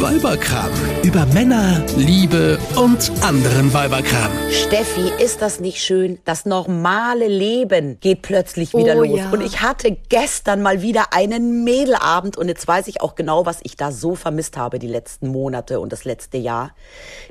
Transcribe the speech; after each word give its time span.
Weiberkram. 0.00 0.70
Über 1.02 1.24
Männer, 1.26 1.82
Liebe 1.96 2.58
und 2.76 3.10
anderen 3.22 3.72
Weiberkram. 3.72 4.30
Steffi, 4.50 5.10
ist 5.22 5.40
das 5.40 5.58
nicht 5.58 5.82
schön? 5.82 6.18
Das 6.24 6.44
normale 6.44 7.28
Leben 7.28 7.98
geht 8.00 8.20
plötzlich 8.22 8.74
wieder 8.74 8.96
Oh, 8.96 9.04
los. 9.04 9.18
ja. 9.18 9.30
Und 9.30 9.40
ich 9.40 9.62
hatte 9.62 9.96
gestern 10.08 10.60
mal 10.60 10.82
wieder 10.82 11.12
einen 11.14 11.64
Mädelabend 11.64 12.36
und 12.36 12.48
jetzt 12.48 12.68
weiß 12.68 12.88
ich 12.88 13.00
auch 13.00 13.14
genau, 13.14 13.46
was 13.46 13.60
ich 13.62 13.76
da 13.76 13.90
so 13.90 14.14
vermisst 14.14 14.56
habe 14.58 14.78
die 14.78 14.86
letzten 14.86 15.28
Monate 15.28 15.80
und 15.80 15.92
das 15.92 16.04
letzte 16.04 16.36
Jahr. 16.36 16.72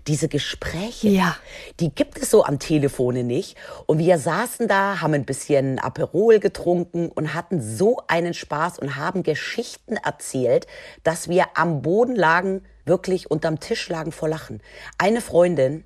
Diese 0.08 0.28
Gespräche, 0.28 1.10
Ja. 1.10 1.36
die 1.80 1.94
gibt 1.94 2.18
es 2.22 2.32
so 2.32 2.44
am 2.46 2.58
Telefone 2.58 3.24
nicht. 3.24 3.56
Und 3.86 4.00
wir 4.00 4.18
saßen 4.18 4.68
da, 4.68 5.02
haben 5.02 5.14
ein 5.14 5.26
bisschen 5.26 5.78
Aperol 5.80 6.40
getrunken 6.40 7.10
und 7.14 7.34
hatten 7.36 7.62
so 7.62 7.98
einen 8.08 8.34
Spaß 8.34 8.80
und 8.80 8.96
haben 8.96 9.22
Geschichten 9.24 9.98
erzählt, 9.98 10.66
dass 11.04 11.30
wir 11.30 11.46
am 11.56 11.82
Boden 11.84 12.16
lagen, 12.16 12.56
wirklich 12.86 13.30
unterm 13.30 13.60
Tisch 13.60 13.90
lagen 13.90 14.12
vor 14.12 14.30
Lachen. 14.30 14.62
Eine 14.98 15.22
Freundin, 15.22 15.84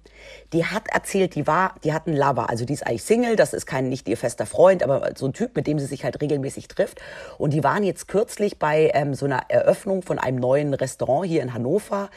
die 0.53 0.65
hat 0.65 0.89
erzählt, 0.91 1.35
die 1.35 1.47
war, 1.47 1.75
die 1.83 1.93
hat 1.93 2.07
einen 2.07 2.17
Lover, 2.17 2.49
also 2.49 2.65
die 2.65 2.73
ist 2.73 2.85
eigentlich 2.85 3.03
Single, 3.03 3.35
das 3.35 3.53
ist 3.53 3.65
kein 3.65 3.89
nicht 3.89 4.07
ihr 4.07 4.17
fester 4.17 4.45
Freund, 4.45 4.83
aber 4.83 5.11
so 5.15 5.27
ein 5.27 5.33
Typ, 5.33 5.55
mit 5.55 5.67
dem 5.67 5.79
sie 5.79 5.85
sich 5.85 6.03
halt 6.03 6.21
regelmäßig 6.21 6.67
trifft. 6.67 6.99
Und 7.37 7.53
die 7.53 7.63
waren 7.63 7.83
jetzt 7.83 8.07
kürzlich 8.07 8.59
bei 8.59 8.91
ähm, 8.93 9.13
so 9.13 9.25
einer 9.25 9.43
Eröffnung 9.49 10.01
von 10.01 10.19
einem 10.19 10.37
neuen 10.37 10.73
Restaurant 10.73 11.27
hier 11.27 11.41
in 11.41 11.53
Hannover 11.53 12.09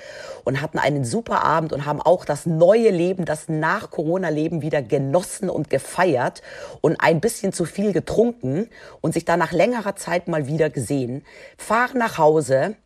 und 0.45 0.61
hatten 0.61 0.79
einen 0.79 1.05
super 1.05 1.45
Abend 1.45 1.73
und 1.73 1.87
haben 1.87 2.01
auch 2.01 2.25
das 2.25 2.47
neue 2.47 2.91
Leben, 2.91 3.25
das 3.25 3.49
nach 3.49 3.91
Corona-Leben 3.91 4.63
wieder 4.63 4.83
genossen 4.83 5.49
und 5.49 5.71
gefeiert 5.71 6.43
und 6.81 7.01
ein 7.01 7.21
bisschen 7.21 7.53
zu 7.53 7.65
viel 7.65 7.93
getrunken 7.93 8.69
und 9.01 9.15
sich 9.15 9.25
dann 9.25 9.39
nach 9.39 9.53
längerer 9.53 9.97
Zeit 9.97 10.29
mal 10.29 10.47
wieder 10.47 10.71
gesehen, 10.71 11.25
fahren 11.57 11.99
nach 11.99 12.19
Hause, 12.19 12.77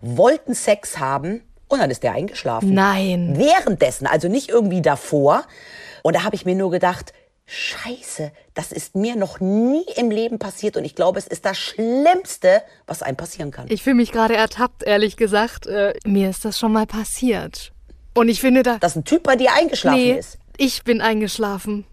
wollten 0.00 0.54
Sex 0.54 0.98
haben 0.98 1.42
und 1.68 1.80
dann 1.80 1.90
ist 1.90 2.02
der 2.02 2.12
eingeschlafen. 2.12 2.74
Nein. 2.74 3.34
Währenddessen, 3.36 4.06
also 4.06 4.28
nicht 4.28 4.48
irgendwie 4.48 4.82
davor. 4.82 5.44
Und 6.02 6.16
da 6.16 6.24
habe 6.24 6.36
ich 6.36 6.44
mir 6.44 6.54
nur 6.54 6.70
gedacht, 6.70 7.12
Scheiße, 7.46 8.32
das 8.54 8.72
ist 8.72 8.94
mir 8.94 9.16
noch 9.16 9.38
nie 9.38 9.84
im 9.96 10.10
Leben 10.10 10.38
passiert 10.38 10.78
und 10.78 10.84
ich 10.84 10.94
glaube, 10.94 11.18
es 11.18 11.26
ist 11.26 11.44
das 11.44 11.58
Schlimmste, 11.58 12.62
was 12.86 13.02
einem 13.02 13.16
passieren 13.16 13.50
kann. 13.50 13.66
Ich 13.68 13.82
fühle 13.82 13.96
mich 13.96 14.12
gerade 14.12 14.34
ertappt, 14.34 14.82
ehrlich 14.82 15.16
gesagt. 15.16 15.66
Äh, 15.66 15.94
mir 16.06 16.30
ist 16.30 16.44
das 16.44 16.58
schon 16.58 16.72
mal 16.72 16.86
passiert. 16.86 17.72
Und 18.14 18.28
ich 18.28 18.40
finde 18.40 18.62
da. 18.62 18.78
Dass 18.78 18.96
ein 18.96 19.04
Typ 19.04 19.24
bei 19.24 19.36
dir 19.36 19.52
eingeschlafen 19.52 19.98
nee, 19.98 20.12
ist. 20.12 20.38
ich 20.56 20.84
bin 20.84 21.02
eingeschlafen. 21.02 21.84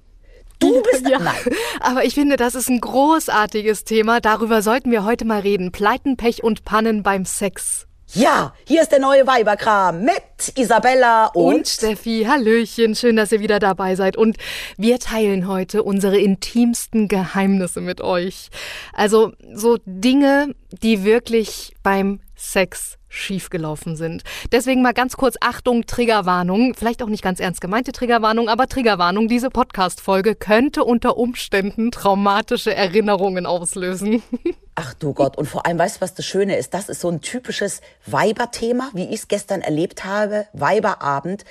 Du 0.62 0.82
bist 0.92 1.08
Ja. 1.10 1.20
Nein. 1.20 1.36
Aber 1.82 2.06
ich 2.06 2.14
finde, 2.14 2.38
das 2.38 2.56
ist 2.56 2.70
ein 2.70 2.80
großartiges 2.80 3.84
Thema. 3.84 4.22
Darüber 4.22 4.62
sollten 4.62 4.92
wir 4.92 5.04
heute 5.04 5.26
mal 5.26 5.42
reden. 5.42 5.74
Pleiten, 5.74 6.16
Pech 6.16 6.44
und 6.44 6.64
Pannen 6.64 7.04
beim 7.04 7.26
Sex. 7.26 7.88
Ja, 8.14 8.54
hier 8.68 8.82
ist 8.82 8.92
der 8.92 9.00
neue 9.00 9.26
Weiberkram 9.26 10.04
mit 10.04 10.58
Isabella 10.58 11.28
und, 11.28 11.56
Und 11.56 11.68
Steffi, 11.70 12.26
Hallöchen, 12.28 12.94
schön, 12.94 13.16
dass 13.16 13.32
ihr 13.32 13.40
wieder 13.40 13.60
dabei 13.60 13.96
seid. 13.96 14.18
Und 14.18 14.36
wir 14.76 15.00
teilen 15.00 15.48
heute 15.48 15.84
unsere 15.84 16.18
intimsten 16.20 17.08
Geheimnisse 17.08 17.80
mit 17.80 18.02
euch. 18.02 18.50
Also 18.92 19.32
so 19.54 19.78
Dinge, 19.86 20.54
die 20.84 21.06
wirklich 21.06 21.74
beim 21.84 22.20
Sex 22.42 22.98
schiefgelaufen 23.08 23.96
sind. 23.96 24.24
Deswegen 24.52 24.82
mal 24.82 24.94
ganz 24.94 25.18
kurz 25.18 25.36
Achtung, 25.42 25.86
Triggerwarnung. 25.86 26.74
Vielleicht 26.76 27.04
auch 27.04 27.08
nicht 27.08 27.24
ganz 27.24 27.40
ernst 27.40 27.62
gemeinte 27.62 27.92
Triggerwarnung, 27.92 28.50
aber 28.50 28.68
Triggerwarnung. 28.68 29.28
Diese 29.28 29.50
Podcast-Folge 29.50 30.36
könnte 30.36 30.84
unter 30.84 31.18
Umständen 31.18 31.92
traumatische 31.92 32.74
Erinnerungen 32.74 33.46
auslösen. 33.46 34.24
Ach 34.76 34.94
du 34.96 35.14
Gott, 35.14 35.38
und 35.38 35.46
vor 35.46 35.66
allem, 35.66 35.78
weißt 35.78 35.98
du, 35.98 36.02
was 36.02 36.14
das 36.16 36.26
Schöne 36.26 36.58
ist? 36.58 36.74
Das 36.74 36.90
ist 36.90 37.02
so 37.02 37.10
ein 37.10 37.22
typisches 37.22 37.82
Weiberthema, 38.08 38.90
wie 38.94 39.06
ich 39.06 39.22
es 39.22 39.28
gestern 39.28 39.62
erlebt 39.62 40.06
habe, 40.06 40.48
Weiberabend. 40.54 41.44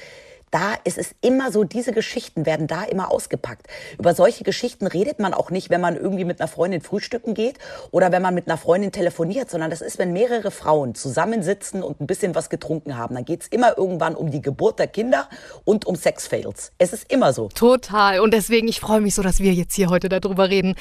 Da 0.51 0.75
ist 0.83 0.99
es 0.99 1.15
immer 1.21 1.53
so, 1.53 1.63
diese 1.63 1.93
Geschichten 1.93 2.45
werden 2.45 2.67
da 2.67 2.83
immer 2.83 3.13
ausgepackt. 3.13 3.69
Über 3.99 4.15
solche 4.15 4.43
Geschichten 4.43 4.89
redet 4.89 5.21
man 5.21 5.33
auch 5.33 5.51
nicht, 5.51 5.71
wenn 5.71 5.81
man 5.81 5.97
irgendwie 5.97 6.25
mit 6.25 6.41
einer 6.41 6.49
Freundin 6.49 6.81
frühstücken 6.81 7.35
geht 7.35 7.59
oder 7.93 8.11
wenn 8.11 8.21
man 8.21 8.35
mit 8.35 8.49
einer 8.49 8.59
Freundin 8.59 8.91
telefoniert, 8.91 9.49
sondern 9.49 9.71
das 9.71 9.81
ist, 9.81 9.99
wenn 9.99 10.13
mehrere 10.13 10.51
Frauen 10.51 10.97
zusammensitzen 10.97 11.85
und 11.85 12.01
ein 12.01 12.07
bisschen 12.09 12.35
was 12.35 12.51
getrunken 12.51 12.97
haben. 12.97 13.15
Dann 13.15 13.25
geht's 13.25 13.47
immer 13.47 13.79
irgendwann 13.79 14.17
um 14.17 14.33
die 14.33 14.43
Geburt 14.43 14.81
der 14.81 14.89
Kinder 14.89 15.29
und 15.65 15.85
um 15.85 15.95
Sexfails. 15.95 16.73
Es 16.79 16.93
ist 16.93 17.13
immer 17.13 17.33
so. 17.33 17.49
Total. 17.49 18.19
Und 18.19 18.35
deswegen, 18.35 18.67
ich 18.67 18.81
freue 18.81 19.01
mich 19.01 19.15
so, 19.15 19.23
dass 19.23 19.39
wir 19.39 19.53
jetzt 19.53 19.75
hier 19.75 19.89
heute 19.89 20.09
darüber 20.09 20.49
reden. 20.49 20.75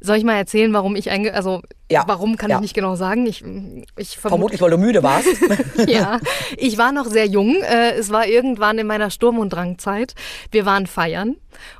Soll 0.00 0.16
ich 0.16 0.24
mal 0.24 0.36
erzählen, 0.36 0.72
warum 0.74 0.96
ich 0.96 1.10
einge... 1.10 1.32
Also, 1.32 1.62
Ja. 1.90 2.04
warum 2.06 2.36
kann 2.36 2.50
Ja. 2.50 2.56
ich 2.56 2.62
nicht 2.62 2.74
genau 2.74 2.96
sagen. 2.96 3.26
Ich, 3.26 3.42
ich 3.42 4.16
vermute, 4.16 4.18
Vermutlich, 4.20 4.60
weil 4.62 4.70
du 4.70 4.78
müde 4.78 5.02
warst. 5.02 5.28
ja, 5.86 6.18
ich 6.56 6.78
war 6.78 6.92
noch 6.92 7.06
sehr 7.06 7.26
jung. 7.26 7.56
Äh, 7.62 7.92
Es 7.92 8.10
war 8.10 8.26
irgendwann 8.26 8.78
in 8.78 8.86
meiner 8.86 9.10
Sturm- 9.10 9.38
und 9.38 9.50
Drangzeit. 9.50 10.14
Wir 10.50 10.64
waren 10.66 10.86
feiern 10.86 11.36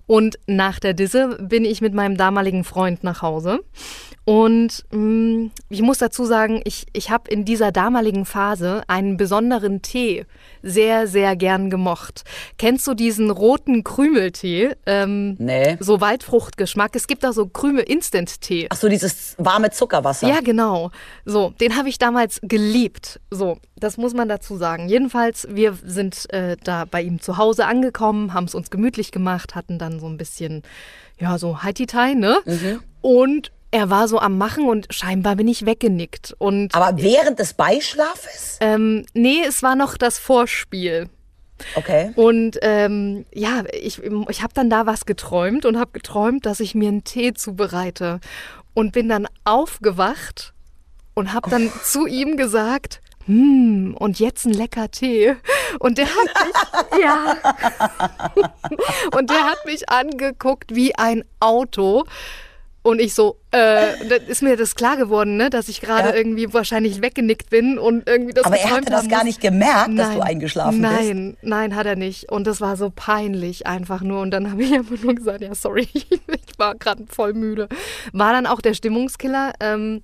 und 0.06 0.38
nach 0.46 0.78
der 0.78 0.94
Disse 0.94 1.38
bin 1.40 1.64
ich 1.64 1.80
mit 1.80 1.94
meinem 1.94 2.16
damaligen 2.16 2.64
Freund 2.64 3.04
nach 3.04 3.22
Hause. 3.22 3.60
Und 4.26 4.84
mh, 4.90 5.50
ich 5.68 5.82
muss 5.82 5.98
dazu 5.98 6.24
sagen, 6.24 6.62
ich, 6.64 6.86
ich 6.94 7.10
habe 7.10 7.30
in 7.30 7.44
dieser 7.44 7.72
damaligen 7.72 8.24
Phase 8.24 8.82
einen 8.88 9.18
besonderen 9.18 9.82
Tee 9.82 10.24
sehr, 10.62 11.06
sehr 11.06 11.36
gern 11.36 11.68
gemocht. 11.68 12.24
Kennst 12.56 12.86
du 12.86 12.94
diesen 12.94 13.30
roten 13.30 13.84
Krümeltee? 13.84 14.76
Ähm, 14.86 15.36
Nee. 15.38 15.76
So 15.80 16.00
Waldfruchtgeschmack. 16.00 16.96
Es 16.96 17.06
gibt 17.06 17.26
auch 17.26 17.32
so 17.32 17.46
Krümel-Instant-Tee. 17.46 18.68
Ach 18.70 18.76
so, 18.76 18.88
dieses 18.88 19.34
warme 19.38 19.70
Zuckerwasser. 19.70 20.26
Ja, 20.26 20.40
genau. 20.40 20.90
So, 21.26 21.52
den 21.60 21.76
habe 21.76 21.90
ich 21.90 21.98
damals 21.98 22.40
geliebt. 22.42 23.20
So, 23.30 23.58
das 23.84 23.96
muss 23.96 24.14
man 24.14 24.28
dazu 24.28 24.56
sagen. 24.56 24.88
Jedenfalls, 24.88 25.46
wir 25.50 25.78
sind 25.84 26.32
äh, 26.32 26.56
da 26.64 26.86
bei 26.86 27.02
ihm 27.02 27.20
zu 27.20 27.36
Hause 27.36 27.66
angekommen, 27.66 28.32
haben 28.32 28.44
es 28.44 28.54
uns 28.54 28.70
gemütlich 28.70 29.12
gemacht, 29.12 29.54
hatten 29.54 29.78
dann 29.78 30.00
so 30.00 30.06
ein 30.06 30.16
bisschen, 30.16 30.62
ja, 31.20 31.38
so 31.38 31.62
Haiti-Tai, 31.62 32.14
ne? 32.14 32.38
Mhm. 32.44 32.80
Und 33.02 33.52
er 33.70 33.90
war 33.90 34.08
so 34.08 34.18
am 34.18 34.38
Machen 34.38 34.68
und 34.68 34.86
scheinbar 34.90 35.36
bin 35.36 35.48
ich 35.48 35.66
weggenickt. 35.66 36.34
Und 36.38 36.74
Aber 36.74 37.00
während 37.02 37.38
des 37.38 37.54
Beischlafes? 37.54 38.58
ähm, 38.60 39.04
nee, 39.14 39.42
es 39.46 39.62
war 39.62 39.76
noch 39.76 39.96
das 39.96 40.18
Vorspiel. 40.18 41.08
Okay. 41.74 42.12
Und 42.16 42.58
ähm, 42.62 43.26
ja, 43.32 43.64
ich, 43.72 44.02
ich 44.02 44.42
habe 44.42 44.54
dann 44.54 44.70
da 44.70 44.86
was 44.86 45.06
geträumt 45.06 45.66
und 45.66 45.78
habe 45.78 45.90
geträumt, 45.92 46.46
dass 46.46 46.60
ich 46.60 46.74
mir 46.74 46.88
einen 46.88 47.04
Tee 47.04 47.34
zubereite. 47.34 48.20
Und 48.74 48.92
bin 48.92 49.08
dann 49.08 49.28
aufgewacht 49.44 50.52
und 51.14 51.32
habe 51.32 51.48
dann 51.48 51.70
zu 51.84 52.06
ihm 52.06 52.36
gesagt, 52.36 53.00
hm, 53.26 53.96
und 53.98 54.18
jetzt 54.18 54.44
ein 54.46 54.52
lecker 54.52 54.90
Tee. 54.90 55.36
Und 55.78 55.98
der 55.98 56.06
hat 56.06 56.14
mich, 56.46 57.00
ja, 57.02 57.36
und 59.16 59.30
der 59.30 59.44
hat 59.44 59.64
mich 59.66 59.88
angeguckt 59.88 60.74
wie 60.74 60.94
ein 60.94 61.24
Auto. 61.40 62.04
Und 62.86 63.00
ich 63.00 63.14
so, 63.14 63.38
äh, 63.50 63.92
dann 64.10 64.20
ist 64.28 64.42
mir 64.42 64.58
das 64.58 64.74
klar 64.74 64.98
geworden, 64.98 65.38
ne, 65.38 65.48
dass 65.48 65.70
ich 65.70 65.80
gerade 65.80 66.10
Ja. 66.10 66.14
irgendwie 66.14 66.52
wahrscheinlich 66.52 67.00
weggenickt 67.00 67.48
bin 67.48 67.78
und 67.78 68.06
irgendwie 68.06 68.34
das 68.34 68.44
Aber 68.44 68.58
er 68.58 68.72
hatte 68.72 68.90
das 68.90 69.08
gar 69.08 69.24
nicht 69.24 69.40
gemerkt, 69.40 69.88
dass 69.98 70.08
Nein. 70.08 70.16
du 70.18 70.22
eingeschlafen 70.22 70.82
bist. 70.82 70.92
Nein, 70.92 71.36
nein, 71.40 71.74
hat 71.76 71.86
er 71.86 71.96
nicht. 71.96 72.30
Und 72.30 72.46
das 72.46 72.60
war 72.60 72.76
so 72.76 72.92
peinlich 72.94 73.66
einfach 73.66 74.02
nur. 74.02 74.20
Und 74.20 74.32
dann 74.32 74.50
habe 74.50 74.62
ich 74.62 74.74
einfach 74.74 75.02
nur 75.02 75.14
gesagt, 75.14 75.40
ja, 75.40 75.54
sorry, 75.54 75.88
ich 75.94 76.10
war 76.58 76.74
gerade 76.74 77.04
voll 77.08 77.32
müde. 77.32 77.70
War 78.12 78.34
dann 78.34 78.46
auch 78.46 78.60
der 78.60 78.74
Stimmungskiller. 78.74 79.54
Ähm, 79.60 80.02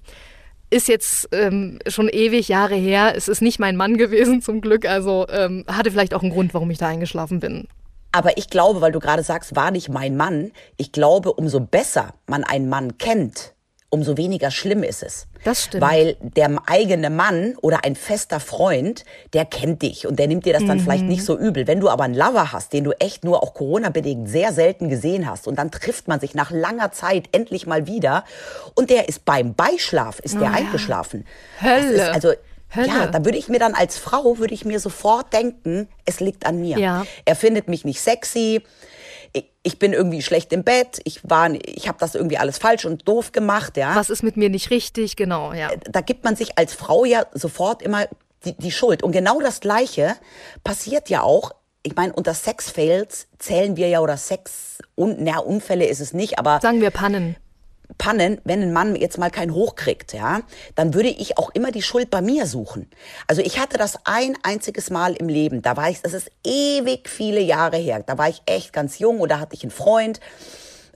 ist 0.71 0.89
jetzt 0.89 1.29
ähm, 1.33 1.79
schon 1.87 2.09
ewig 2.09 2.49
Jahre 2.49 2.77
her. 2.77 3.15
Es 3.17 3.29
ist 3.29 3.43
nicht 3.43 3.59
mein 3.59 3.77
Mann 3.77 3.97
gewesen, 3.97 4.41
zum 4.41 4.61
Glück. 4.61 4.87
Also 4.87 5.27
ähm, 5.29 5.65
hatte 5.69 5.91
vielleicht 5.91 6.15
auch 6.15 6.23
einen 6.23 6.33
Grund, 6.33 6.55
warum 6.55 6.71
ich 6.71 6.79
da 6.79 6.89
eingeschlafen 6.89 7.41
bin. 7.41 7.67
Aber 8.13 8.39
ich 8.39 8.49
glaube, 8.49 8.81
weil 8.81 8.93
du 8.93 8.99
gerade 8.99 9.23
sagst, 9.23 9.55
war 9.55 9.71
nicht 9.71 9.89
mein 9.89 10.17
Mann, 10.17 10.51
ich 10.77 10.91
glaube, 10.93 11.33
umso 11.33 11.61
besser 11.61 12.15
man 12.27 12.43
einen 12.43 12.69
Mann 12.69 12.99
kennt, 12.99 13.55
umso 13.91 14.17
weniger 14.17 14.51
schlimm 14.53 14.83
ist 14.85 15.03
es. 15.03 15.27
Das 15.45 15.65
stimmt. 15.65 15.83
Weil 15.83 16.17
der 16.21 16.51
eigene 16.67 17.11
Mann 17.11 17.57
oder 17.61 17.85
ein 17.85 17.97
fester 17.97 18.39
Freund, 18.41 19.05
der 19.33 19.45
kennt 19.45 19.83
dich 19.83 20.07
und 20.07 20.19
der 20.19 20.29
nimmt 20.29 20.45
dir 20.47 20.53
das 20.53 20.65
dann 20.65 20.79
vielleicht 20.81 21.03
Mhm. 21.03 21.09
nicht 21.09 21.25
so 21.25 21.37
übel. 21.37 21.67
Wenn 21.67 21.81
du 21.81 21.89
aber 21.91 22.05
einen 22.05 22.15
Lover 22.15 22.53
hast, 22.53 22.73
den 22.73 22.85
du 22.85 22.93
echt 23.01 23.25
nur 23.25 23.43
auch 23.43 23.53
Corona-bedingt 23.55 24.29
sehr 24.29 24.53
selten 24.53 24.89
gesehen 24.89 25.29
hast 25.29 25.49
und 25.49 25.57
dann 25.59 25.71
trifft 25.71 26.07
man 26.09 26.21
sich 26.21 26.35
nach 26.35 26.51
langer 26.51 26.93
Zeit 26.93 27.29
endlich 27.33 27.67
mal 27.67 27.87
wieder 27.87 28.25
und 28.75 28.91
der 28.91 29.09
ist 29.09 29.25
beim 29.25 29.55
Beischlaf, 29.55 30.21
ist 30.21 30.35
der 30.35 30.43
Oh 30.43 30.45
ja. 30.45 30.51
eingeschlafen. 30.53 31.27
Hölle. 31.61 32.13
also 32.13 32.33
Hölle. 32.73 32.87
Ja, 32.87 33.07
da 33.09 33.25
würde 33.25 33.37
ich 33.37 33.49
mir 33.49 33.59
dann 33.59 33.75
als 33.75 33.99
Frau, 33.99 34.39
würde 34.39 34.55
ich 34.55 34.65
mir 34.65 34.79
sofort 34.79 35.33
denken, 35.33 35.89
es 36.05 36.21
liegt 36.21 36.47
an 36.47 36.61
mir. 36.61 36.79
Ja. 36.79 37.05
Er 37.25 37.35
findet 37.35 37.67
mich 37.67 37.85
nicht 37.85 38.01
sexy. 38.01 38.63
Ich- 39.33 39.79
bin 39.79 39.93
irgendwie 39.93 40.21
schlecht 40.23 40.53
im 40.53 40.63
Bett. 40.65 41.01
Ich 41.05 41.21
war, 41.29 41.51
ich 41.55 41.89
habe 41.89 41.97
das 41.99 42.15
irgendwie 42.15 42.37
alles 42.39 42.59
falsch 42.59 42.85
und 42.85 43.07
doof 43.09 43.33
gemacht, 43.33 43.77
ja. 43.77 43.95
Was 43.97 44.11
ist 44.11 44.23
mit 44.23 44.37
mir 44.37 44.51
nicht 44.51 44.71
richtig? 44.71 45.17
Genau, 45.17 45.53
ja. 45.55 45.71
Da 45.91 46.01
gibt 46.03 46.25
man 46.25 46.37
sich 46.37 46.59
als 46.59 46.75
Frau 46.75 47.05
ja 47.05 47.25
sofort 47.33 47.81
immer 47.83 48.07
die, 48.45 48.57
die 48.57 48.73
Schuld. 48.73 49.03
Und 49.03 49.13
genau 49.13 49.41
das 49.41 49.61
Gleiche 49.61 50.17
passiert 50.65 51.09
ja 51.09 51.23
auch. 51.23 51.53
Ich 51.83 51.95
meine, 51.97 52.13
unter 52.13 52.35
Sexfails 52.35 53.27
zählen 53.39 53.77
wir 53.77 53.89
ja 53.89 54.01
oder 54.01 54.19
Sex, 54.19 54.79
un, 54.97 55.17
na, 55.21 55.39
Unfälle 55.39 55.87
ist 55.87 56.01
es 56.01 56.13
nicht, 56.13 56.39
aber 56.39 56.61
Sagen 56.61 56.83
wir 56.83 56.91
Pannen. 56.91 57.37
Pannen, 58.01 58.41
wenn 58.45 58.63
ein 58.63 58.73
Mann 58.73 58.97
jetzt 58.97 59.19
mal 59.19 59.31
keinen 59.31 59.53
hochkriegt, 59.53 60.15
ja, 60.15 60.41
dann 60.75 60.95
würde 60.95 61.11
ich 61.11 61.37
auch 61.37 61.51
immer 61.51 61.71
die 61.71 61.83
Schuld 61.83 62.11
bei 62.11 62.23
mir 62.23 62.47
suchen. 62.47 62.91
Also 63.27 63.43
ich 63.43 63.61
hatte 63.61 63.77
das 63.77 63.99
ein 64.05 64.39
einziges 64.43 64.89
Mal 64.89 65.13
im 65.13 65.29
Leben. 65.29 65.61
Da 65.61 65.77
war 65.77 65.91
ich, 65.91 66.01
das 66.01 66.15
ist 66.15 66.31
ewig 66.43 67.11
viele 67.11 67.41
Jahre 67.41 67.77
her. 67.77 68.03
Da 68.05 68.17
war 68.17 68.31
ich 68.31 68.41
echt 68.47 68.73
ganz 68.73 68.99
jung 68.99 69.21
da 69.29 69.39
hatte 69.39 69.55
ich 69.55 69.63
einen 69.63 69.71
Freund. 69.71 70.19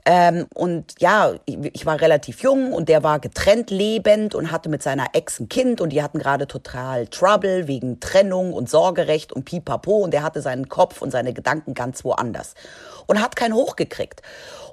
Ähm, 0.03 0.47
und 0.55 0.93
ja, 0.99 1.33
ich 1.45 1.85
war 1.85 2.01
relativ 2.01 2.41
jung 2.41 2.73
und 2.73 2.89
der 2.89 3.03
war 3.03 3.19
getrennt 3.19 3.69
lebend 3.69 4.33
und 4.33 4.51
hatte 4.51 4.69
mit 4.69 4.81
seiner 4.81 5.07
Ex 5.13 5.39
ein 5.39 5.47
Kind 5.47 5.81
und 5.81 5.89
die 5.89 6.01
hatten 6.01 6.17
gerade 6.17 6.47
total 6.47 7.07
Trouble 7.07 7.67
wegen 7.67 7.99
Trennung 7.99 8.51
und 8.51 8.67
Sorgerecht 8.67 9.31
und 9.31 9.45
Pipapo 9.45 9.97
und 9.97 10.11
der 10.11 10.23
hatte 10.23 10.41
seinen 10.41 10.69
Kopf 10.69 11.03
und 11.03 11.11
seine 11.11 11.33
Gedanken 11.33 11.75
ganz 11.75 12.03
woanders 12.03 12.55
und 13.05 13.21
hat 13.21 13.35
keinen 13.35 13.53
hochgekriegt. 13.53 14.23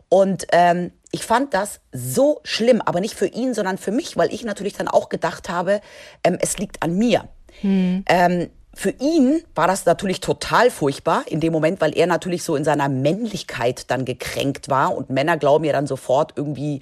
Und 0.09 0.47
ähm, 0.53 0.93
ich 1.13 1.25
fand 1.25 1.55
das 1.55 1.81
so 1.93 2.41
schlimm, 2.43 2.81
aber 2.81 3.01
nicht 3.01 3.15
für 3.15 3.27
ihn, 3.27 3.55
sondern 3.55 3.79
für 3.79 3.93
mich, 3.93 4.17
weil 4.17 4.33
ich 4.33 4.45
natürlich 4.45 4.73
dann 4.73 4.89
auch 4.89 5.11
gedacht 5.11 5.49
habe, 5.49 5.81
ähm, 6.25 6.39
es 6.41 6.59
liegt 6.59 6.83
an 6.83 6.97
mir. 6.97 7.29
Hm. 7.61 8.05
Ähm, 8.09 8.49
für 8.75 8.95
ihn 8.99 9.43
war 9.55 9.67
das 9.67 9.85
natürlich 9.85 10.21
total 10.21 10.71
furchtbar 10.71 11.25
in 11.27 11.41
dem 11.41 11.53
Moment, 11.53 11.83
weil 11.83 11.95
er 11.95 12.07
natürlich 12.07 12.43
so 12.43 12.57
in 12.57 12.65
seiner 12.65 12.89
Männlichkeit 12.89 13.91
dann 13.91 14.07
gekränkt 14.07 14.71
war. 14.71 14.97
Und 14.97 15.11
Männer 15.11 15.37
glauben 15.37 15.65
ja 15.65 15.75
dann 15.75 15.87
sofort 15.87 16.33
irgendwie, 16.37 16.81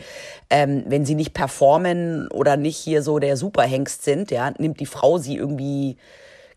ähm, 0.50 0.84
wenn 0.86 1.04
sie 1.04 1.16
nicht 1.16 1.34
performen 1.34 2.28
oder 2.28 2.56
nicht 2.56 2.76
hier 2.76 3.02
so 3.02 3.18
der 3.18 3.36
Superhengst 3.36 4.04
sind, 4.04 4.30
ja, 4.30 4.52
nimmt 4.58 4.78
die 4.78 4.86
Frau 4.86 5.18
sie 5.18 5.36
irgendwie 5.36 5.96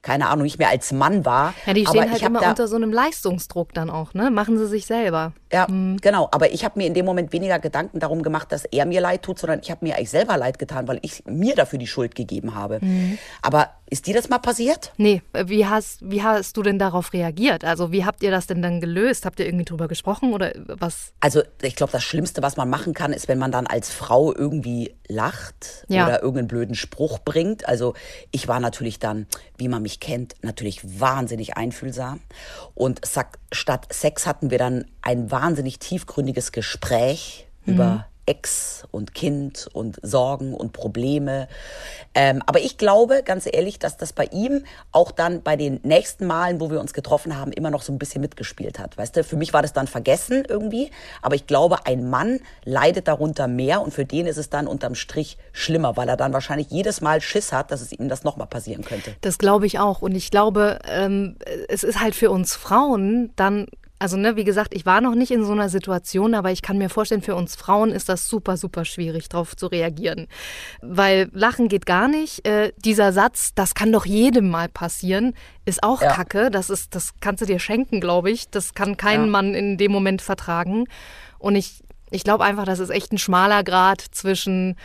keine 0.03 0.27
Ahnung, 0.27 0.43
nicht 0.43 0.59
mehr 0.59 0.69
als 0.69 0.91
Mann 0.91 1.25
war. 1.25 1.53
Ja, 1.65 1.73
die 1.73 1.85
stehen 1.85 2.11
halt 2.11 2.21
immer 2.21 2.47
unter 2.47 2.67
so 2.67 2.75
einem 2.75 2.91
Leistungsdruck 2.91 3.73
dann 3.73 3.89
auch, 3.89 4.13
ne? 4.13 4.29
Machen 4.29 4.57
sie 4.57 4.67
sich 4.67 4.85
selber. 4.85 5.31
Ja, 5.51 5.65
mhm. 5.67 5.97
genau. 6.01 6.27
Aber 6.31 6.51
ich 6.51 6.65
habe 6.65 6.77
mir 6.77 6.85
in 6.85 6.93
dem 6.93 7.05
Moment 7.05 7.31
weniger 7.31 7.57
Gedanken 7.57 7.99
darum 7.99 8.21
gemacht, 8.21 8.51
dass 8.51 8.65
er 8.65 8.85
mir 8.85 8.99
leid 8.99 9.23
tut, 9.23 9.39
sondern 9.39 9.61
ich 9.61 9.71
habe 9.71 9.85
mir 9.85 9.95
eigentlich 9.95 10.09
selber 10.09 10.35
leid 10.35 10.59
getan, 10.59 10.89
weil 10.89 10.99
ich 11.01 11.23
mir 11.25 11.55
dafür 11.55 11.79
die 11.79 11.87
Schuld 11.87 12.15
gegeben 12.15 12.53
habe. 12.53 12.79
Mhm. 12.81 13.17
Aber 13.41 13.69
ist 13.93 14.07
dir 14.07 14.15
das 14.15 14.27
mal 14.27 14.39
passiert? 14.39 14.91
Nee. 14.97 15.21
Wie 15.45 15.67
hast, 15.67 15.99
wie 16.01 16.23
hast 16.23 16.57
du 16.57 16.63
denn 16.63 16.79
darauf 16.79 17.13
reagiert? 17.13 17.63
Also 17.63 17.91
wie 17.91 18.05
habt 18.05 18.23
ihr 18.23 18.31
das 18.31 18.47
denn 18.47 18.63
dann 18.63 18.81
gelöst? 18.81 19.23
Habt 19.23 19.39
ihr 19.39 19.45
irgendwie 19.45 19.65
drüber 19.65 19.87
gesprochen 19.87 20.33
oder 20.33 20.51
was? 20.65 21.13
Also 21.19 21.43
ich 21.61 21.75
glaube, 21.75 21.91
das 21.91 22.03
Schlimmste, 22.03 22.41
was 22.41 22.57
man 22.57 22.71
machen 22.71 22.95
kann, 22.95 23.13
ist, 23.13 23.27
wenn 23.27 23.37
man 23.37 23.51
dann 23.51 23.67
als 23.67 23.91
Frau 23.91 24.33
irgendwie 24.33 24.95
lacht 25.07 25.85
ja. 25.89 26.05
oder 26.05 26.23
irgendeinen 26.23 26.47
blöden 26.47 26.75
Spruch 26.75 27.19
bringt. 27.19 27.67
Also 27.67 27.93
ich 28.31 28.47
war 28.47 28.59
natürlich 28.59 28.97
dann, 28.97 29.27
wie 29.57 29.67
man 29.67 29.83
mich 29.83 29.99
kennt, 29.99 30.33
natürlich 30.41 30.99
wahnsinnig 30.99 31.55
einfühlsam. 31.55 32.19
Und 32.73 33.01
statt 33.51 33.93
Sex 33.93 34.25
hatten 34.25 34.49
wir 34.49 34.57
dann 34.57 34.85
ein 35.03 35.29
wahnsinnig 35.29 35.77
tiefgründiges 35.77 36.51
Gespräch 36.51 37.47
mhm. 37.65 37.73
über 37.75 38.07
Ex 38.25 38.83
und 38.91 39.13
Kind 39.13 39.67
und 39.73 39.99
Sorgen 40.01 40.53
und 40.53 40.71
Probleme. 40.73 41.47
Ähm, 42.15 42.41
aber 42.45 42.59
ich 42.59 42.77
glaube, 42.77 43.21
ganz 43.23 43.47
ehrlich, 43.51 43.79
dass 43.79 43.97
das 43.97 44.13
bei 44.13 44.25
ihm 44.25 44.63
auch 44.91 45.11
dann 45.11 45.41
bei 45.41 45.55
den 45.55 45.79
nächsten 45.83 46.25
Malen, 46.25 46.61
wo 46.61 46.71
wir 46.71 46.79
uns 46.79 46.93
getroffen 46.93 47.37
haben, 47.37 47.51
immer 47.51 47.69
noch 47.69 47.81
so 47.81 47.91
ein 47.91 47.99
bisschen 47.99 48.21
mitgespielt 48.21 48.79
hat. 48.79 48.97
Weißt 48.97 49.15
du, 49.15 49.23
für 49.23 49.35
mich 49.35 49.53
war 49.53 49.61
das 49.61 49.73
dann 49.73 49.87
vergessen 49.87 50.43
irgendwie. 50.47 50.91
Aber 51.21 51.35
ich 51.35 51.47
glaube, 51.47 51.85
ein 51.85 52.09
Mann 52.09 52.39
leidet 52.63 53.07
darunter 53.07 53.47
mehr 53.47 53.81
und 53.81 53.93
für 53.93 54.05
den 54.05 54.27
ist 54.27 54.37
es 54.37 54.49
dann 54.49 54.67
unterm 54.67 54.95
Strich 54.95 55.37
schlimmer, 55.51 55.97
weil 55.97 56.07
er 56.07 56.17
dann 56.17 56.33
wahrscheinlich 56.33 56.69
jedes 56.69 57.01
Mal 57.01 57.21
Schiss 57.21 57.51
hat, 57.51 57.71
dass 57.71 57.81
es 57.81 57.91
ihm 57.91 58.09
das 58.09 58.23
nochmal 58.23 58.47
passieren 58.47 58.83
könnte. 58.83 59.15
Das 59.21 59.37
glaube 59.37 59.65
ich 59.65 59.79
auch. 59.79 60.01
Und 60.01 60.15
ich 60.15 60.31
glaube, 60.31 60.79
ähm, 60.87 61.35
es 61.67 61.83
ist 61.83 61.99
halt 61.99 62.15
für 62.15 62.31
uns 62.31 62.55
Frauen 62.55 63.31
dann 63.35 63.67
also, 64.03 64.17
ne, 64.17 64.35
wie 64.35 64.43
gesagt, 64.43 64.73
ich 64.73 64.85
war 64.85 64.99
noch 64.99 65.15
nicht 65.15 65.31
in 65.31 65.45
so 65.45 65.53
einer 65.53 65.69
Situation, 65.69 66.33
aber 66.35 66.51
ich 66.51 66.61
kann 66.61 66.77
mir 66.77 66.89
vorstellen, 66.89 67.21
für 67.21 67.35
uns 67.35 67.55
Frauen 67.55 67.89
ist 67.89 68.09
das 68.09 68.27
super, 68.27 68.57
super 68.57 68.83
schwierig, 68.83 69.29
darauf 69.29 69.55
zu 69.55 69.67
reagieren. 69.67 70.27
Weil 70.81 71.29
Lachen 71.31 71.69
geht 71.69 71.85
gar 71.85 72.09
nicht. 72.09 72.45
Äh, 72.45 72.73
dieser 72.83 73.13
Satz, 73.13 73.53
das 73.55 73.75
kann 73.75 73.93
doch 73.93 74.05
jedem 74.05 74.49
mal 74.49 74.67
passieren, 74.67 75.33
ist 75.63 75.83
auch 75.83 76.01
ja. 76.01 76.11
Kacke. 76.11 76.51
Das, 76.51 76.69
ist, 76.69 76.95
das 76.95 77.13
kannst 77.21 77.43
du 77.43 77.45
dir 77.45 77.59
schenken, 77.59 78.01
glaube 78.01 78.29
ich. 78.29 78.49
Das 78.49 78.73
kann 78.73 78.97
kein 78.97 79.21
ja. 79.21 79.27
Mann 79.27 79.53
in 79.53 79.77
dem 79.77 79.93
Moment 79.93 80.21
vertragen. 80.21 80.83
Und 81.39 81.55
ich, 81.55 81.81
ich 82.11 82.25
glaube 82.25 82.43
einfach, 82.43 82.65
das 82.65 82.79
ist 82.79 82.89
echt 82.89 83.13
ein 83.13 83.17
schmaler 83.17 83.63
Grad 83.63 84.01
zwischen 84.01 84.75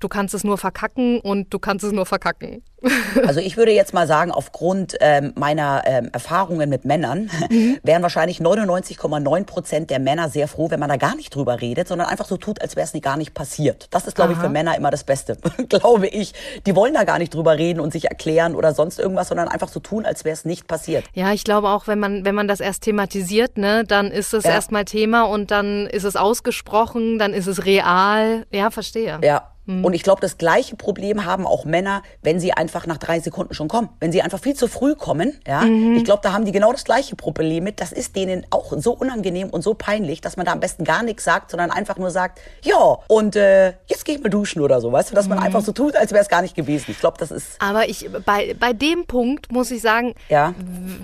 du 0.00 0.08
kannst 0.08 0.34
es 0.34 0.44
nur 0.44 0.58
verkacken 0.58 1.20
und 1.20 1.52
du 1.52 1.58
kannst 1.58 1.84
es 1.84 1.92
nur 1.92 2.06
verkacken. 2.06 2.62
Also 3.26 3.40
ich 3.40 3.56
würde 3.56 3.72
jetzt 3.72 3.94
mal 3.94 4.06
sagen, 4.06 4.30
aufgrund 4.30 4.96
ähm, 5.00 5.32
meiner 5.36 5.82
ähm, 5.86 6.10
Erfahrungen 6.12 6.68
mit 6.68 6.84
Männern 6.84 7.30
mhm. 7.48 7.78
wären 7.82 8.02
wahrscheinlich 8.02 8.40
99,9 8.40 9.44
Prozent 9.44 9.90
der 9.90 9.98
Männer 9.98 10.28
sehr 10.28 10.48
froh, 10.48 10.70
wenn 10.70 10.80
man 10.80 10.88
da 10.88 10.96
gar 10.96 11.16
nicht 11.16 11.34
drüber 11.34 11.60
redet, 11.60 11.88
sondern 11.88 12.08
einfach 12.08 12.26
so 12.26 12.36
tut, 12.36 12.60
als 12.60 12.76
wäre 12.76 12.86
es 12.92 13.02
gar 13.02 13.16
nicht 13.16 13.34
passiert. 13.34 13.88
Das 13.90 14.06
ist, 14.06 14.14
glaube 14.14 14.32
ich, 14.32 14.38
für 14.38 14.48
Männer 14.48 14.76
immer 14.76 14.90
das 14.90 15.04
Beste, 15.04 15.36
glaube 15.68 16.06
ich. 16.06 16.34
Die 16.66 16.76
wollen 16.76 16.94
da 16.94 17.04
gar 17.04 17.18
nicht 17.18 17.34
drüber 17.34 17.58
reden 17.58 17.80
und 17.80 17.92
sich 17.92 18.06
erklären 18.06 18.54
oder 18.54 18.74
sonst 18.74 18.98
irgendwas, 18.98 19.28
sondern 19.28 19.48
einfach 19.48 19.68
so 19.68 19.80
tun, 19.80 20.04
als 20.04 20.24
wäre 20.24 20.34
es 20.34 20.44
nicht 20.44 20.66
passiert. 20.68 21.04
Ja, 21.14 21.32
ich 21.32 21.44
glaube 21.44 21.70
auch, 21.70 21.86
wenn 21.86 21.98
man, 21.98 22.24
wenn 22.24 22.34
man 22.34 22.48
das 22.48 22.60
erst 22.60 22.82
thematisiert, 22.82 23.58
ne, 23.58 23.84
dann 23.84 24.10
ist 24.10 24.34
es 24.34 24.44
ja. 24.44 24.52
erstmal 24.52 24.84
Thema 24.84 25.22
und 25.24 25.50
dann 25.50 25.86
ist 25.86 26.04
es 26.04 26.16
ausgesprochen, 26.16 27.18
dann 27.18 27.32
ist 27.32 27.46
es 27.46 27.64
real. 27.64 28.46
Ja, 28.52 28.70
verstehe. 28.70 29.18
Ja, 29.22 29.53
Mhm. 29.66 29.84
Und 29.84 29.94
ich 29.94 30.02
glaube, 30.02 30.20
das 30.20 30.38
gleiche 30.38 30.76
Problem 30.76 31.24
haben 31.24 31.46
auch 31.46 31.64
Männer, 31.64 32.02
wenn 32.22 32.40
sie 32.40 32.52
einfach 32.52 32.86
nach 32.86 32.98
drei 32.98 33.20
Sekunden 33.20 33.54
schon 33.54 33.68
kommen. 33.68 33.88
Wenn 34.00 34.12
sie 34.12 34.22
einfach 34.22 34.40
viel 34.40 34.54
zu 34.54 34.68
früh 34.68 34.94
kommen, 34.94 35.38
ja. 35.46 35.62
Mhm. 35.62 35.96
Ich 35.96 36.04
glaube, 36.04 36.20
da 36.22 36.32
haben 36.32 36.44
die 36.44 36.52
genau 36.52 36.72
das 36.72 36.84
gleiche 36.84 37.16
Problem 37.16 37.64
mit. 37.64 37.80
Das 37.80 37.92
ist 37.92 38.16
denen 38.16 38.46
auch 38.50 38.72
so 38.76 38.92
unangenehm 38.92 39.50
und 39.50 39.62
so 39.62 39.74
peinlich, 39.74 40.20
dass 40.20 40.36
man 40.36 40.46
da 40.46 40.52
am 40.52 40.60
besten 40.60 40.84
gar 40.84 41.02
nichts 41.02 41.24
sagt, 41.24 41.50
sondern 41.50 41.70
einfach 41.70 41.96
nur 41.96 42.10
sagt, 42.10 42.40
ja, 42.62 42.98
und 43.08 43.36
äh, 43.36 43.74
jetzt 43.86 44.04
gehe 44.04 44.16
ich 44.16 44.22
mal 44.22 44.28
duschen 44.28 44.62
oder 44.62 44.80
so, 44.80 44.92
weißt 44.92 45.10
du, 45.10 45.14
dass 45.14 45.28
man 45.28 45.38
mhm. 45.38 45.44
einfach 45.44 45.62
so 45.62 45.72
tut, 45.72 45.96
als 45.96 46.12
wäre 46.12 46.22
es 46.22 46.28
gar 46.28 46.42
nicht 46.42 46.54
gewesen. 46.54 46.90
Ich 46.90 47.00
glaube, 47.00 47.16
das 47.18 47.30
ist. 47.30 47.60
Aber 47.60 47.88
ich, 47.88 48.08
bei, 48.24 48.54
bei 48.58 48.72
dem 48.72 49.06
Punkt 49.06 49.52
muss 49.52 49.70
ich 49.70 49.82
sagen, 49.82 50.14
ja? 50.28 50.54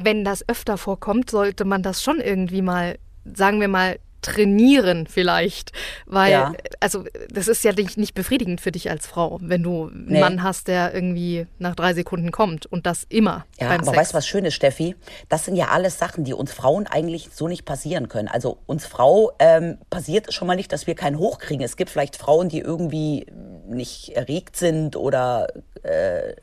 wenn 0.02 0.24
das 0.24 0.46
öfter 0.48 0.78
vorkommt, 0.78 1.30
sollte 1.30 1.64
man 1.64 1.82
das 1.82 2.02
schon 2.02 2.20
irgendwie 2.20 2.62
mal, 2.62 2.98
sagen 3.24 3.60
wir 3.60 3.68
mal, 3.68 3.98
trainieren 4.22 5.06
vielleicht. 5.06 5.72
Weil, 6.06 6.32
ja. 6.32 6.52
also 6.80 7.04
das 7.30 7.48
ist 7.48 7.64
ja 7.64 7.72
nicht, 7.72 7.96
nicht 7.96 8.14
befriedigend 8.14 8.60
für 8.60 8.72
dich 8.72 8.90
als 8.90 9.06
Frau, 9.06 9.38
wenn 9.42 9.62
du 9.62 9.88
einen 9.88 10.06
nee. 10.06 10.20
Mann 10.20 10.42
hast, 10.42 10.68
der 10.68 10.94
irgendwie 10.94 11.46
nach 11.58 11.74
drei 11.74 11.94
Sekunden 11.94 12.30
kommt 12.30 12.66
und 12.66 12.86
das 12.86 13.04
immer. 13.08 13.46
Ja, 13.58 13.68
beim 13.68 13.80
aber 13.80 13.86
Sex. 13.86 13.96
weißt 13.96 14.12
du 14.12 14.16
was 14.16 14.26
Schönes, 14.26 14.54
Steffi? 14.54 14.96
Das 15.28 15.44
sind 15.44 15.56
ja 15.56 15.68
alles 15.68 15.98
Sachen, 15.98 16.24
die 16.24 16.34
uns 16.34 16.52
Frauen 16.52 16.86
eigentlich 16.86 17.30
so 17.32 17.48
nicht 17.48 17.64
passieren 17.64 18.08
können. 18.08 18.28
Also 18.28 18.58
uns 18.66 18.86
Frau 18.86 19.32
ähm, 19.38 19.78
passiert 19.90 20.32
schon 20.32 20.48
mal 20.48 20.56
nicht, 20.56 20.72
dass 20.72 20.86
wir 20.86 20.94
keinen 20.94 21.18
hochkriegen. 21.18 21.64
Es 21.64 21.76
gibt 21.76 21.90
vielleicht 21.90 22.16
Frauen, 22.16 22.48
die 22.48 22.60
irgendwie 22.60 23.26
nicht 23.66 24.10
erregt 24.10 24.56
sind 24.56 24.96
oder 24.96 25.48
äh, 25.82 26.34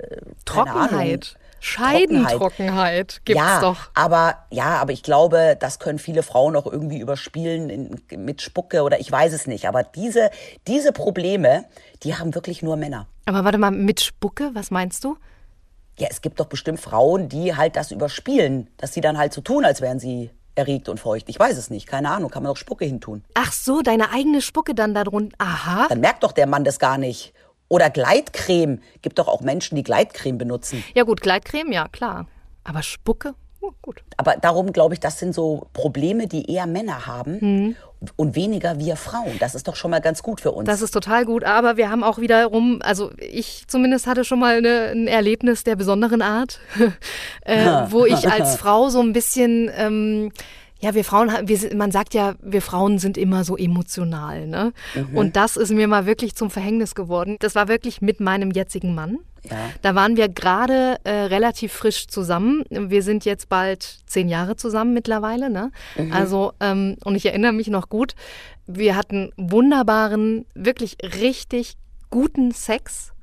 Trockenheit. 0.45 1.37
Scheidentrockenheit 1.67 3.21
gibt's 3.25 3.41
ja, 3.41 3.61
doch. 3.61 3.77
Aber 3.93 4.45
ja, 4.49 4.77
aber 4.77 4.93
ich 4.93 5.03
glaube, 5.03 5.57
das 5.59 5.79
können 5.79 5.99
viele 5.99 6.23
Frauen 6.23 6.55
auch 6.55 6.65
irgendwie 6.65 6.99
überspielen 6.99 7.69
in, 7.69 8.01
mit 8.15 8.41
Spucke 8.41 8.83
oder 8.83 8.99
ich 8.99 9.11
weiß 9.11 9.33
es 9.33 9.47
nicht. 9.47 9.67
Aber 9.67 9.83
diese, 9.83 10.31
diese 10.67 10.91
Probleme, 10.91 11.65
die 12.03 12.15
haben 12.15 12.33
wirklich 12.33 12.63
nur 12.63 12.77
Männer. 12.77 13.07
Aber 13.25 13.43
warte 13.43 13.57
mal, 13.57 13.71
mit 13.71 14.01
Spucke, 14.01 14.51
was 14.53 14.71
meinst 14.71 15.03
du? 15.03 15.17
Ja, 15.99 16.07
es 16.09 16.21
gibt 16.21 16.39
doch 16.39 16.45
bestimmt 16.45 16.79
Frauen, 16.79 17.27
die 17.27 17.55
halt 17.55 17.75
das 17.75 17.91
überspielen, 17.91 18.69
dass 18.77 18.93
sie 18.93 19.01
dann 19.01 19.17
halt 19.17 19.33
so 19.33 19.41
tun, 19.41 19.65
als 19.65 19.81
wären 19.81 19.99
sie 19.99 20.29
erregt 20.57 20.89
und 20.89 20.99
feucht. 20.99 21.29
Ich 21.29 21.39
weiß 21.39 21.57
es 21.57 21.69
nicht, 21.69 21.87
keine 21.87 22.09
Ahnung, 22.09 22.29
kann 22.29 22.43
man 22.43 22.51
doch 22.51 22.57
Spucke 22.57 22.85
hintun. 22.85 23.23
Ach 23.35 23.51
so, 23.51 23.81
deine 23.81 24.11
eigene 24.11 24.41
Spucke 24.41 24.73
dann 24.73 24.93
darunter. 24.93 25.35
Aha. 25.39 25.87
Dann 25.89 25.99
merkt 25.99 26.23
doch 26.23 26.31
der 26.31 26.47
Mann 26.47 26.63
das 26.63 26.79
gar 26.79 26.97
nicht. 26.97 27.33
Oder 27.69 27.89
Gleitcreme. 27.89 28.79
Gibt 29.01 29.19
doch 29.19 29.27
auch 29.27 29.41
Menschen, 29.41 29.75
die 29.75 29.83
Gleitcreme 29.83 30.37
benutzen. 30.37 30.83
Ja 30.95 31.03
gut, 31.03 31.21
Gleitcreme, 31.21 31.71
ja 31.71 31.87
klar. 31.87 32.27
Aber 32.63 32.83
Spucke? 32.83 33.33
Oh, 33.59 33.71
gut. 33.81 34.03
Aber 34.17 34.35
darum 34.35 34.71
glaube 34.71 34.93
ich, 34.93 34.99
das 34.99 35.19
sind 35.19 35.33
so 35.33 35.67
Probleme, 35.73 36.27
die 36.27 36.51
eher 36.51 36.67
Männer 36.67 37.07
haben 37.07 37.37
mhm. 37.41 37.75
und 38.15 38.35
weniger 38.35 38.79
wir 38.79 38.95
Frauen. 38.95 39.37
Das 39.39 39.55
ist 39.55 39.67
doch 39.67 39.75
schon 39.75 39.91
mal 39.91 39.99
ganz 39.99 40.21
gut 40.21 40.41
für 40.41 40.51
uns. 40.51 40.67
Das 40.67 40.81
ist 40.81 40.91
total 40.91 41.25
gut, 41.25 41.43
aber 41.43 41.75
wir 41.75 41.89
haben 41.89 42.03
auch 42.03 42.19
wiederum, 42.19 42.79
also 42.81 43.11
ich 43.17 43.63
zumindest 43.67 44.05
hatte 44.05 44.23
schon 44.23 44.39
mal 44.39 44.57
eine, 44.57 44.91
ein 44.91 45.07
Erlebnis 45.07 45.63
der 45.63 45.75
besonderen 45.75 46.21
Art, 46.21 46.59
äh, 47.45 47.65
wo 47.89 48.05
ich 48.05 48.27
als 48.31 48.57
Frau 48.57 48.89
so 48.89 49.01
ein 49.01 49.11
bisschen 49.11 49.71
ähm, 49.75 50.31
ja, 50.79 50.93
wir 50.93 51.03
Frauen, 51.03 51.31
wir, 51.43 51.75
man 51.75 51.91
sagt 51.91 52.13
ja, 52.13 52.35
wir 52.41 52.61
Frauen 52.61 52.99
sind 52.99 53.17
immer 53.17 53.43
so 53.43 53.57
emotional, 53.57 54.47
ne? 54.47 54.73
Mhm. 54.93 55.17
Und 55.17 55.35
das 55.35 55.57
ist 55.57 55.71
mir 55.71 55.87
mal 55.87 56.05
wirklich 56.05 56.35
zum 56.35 56.51
Verhängnis 56.51 56.93
geworden. 56.93 57.37
Das 57.39 57.55
war 57.55 57.67
wirklich 57.67 58.01
mit 58.01 58.19
meinem 58.19 58.51
jetzigen 58.51 58.93
Mann. 58.93 59.19
Ja. 59.49 59.57
Da 59.81 59.95
waren 59.95 60.17
wir 60.17 60.29
gerade 60.29 60.97
äh, 61.03 61.11
relativ 61.11 61.73
frisch 61.73 62.07
zusammen. 62.07 62.63
Wir 62.69 63.01
sind 63.01 63.25
jetzt 63.25 63.49
bald 63.49 63.99
zehn 64.05 64.29
Jahre 64.29 64.55
zusammen 64.55 64.93
mittlerweile, 64.93 65.49
ne? 65.49 65.71
Mhm. 65.97 66.11
Also, 66.11 66.53
ähm, 66.59 66.97
und 67.03 67.15
ich 67.15 67.25
erinnere 67.25 67.53
mich 67.53 67.67
noch 67.67 67.89
gut, 67.89 68.13
wir 68.67 68.95
hatten 68.95 69.31
wunderbaren, 69.37 70.45
wirklich 70.53 70.97
richtig 71.21 71.77
guten 72.09 72.51
Sex. 72.51 73.13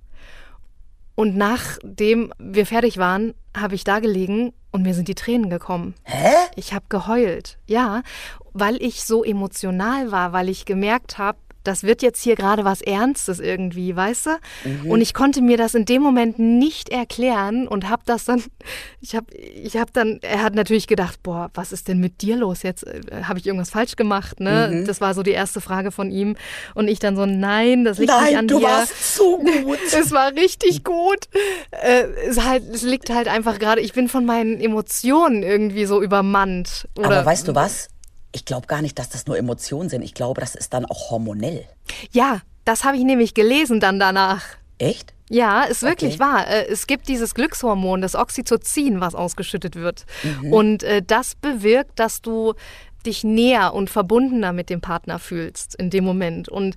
Und 1.14 1.37
nachdem 1.37 2.33
wir 2.38 2.66
fertig 2.66 2.99
waren, 2.99 3.35
habe 3.56 3.75
ich 3.75 3.85
da 3.85 4.00
gelegen 4.00 4.52
und 4.73 4.83
mir 4.83 4.94
sind 4.94 5.06
die 5.06 5.14
Tränen 5.14 5.50
gekommen. 5.50 5.94
Hä? 6.02 6.33
Ich 6.56 6.73
habe 6.73 6.87
geheult. 6.88 7.59
Ja, 7.66 8.02
weil 8.52 8.83
ich 8.83 9.04
so 9.04 9.23
emotional 9.23 10.11
war, 10.11 10.33
weil 10.33 10.49
ich 10.49 10.64
gemerkt 10.64 11.18
habe, 11.18 11.38
das 11.64 11.83
wird 11.83 12.02
jetzt 12.02 12.23
hier 12.23 12.37
gerade 12.37 12.64
was 12.64 12.80
Ernstes 12.80 13.40
irgendwie, 13.40 13.97
weißt 13.97 14.26
du? 14.26 14.30
Und 14.88 15.00
ich 15.00 15.14
konnte 15.14 15.42
mir 15.42 15.56
das 15.56 15.75
in 15.75 15.85
dem 15.85 16.02
Moment 16.02 16.38
nicht 16.38 16.90
erklären 16.90 17.66
und 17.66 17.88
habe 17.88 18.02
das 18.06 18.25
dann, 18.25 18.42
ich 19.00 19.16
habe 19.16 19.26
ich 19.35 19.76
hab 19.76 19.92
dann, 19.92 20.18
er 20.23 20.42
hat 20.42 20.54
natürlich 20.54 20.87
gedacht, 20.87 21.23
boah, 21.23 21.50
was 21.54 21.73
ist 21.73 21.88
denn 21.88 21.99
mit 21.99 22.23
dir 22.23 22.37
los 22.37 22.62
jetzt? 22.62 22.87
Äh, 22.87 23.00
Habe 23.25 23.38
ich 23.38 23.47
irgendwas 23.47 23.71
falsch 23.71 23.97
gemacht, 23.97 24.40
ne? 24.40 24.85
Das 24.87 25.00
war 25.00 25.14
so 25.14 25.23
die 25.23 25.30
erste 25.33 25.61
Frage 25.61 25.90
von 25.90 26.11
ihm. 26.11 26.37
Und 26.75 26.88
ich 26.88 26.99
dann 26.99 27.16
so, 27.16 27.26
nein, 27.26 27.85
das 27.85 27.99
liegt 27.99 28.12
nicht 28.12 28.21
Nein, 28.23 28.37
an 28.37 28.49
du 28.49 28.59
dir. 28.59 28.66
warst 28.66 29.16
so 29.16 29.38
gut. 29.38 29.78
Es 29.94 30.11
war 30.12 30.33
richtig 30.33 30.85
gut. 30.85 31.28
Äh, 31.71 32.04
es, 32.28 32.44
halt, 32.44 32.64
es 32.73 32.83
liegt 32.83 33.11
halt 33.11 33.28
einfach 33.28 33.59
gerade, 33.59 33.80
ich 33.80 33.92
bin 33.92 34.09
von 34.09 34.25
meinen 34.25 34.61
Emotionen 34.61 35.42
irgendwie 35.42 35.87
so 35.87 36.02
übermannt. 36.02 36.88
Oder, 36.99 37.06
Aber 37.06 37.26
weißt 37.26 37.49
du 37.49 37.54
was? 37.54 37.88
Ich 38.34 38.44
glaube 38.44 38.66
gar 38.66 38.82
nicht, 38.82 38.98
dass 38.98 39.08
das 39.10 39.26
nur 39.26 39.38
Emotionen 39.38 39.88
sind. 39.88 40.02
Ich 40.02 40.12
glaube, 40.12 40.40
das 40.40 40.56
ist 40.56 40.74
dann 40.74 40.84
auch 40.86 41.10
hormonell. 41.10 41.64
Ja, 42.10 42.40
das 42.64 42.82
habe 42.82 42.96
ich 42.96 43.04
nämlich 43.04 43.32
gelesen 43.34 43.78
dann 43.78 44.00
danach. 44.00 44.42
Echt? 44.78 45.14
Ja, 45.30 45.62
ist 45.62 45.82
wirklich 45.82 46.14
Okay. 46.14 46.20
wahr. 46.20 46.48
Äh, 46.48 46.66
Es 46.66 46.88
gibt 46.88 47.06
dieses 47.08 47.34
Glückshormon, 47.34 48.02
das 48.02 48.16
Oxytocin, 48.16 49.00
was 49.00 49.14
ausgeschüttet 49.14 49.76
wird. 49.76 50.04
Und 50.50 50.82
äh, 50.82 51.00
das 51.00 51.36
bewirkt, 51.36 51.98
dass 52.00 52.22
du 52.22 52.54
dich 53.06 53.22
näher 53.22 53.72
und 53.72 53.88
verbundener 53.88 54.52
mit 54.52 54.68
dem 54.68 54.80
Partner 54.80 55.18
fühlst 55.20 55.74
in 55.76 55.90
dem 55.90 56.04
Moment. 56.04 56.48
Und 56.48 56.74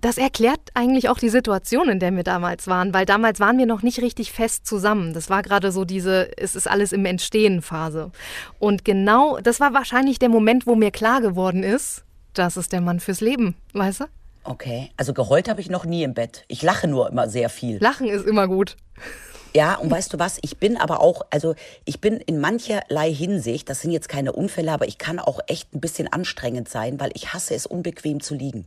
das 0.00 0.18
erklärt 0.18 0.60
eigentlich 0.74 1.08
auch 1.08 1.18
die 1.18 1.28
Situation, 1.28 1.88
in 1.88 2.00
der 2.00 2.14
wir 2.14 2.22
damals 2.22 2.66
waren, 2.66 2.92
weil 2.92 3.06
damals 3.06 3.40
waren 3.40 3.58
wir 3.58 3.66
noch 3.66 3.82
nicht 3.82 4.00
richtig 4.00 4.32
fest 4.32 4.66
zusammen. 4.66 5.14
Das 5.14 5.30
war 5.30 5.42
gerade 5.42 5.72
so 5.72 5.84
diese, 5.84 6.36
es 6.36 6.54
ist 6.54 6.68
alles 6.68 6.92
im 6.92 7.04
Entstehen 7.06 7.62
Phase. 7.62 8.10
Und 8.58 8.84
genau, 8.84 9.38
das 9.40 9.60
war 9.60 9.72
wahrscheinlich 9.72 10.18
der 10.18 10.28
Moment, 10.28 10.66
wo 10.66 10.74
mir 10.74 10.90
klar 10.90 11.20
geworden 11.20 11.62
ist, 11.62 12.04
das 12.34 12.56
ist 12.56 12.72
der 12.72 12.82
Mann 12.82 13.00
fürs 13.00 13.20
Leben, 13.20 13.56
weißt 13.72 14.00
du? 14.00 14.04
Okay. 14.44 14.90
Also 14.96 15.12
geheult 15.12 15.48
habe 15.48 15.60
ich 15.60 15.70
noch 15.70 15.84
nie 15.84 16.02
im 16.02 16.14
Bett. 16.14 16.44
Ich 16.48 16.62
lache 16.62 16.86
nur 16.86 17.08
immer 17.10 17.28
sehr 17.28 17.48
viel. 17.48 17.78
Lachen 17.78 18.08
ist 18.08 18.26
immer 18.26 18.46
gut. 18.46 18.76
Ja, 19.54 19.76
und 19.76 19.90
weißt 19.90 20.12
du 20.12 20.18
was? 20.18 20.38
Ich 20.42 20.58
bin 20.58 20.76
aber 20.76 21.00
auch, 21.00 21.22
also 21.30 21.54
ich 21.86 22.00
bin 22.00 22.18
in 22.18 22.40
mancherlei 22.40 23.10
Hinsicht, 23.12 23.70
das 23.70 23.80
sind 23.80 23.90
jetzt 23.90 24.08
keine 24.08 24.32
Unfälle, 24.32 24.70
aber 24.70 24.86
ich 24.86 24.98
kann 24.98 25.18
auch 25.18 25.40
echt 25.46 25.74
ein 25.74 25.80
bisschen 25.80 26.12
anstrengend 26.12 26.68
sein, 26.68 27.00
weil 27.00 27.10
ich 27.14 27.32
hasse 27.32 27.54
es, 27.54 27.64
unbequem 27.64 28.20
zu 28.20 28.34
liegen. 28.34 28.66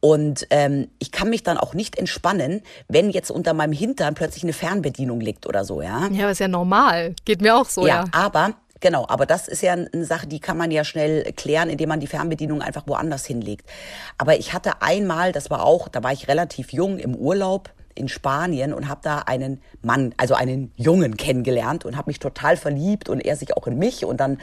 Und 0.00 0.46
ähm, 0.48 0.88
ich 0.98 1.12
kann 1.12 1.28
mich 1.28 1.42
dann 1.42 1.58
auch 1.58 1.74
nicht 1.74 1.98
entspannen, 1.98 2.62
wenn 2.88 3.10
jetzt 3.10 3.30
unter 3.30 3.52
meinem 3.52 3.72
Hintern 3.72 4.14
plötzlich 4.14 4.42
eine 4.42 4.54
Fernbedienung 4.54 5.20
liegt 5.20 5.46
oder 5.46 5.64
so, 5.64 5.82
ja. 5.82 6.08
Ja, 6.10 6.22
aber 6.22 6.32
ist 6.32 6.40
ja 6.40 6.48
normal. 6.48 7.14
Geht 7.26 7.42
mir 7.42 7.54
auch 7.54 7.66
so, 7.66 7.86
ja. 7.86 8.04
ja, 8.04 8.04
aber 8.12 8.54
genau, 8.80 9.04
aber 9.08 9.26
das 9.26 9.46
ist 9.46 9.62
ja 9.62 9.74
eine 9.74 10.04
Sache, 10.06 10.26
die 10.26 10.40
kann 10.40 10.56
man 10.56 10.70
ja 10.70 10.84
schnell 10.84 11.30
klären, 11.32 11.68
indem 11.68 11.90
man 11.90 12.00
die 12.00 12.06
Fernbedienung 12.06 12.62
einfach 12.62 12.84
woanders 12.86 13.26
hinlegt. 13.26 13.68
Aber 14.16 14.38
ich 14.38 14.54
hatte 14.54 14.80
einmal, 14.80 15.32
das 15.32 15.50
war 15.50 15.64
auch, 15.64 15.88
da 15.88 16.02
war 16.02 16.12
ich 16.12 16.28
relativ 16.28 16.72
jung 16.72 16.98
im 16.98 17.14
Urlaub 17.14 17.70
in 17.94 18.08
Spanien 18.08 18.72
und 18.72 18.88
habe 18.88 19.00
da 19.02 19.18
einen 19.18 19.60
Mann, 19.82 20.14
also 20.16 20.34
einen 20.34 20.72
Jungen 20.76 21.16
kennengelernt 21.16 21.84
und 21.84 21.96
habe 21.96 22.08
mich 22.08 22.18
total 22.18 22.56
verliebt 22.56 23.08
und 23.08 23.20
er 23.20 23.36
sich 23.36 23.56
auch 23.56 23.66
in 23.66 23.78
mich 23.78 24.04
und 24.04 24.18
dann 24.18 24.38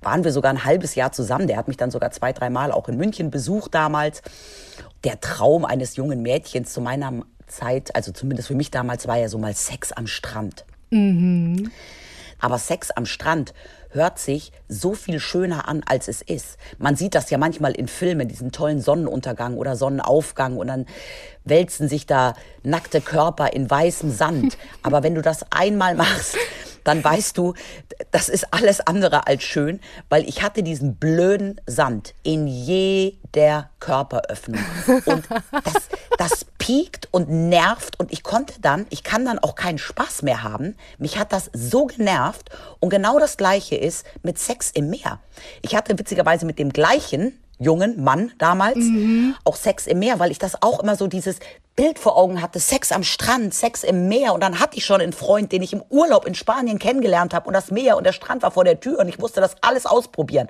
waren 0.00 0.22
wir 0.22 0.32
sogar 0.32 0.52
ein 0.52 0.64
halbes 0.64 0.94
Jahr 0.94 1.10
zusammen. 1.10 1.48
Der 1.48 1.56
hat 1.56 1.66
mich 1.66 1.76
dann 1.76 1.90
sogar 1.90 2.12
zwei, 2.12 2.32
dreimal 2.32 2.70
auch 2.70 2.88
in 2.88 2.96
München 2.96 3.30
besucht 3.30 3.74
damals. 3.74 4.22
Der 5.04 5.20
Traum 5.20 5.64
eines 5.64 5.96
jungen 5.96 6.22
Mädchens 6.22 6.72
zu 6.72 6.80
meiner 6.80 7.24
Zeit, 7.46 7.94
also 7.94 8.12
zumindest 8.12 8.48
für 8.48 8.54
mich 8.54 8.70
damals, 8.70 9.08
war 9.08 9.16
ja 9.16 9.28
so 9.28 9.38
mal 9.38 9.54
Sex 9.54 9.92
am 9.92 10.06
Strand. 10.06 10.64
Aber 12.38 12.58
Sex 12.58 12.90
am 12.90 13.06
Strand 13.06 13.54
hört 13.90 14.18
sich 14.18 14.52
so 14.68 14.94
viel 14.94 15.20
schöner 15.20 15.68
an, 15.68 15.82
als 15.84 16.08
es 16.08 16.22
ist. 16.22 16.58
Man 16.78 16.96
sieht 16.96 17.14
das 17.14 17.30
ja 17.30 17.38
manchmal 17.38 17.72
in 17.72 17.88
Filmen, 17.88 18.28
diesen 18.28 18.52
tollen 18.52 18.80
Sonnenuntergang 18.80 19.56
oder 19.56 19.76
Sonnenaufgang 19.76 20.56
und 20.56 20.68
dann 20.68 20.86
wälzen 21.44 21.88
sich 21.88 22.06
da 22.06 22.34
nackte 22.62 23.00
Körper 23.00 23.52
in 23.52 23.68
weißem 23.68 24.10
Sand. 24.10 24.56
Aber 24.82 25.02
wenn 25.02 25.14
du 25.14 25.22
das 25.22 25.44
einmal 25.50 25.94
machst, 25.94 26.36
dann 26.90 27.04
weißt 27.04 27.38
du, 27.38 27.54
das 28.10 28.28
ist 28.28 28.52
alles 28.52 28.80
andere 28.80 29.28
als 29.28 29.44
schön, 29.44 29.78
weil 30.08 30.28
ich 30.28 30.42
hatte 30.42 30.64
diesen 30.64 30.96
blöden 30.96 31.60
Sand 31.66 32.14
in 32.24 32.48
jeder 32.48 33.70
Körperöffnung. 33.78 34.60
Und 35.04 35.24
das, 35.30 35.88
das 36.18 36.44
piekt 36.58 37.06
und 37.12 37.28
nervt 37.28 38.00
und 38.00 38.12
ich 38.12 38.24
konnte 38.24 38.60
dann, 38.60 38.86
ich 38.90 39.04
kann 39.04 39.24
dann 39.24 39.38
auch 39.38 39.54
keinen 39.54 39.78
Spaß 39.78 40.22
mehr 40.22 40.42
haben. 40.42 40.76
Mich 40.98 41.16
hat 41.16 41.32
das 41.32 41.48
so 41.52 41.86
genervt 41.86 42.50
und 42.80 42.90
genau 42.90 43.20
das 43.20 43.36
Gleiche 43.36 43.76
ist 43.76 44.04
mit 44.24 44.40
Sex 44.40 44.72
im 44.72 44.90
Meer. 44.90 45.20
Ich 45.62 45.76
hatte 45.76 45.96
witzigerweise 45.96 46.44
mit 46.44 46.58
dem 46.58 46.72
gleichen 46.72 47.38
jungen 47.60 48.02
Mann 48.02 48.32
damals 48.38 48.78
auch 49.44 49.54
Sex 49.54 49.86
im 49.86 50.00
Meer, 50.00 50.18
weil 50.18 50.32
ich 50.32 50.38
das 50.38 50.60
auch 50.62 50.80
immer 50.80 50.96
so 50.96 51.06
dieses 51.06 51.38
Bild 51.76 51.98
vor 51.98 52.16
Augen 52.16 52.42
hatte, 52.42 52.58
Sex 52.58 52.90
am 52.90 53.04
Strand, 53.04 53.54
Sex 53.54 53.84
im 53.84 54.08
Meer 54.08 54.34
und 54.34 54.42
dann 54.42 54.58
hatte 54.58 54.76
ich 54.76 54.84
schon 54.84 55.00
einen 55.00 55.12
Freund, 55.12 55.52
den 55.52 55.62
ich 55.62 55.72
im 55.72 55.82
Urlaub 55.88 56.26
in 56.26 56.34
Spanien 56.34 56.78
kennengelernt 56.78 57.32
habe 57.32 57.46
und 57.46 57.54
das 57.54 57.70
Meer 57.70 57.96
und 57.96 58.04
der 58.04 58.12
Strand 58.12 58.42
war 58.42 58.50
vor 58.50 58.64
der 58.64 58.80
Tür 58.80 58.98
und 58.98 59.08
ich 59.08 59.18
musste 59.18 59.40
das 59.40 59.54
alles 59.62 59.86
ausprobieren. 59.86 60.48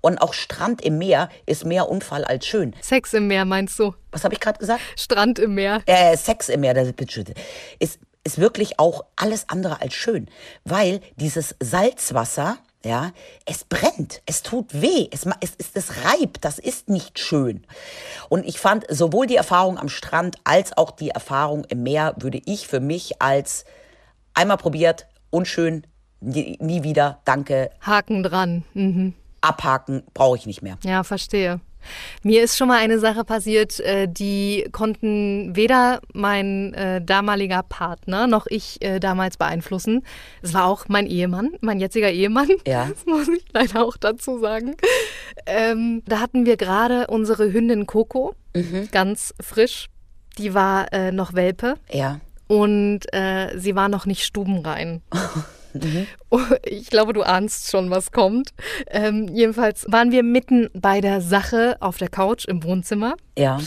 Und 0.00 0.18
auch 0.18 0.34
Strand 0.34 0.82
im 0.82 0.98
Meer 0.98 1.28
ist 1.46 1.64
mehr 1.64 1.88
Unfall 1.88 2.24
als 2.24 2.46
schön. 2.46 2.74
Sex 2.80 3.12
im 3.12 3.26
Meer 3.26 3.44
meinst 3.44 3.78
du? 3.78 3.94
Was 4.12 4.24
habe 4.24 4.34
ich 4.34 4.40
gerade 4.40 4.58
gesagt? 4.58 4.80
Strand 4.96 5.38
im 5.38 5.54
Meer. 5.54 5.82
äh, 5.86 6.16
Sex 6.16 6.48
im 6.48 6.60
Meer, 6.60 6.74
das 6.74 6.88
ist, 7.78 7.98
ist 8.24 8.38
wirklich 8.38 8.78
auch 8.78 9.04
alles 9.16 9.48
andere 9.48 9.80
als 9.80 9.94
schön. 9.94 10.28
Weil 10.64 11.00
dieses 11.16 11.56
Salzwasser, 11.60 12.58
ja, 12.86 13.12
es 13.44 13.64
brennt, 13.64 14.22
es 14.26 14.42
tut 14.42 14.80
weh, 14.80 15.08
es, 15.10 15.26
es, 15.40 15.52
es, 15.58 15.70
es 15.74 16.04
reibt, 16.04 16.44
das 16.44 16.58
ist 16.58 16.88
nicht 16.88 17.18
schön. 17.18 17.66
Und 18.28 18.46
ich 18.46 18.58
fand 18.58 18.84
sowohl 18.88 19.26
die 19.26 19.36
Erfahrung 19.36 19.78
am 19.78 19.88
Strand 19.88 20.36
als 20.44 20.76
auch 20.76 20.92
die 20.92 21.10
Erfahrung 21.10 21.64
im 21.64 21.82
Meer 21.82 22.14
würde 22.18 22.40
ich 22.44 22.68
für 22.68 22.80
mich 22.80 23.20
als 23.20 23.64
einmal 24.34 24.56
probiert, 24.56 25.06
unschön, 25.30 25.86
nie, 26.20 26.56
nie 26.60 26.82
wieder, 26.82 27.20
danke, 27.24 27.70
Haken 27.80 28.22
dran. 28.22 28.64
Mhm. 28.74 29.14
abhaken, 29.40 30.02
brauche 30.14 30.36
ich 30.36 30.46
nicht 30.46 30.62
mehr. 30.62 30.78
Ja, 30.84 31.02
verstehe. 31.02 31.60
Mir 32.22 32.42
ist 32.42 32.56
schon 32.56 32.68
mal 32.68 32.78
eine 32.78 32.98
Sache 32.98 33.24
passiert, 33.24 33.80
äh, 33.80 34.06
die 34.08 34.68
konnten 34.72 35.54
weder 35.56 36.00
mein 36.12 36.74
äh, 36.74 37.00
damaliger 37.02 37.62
Partner 37.62 38.26
noch 38.26 38.46
ich 38.48 38.82
äh, 38.82 38.98
damals 39.00 39.36
beeinflussen. 39.36 40.02
Es 40.42 40.54
war 40.54 40.66
auch 40.66 40.86
mein 40.88 41.06
Ehemann, 41.06 41.50
mein 41.60 41.78
jetziger 41.80 42.10
Ehemann. 42.10 42.48
Ja. 42.66 42.88
Das 42.96 43.04
muss 43.06 43.28
ich 43.28 43.44
leider 43.52 43.84
auch 43.84 43.96
dazu 43.96 44.38
sagen. 44.38 44.74
Ähm, 45.46 46.02
da 46.06 46.20
hatten 46.20 46.46
wir 46.46 46.56
gerade 46.56 47.06
unsere 47.08 47.52
Hündin 47.52 47.86
Coco, 47.86 48.34
ganz 48.92 49.34
frisch. 49.40 49.88
Die 50.38 50.54
war 50.54 50.92
äh, 50.92 51.12
noch 51.12 51.34
Welpe 51.34 51.74
Ja. 51.90 52.20
und 52.48 53.00
äh, 53.12 53.58
sie 53.58 53.74
war 53.74 53.88
noch 53.88 54.06
nicht 54.06 54.24
stubenrein. 54.24 55.02
Oh, 56.30 56.40
Ich 56.64 56.90
glaube, 56.90 57.12
du 57.12 57.22
ahnst 57.22 57.70
schon, 57.70 57.90
was 57.90 58.12
kommt. 58.12 58.50
Ähm, 58.88 59.28
jedenfalls 59.28 59.84
waren 59.88 60.10
wir 60.12 60.22
mitten 60.22 60.68
bei 60.74 61.00
der 61.00 61.20
Sache 61.20 61.76
auf 61.80 61.98
der 61.98 62.08
Couch 62.08 62.44
im 62.46 62.62
Wohnzimmer 62.64 63.14
Ja. 63.38 63.58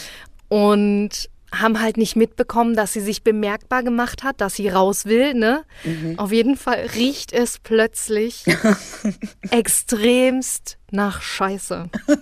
und 0.50 1.30
haben 1.52 1.82
halt 1.82 1.98
nicht 1.98 2.16
mitbekommen, 2.16 2.76
dass 2.76 2.94
sie 2.94 3.00
sich 3.02 3.24
bemerkbar 3.24 3.82
gemacht 3.82 4.22
hat, 4.24 4.40
dass 4.40 4.54
sie 4.56 4.70
raus 4.70 5.06
will. 5.06 5.34
Ne? 5.34 5.64
Auf 6.18 6.32
jeden 6.32 6.56
Fall 6.58 6.88
riecht 6.94 7.34
es 7.34 7.58
plötzlich 7.58 8.46
extremst 9.50 10.78
nach 10.92 11.22
Scheiße. 11.22 11.90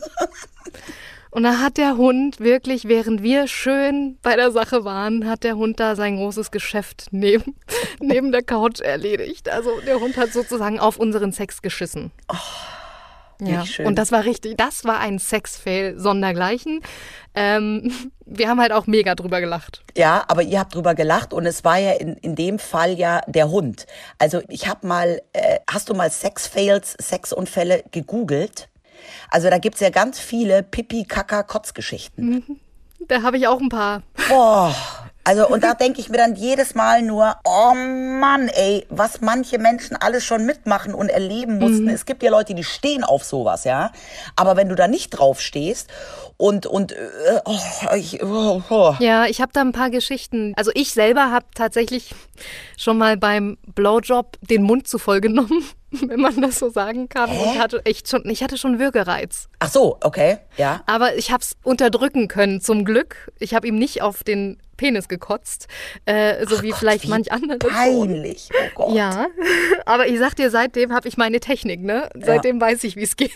Und 1.31 1.43
da 1.43 1.59
hat 1.59 1.77
der 1.77 1.97
Hund 1.97 2.39
wirklich, 2.39 2.85
während 2.85 3.21
wir 3.21 3.47
schön 3.47 4.17
bei 4.21 4.35
der 4.35 4.51
Sache 4.51 4.85
waren, 4.85 5.27
hat 5.29 5.43
der 5.43 5.57
Hund 5.57 5.79
da 5.79 5.95
sein 5.95 6.17
großes 6.17 6.51
Geschäft 6.51 7.07
neben, 7.11 7.55
neben 7.99 8.31
der 8.31 8.43
Couch 8.43 8.79
erledigt. 8.79 9.49
Also 9.49 9.79
der 9.85 9.99
Hund 9.99 10.17
hat 10.17 10.31
sozusagen 10.31 10.79
auf 10.79 10.97
unseren 10.97 11.31
Sex 11.31 11.61
geschissen. 11.61 12.11
ja, 13.39 13.61
nicht 13.61 13.75
schön. 13.75 13.85
und 13.85 13.95
das 13.95 14.11
war 14.11 14.23
richtig, 14.23 14.57
das 14.57 14.85
war 14.85 14.99
ein 14.99 15.19
Sexfail 15.19 15.99
sondergleichen. 15.99 16.81
Ähm, 17.35 17.91
wir 18.25 18.49
haben 18.49 18.59
halt 18.59 18.71
auch 18.71 18.87
mega 18.87 19.13
drüber 19.13 19.39
gelacht. 19.41 19.83
Ja, 19.95 20.25
aber 20.27 20.41
ihr 20.41 20.59
habt 20.59 20.73
drüber 20.73 20.95
gelacht 20.95 21.33
und 21.33 21.45
es 21.45 21.63
war 21.63 21.77
ja 21.77 21.91
in, 21.93 22.15
in 22.17 22.35
dem 22.35 22.57
Fall 22.57 22.97
ja 22.97 23.21
der 23.27 23.49
Hund. 23.49 23.85
Also 24.17 24.41
ich 24.49 24.67
habe 24.67 24.87
mal, 24.87 25.21
äh, 25.33 25.59
hast 25.69 25.89
du 25.89 25.93
mal 25.93 26.09
Sexfails, 26.09 26.95
Sexunfälle 26.99 27.83
gegoogelt? 27.91 28.69
Also 29.29 29.49
da 29.49 29.57
gibt's 29.57 29.79
ja 29.79 29.89
ganz 29.89 30.19
viele 30.19 30.63
Pipi-Kaka-Kotzgeschichten. 30.63 32.59
Da 33.07 33.21
habe 33.21 33.37
ich 33.37 33.47
auch 33.47 33.61
ein 33.61 33.69
paar. 33.69 34.01
Boah, 34.27 34.75
Also, 35.27 35.45
und 35.45 35.61
da 35.61 35.73
denke 35.73 35.99
ich 35.99 36.07
mir 36.07 36.15
dann 36.15 36.35
jedes 36.35 36.73
Mal 36.73 37.01
nur, 37.01 37.35
oh 37.43 37.73
Mann, 37.73 38.47
ey, 38.47 38.85
was 38.89 39.19
manche 39.19 39.59
Menschen 39.59 39.97
alles 39.97 40.23
schon 40.23 40.45
mitmachen 40.45 40.93
und 40.93 41.09
erleben 41.09 41.57
mussten. 41.59 41.83
Mhm. 41.83 41.89
Es 41.89 42.05
gibt 42.05 42.23
ja 42.23 42.31
Leute, 42.31 42.55
die 42.55 42.63
stehen 42.63 43.03
auf 43.03 43.25
sowas, 43.25 43.65
ja. 43.65 43.91
Aber 44.37 44.55
wenn 44.55 44.69
du 44.69 44.75
da 44.75 44.87
nicht 44.87 45.09
drauf 45.09 45.41
stehst 45.41 45.89
und, 46.37 46.65
und, 46.65 46.93
äh, 46.93 47.41
oh, 47.43 47.59
ich, 47.97 48.23
oh, 48.23 48.61
oh. 48.69 48.95
Ja, 48.99 49.25
ich 49.25 49.41
habe 49.41 49.51
da 49.51 49.59
ein 49.59 49.73
paar 49.73 49.89
Geschichten. 49.89 50.53
Also 50.55 50.71
ich 50.73 50.93
selber 50.93 51.29
habe 51.29 51.45
tatsächlich 51.53 52.15
schon 52.77 52.97
mal 52.97 53.17
beim 53.17 53.57
Blowjob 53.75 54.37
den 54.41 54.63
Mund 54.63 54.87
zu 54.87 54.97
voll 54.97 55.19
genommen. 55.19 55.65
wenn 55.91 56.19
man 56.19 56.41
das 56.41 56.59
so 56.59 56.69
sagen 56.69 57.07
kann. 57.09 57.29
Hä? 57.29 57.51
Und 57.51 57.59
hatte 57.59 57.85
echt 57.85 58.09
schon, 58.09 58.27
ich 58.29 58.43
hatte 58.43 58.57
schon 58.57 58.79
Würgereiz. 58.79 59.47
Ach 59.59 59.69
so, 59.69 59.97
okay, 60.01 60.39
ja. 60.57 60.81
Aber 60.85 61.15
ich 61.15 61.31
habe 61.31 61.41
es 61.41 61.55
unterdrücken 61.63 62.27
können, 62.27 62.61
zum 62.61 62.83
Glück. 62.83 63.31
Ich 63.39 63.53
habe 63.53 63.67
ihm 63.67 63.77
nicht 63.77 64.01
auf 64.01 64.23
den 64.23 64.57
Penis 64.75 65.07
gekotzt, 65.07 65.67
äh, 66.05 66.45
so 66.45 66.57
Ach 66.57 66.61
wie 66.61 66.69
Gott, 66.69 66.79
vielleicht 66.79 67.05
wie 67.05 67.09
manch 67.09 67.31
andere. 67.31 67.57
Peinlich, 67.57 68.49
oh 68.51 68.69
Gott. 68.75 68.95
Ja, 68.95 69.27
aber 69.85 70.07
ich 70.07 70.19
sag 70.19 70.35
dir, 70.35 70.51
seitdem 70.51 70.93
habe 70.93 71.07
ich 71.07 71.17
meine 71.17 71.39
Technik, 71.39 71.81
ne? 71.81 72.09
Seitdem 72.15 72.59
ja. 72.59 72.67
weiß 72.67 72.83
ich, 72.83 72.95
wie 72.95 73.03
es 73.03 73.15
geht. 73.17 73.33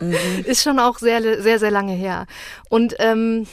Mhm. 0.00 0.44
Ist 0.44 0.62
schon 0.62 0.78
auch 0.78 0.98
sehr, 0.98 1.42
sehr, 1.42 1.58
sehr 1.58 1.70
lange 1.70 1.92
her. 1.92 2.26
Und 2.68 2.94
ähm, 2.98 3.46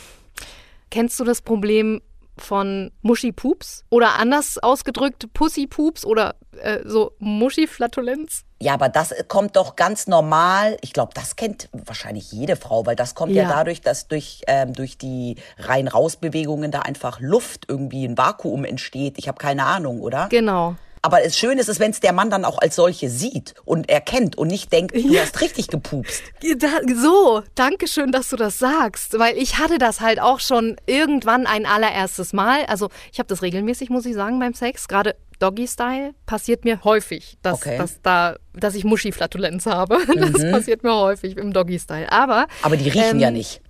kennst 0.91 1.19
du 1.19 1.23
das 1.23 1.41
Problem 1.41 2.01
von 2.37 2.91
Muschi-Pups 3.01 3.85
oder 3.89 4.19
anders 4.19 4.57
ausgedrückt 4.57 5.31
Pussy-Pups 5.33 6.05
oder 6.05 6.35
äh, 6.61 6.79
so 6.85 7.13
Muschi-Flatulenz? 7.19 8.43
Ja, 8.61 8.73
aber 8.73 8.89
das 8.89 9.13
kommt 9.27 9.57
doch 9.57 9.75
ganz 9.75 10.07
normal. 10.07 10.77
Ich 10.81 10.93
glaube, 10.93 11.11
das 11.13 11.35
kennt 11.35 11.69
wahrscheinlich 11.73 12.31
jede 12.31 12.55
Frau, 12.55 12.85
weil 12.85 12.95
das 12.95 13.13
kommt 13.13 13.33
ja, 13.33 13.43
ja 13.43 13.49
dadurch, 13.49 13.81
dass 13.81 14.07
durch, 14.07 14.41
ähm, 14.47 14.73
durch 14.73 14.97
die 14.97 15.35
Rein-Raus-Bewegungen 15.57 16.71
da 16.71 16.79
einfach 16.79 17.19
Luft 17.19 17.65
irgendwie 17.67 18.05
ein 18.05 18.17
Vakuum 18.17 18.63
entsteht. 18.63 19.17
Ich 19.17 19.27
habe 19.27 19.37
keine 19.37 19.65
Ahnung, 19.65 20.01
oder? 20.01 20.29
Genau. 20.29 20.75
Aber 21.05 21.23
es 21.23 21.37
schön 21.37 21.59
ist 21.59 21.69
es, 21.69 21.79
wenn 21.79 21.91
es 21.91 21.99
der 21.99 22.13
Mann 22.13 22.31
dann 22.31 22.45
auch 22.45 22.57
als 22.57 22.75
solche 22.75 23.11
sieht 23.11 23.53
und 23.63 23.91
erkennt 23.91 24.39
und 24.39 24.47
nicht 24.47 24.73
denkt, 24.73 24.95
du 24.95 24.99
ja. 25.01 25.21
hast 25.21 25.39
richtig 25.39 25.67
gepupst. 25.67 26.23
Da, 26.57 26.67
so, 26.95 27.43
danke 27.53 27.87
schön, 27.87 28.11
dass 28.11 28.29
du 28.29 28.37
das 28.37 28.57
sagst, 28.57 29.19
weil 29.19 29.37
ich 29.37 29.59
hatte 29.59 29.77
das 29.77 30.01
halt 30.01 30.19
auch 30.19 30.39
schon 30.39 30.77
irgendwann 30.87 31.45
ein 31.45 31.67
allererstes 31.67 32.33
Mal. 32.33 32.65
Also 32.65 32.89
ich 33.11 33.19
habe 33.19 33.27
das 33.27 33.43
regelmäßig, 33.43 33.91
muss 33.91 34.07
ich 34.07 34.15
sagen, 34.15 34.39
beim 34.39 34.55
Sex. 34.55 34.87
Gerade 34.87 35.15
Doggy-Style 35.37 36.15
passiert 36.25 36.65
mir 36.65 36.83
häufig, 36.83 37.37
dass, 37.43 37.53
okay. 37.53 37.77
dass, 37.77 38.01
da, 38.01 38.37
dass 38.53 38.73
ich 38.73 38.83
Muschi-Flatulenz 38.83 39.67
habe. 39.67 39.99
Das 40.15 40.41
mhm. 40.41 40.51
passiert 40.53 40.81
mir 40.81 40.95
häufig 40.95 41.37
im 41.37 41.53
Doggy-Style. 41.53 42.11
Aber, 42.11 42.47
Aber 42.63 42.77
die 42.77 42.89
riechen 42.89 43.17
ähm, 43.17 43.19
ja 43.19 43.29
nicht. 43.29 43.61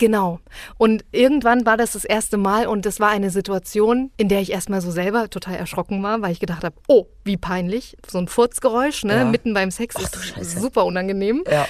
Genau. 0.00 0.40
Und 0.78 1.04
irgendwann 1.12 1.66
war 1.66 1.76
das 1.76 1.92
das 1.92 2.06
erste 2.06 2.38
Mal 2.38 2.66
und 2.66 2.86
das 2.86 3.00
war 3.00 3.10
eine 3.10 3.28
Situation, 3.28 4.10
in 4.16 4.28
der 4.28 4.40
ich 4.40 4.50
erstmal 4.50 4.80
so 4.80 4.90
selber 4.90 5.28
total 5.28 5.56
erschrocken 5.56 6.02
war, 6.02 6.22
weil 6.22 6.32
ich 6.32 6.40
gedacht 6.40 6.64
habe, 6.64 6.74
oh, 6.88 7.04
wie 7.22 7.36
peinlich. 7.36 7.98
So 8.08 8.16
ein 8.16 8.26
Furzgeräusch, 8.26 9.04
ne, 9.04 9.16
ja. 9.16 9.24
mitten 9.26 9.52
beim 9.52 9.70
Sex 9.70 9.96
Ach, 9.98 10.38
ist 10.38 10.58
super 10.58 10.86
unangenehm. 10.86 11.44
Ja. 11.48 11.68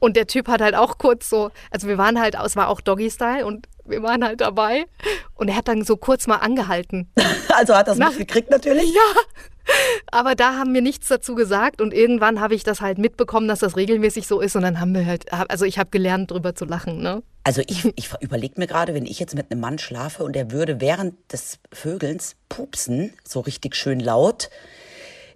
Und 0.00 0.16
der 0.16 0.26
Typ 0.26 0.48
hat 0.48 0.60
halt 0.60 0.74
auch 0.74 0.98
kurz 0.98 1.30
so, 1.30 1.50
also 1.70 1.86
wir 1.86 1.98
waren 1.98 2.20
halt, 2.20 2.34
es 2.44 2.56
war 2.56 2.68
auch 2.68 2.80
Doggy-Style 2.80 3.46
und 3.46 3.68
wir 3.88 4.02
waren 4.02 4.24
halt 4.24 4.40
dabei 4.40 4.86
und 5.34 5.48
er 5.48 5.56
hat 5.56 5.68
dann 5.68 5.84
so 5.84 5.96
kurz 5.96 6.26
mal 6.26 6.36
angehalten. 6.36 7.10
Also 7.50 7.74
hat 7.74 7.88
das 7.88 7.98
mitgekriegt 7.98 8.50
natürlich? 8.50 8.94
Ja. 8.94 9.22
Aber 10.12 10.34
da 10.34 10.54
haben 10.54 10.72
wir 10.74 10.82
nichts 10.82 11.08
dazu 11.08 11.34
gesagt 11.34 11.80
und 11.80 11.92
irgendwann 11.92 12.40
habe 12.40 12.54
ich 12.54 12.62
das 12.62 12.80
halt 12.80 12.98
mitbekommen, 12.98 13.48
dass 13.48 13.58
das 13.58 13.76
regelmäßig 13.76 14.28
so 14.28 14.40
ist 14.40 14.54
und 14.54 14.62
dann 14.62 14.80
haben 14.80 14.94
wir 14.94 15.04
halt, 15.06 15.32
also 15.32 15.64
ich 15.64 15.78
habe 15.78 15.90
gelernt, 15.90 16.30
drüber 16.30 16.54
zu 16.54 16.66
lachen. 16.66 17.02
Ne? 17.02 17.22
Also 17.44 17.62
ich, 17.66 17.84
ich 17.96 18.10
überlege 18.20 18.54
mir 18.58 18.66
gerade, 18.66 18.94
wenn 18.94 19.06
ich 19.06 19.18
jetzt 19.18 19.34
mit 19.34 19.50
einem 19.50 19.60
Mann 19.60 19.78
schlafe 19.78 20.22
und 20.22 20.36
er 20.36 20.50
würde 20.52 20.80
während 20.80 21.14
des 21.32 21.58
Vögelns 21.72 22.36
pupsen, 22.48 23.12
so 23.26 23.40
richtig 23.40 23.74
schön 23.74 24.00
laut. 24.00 24.50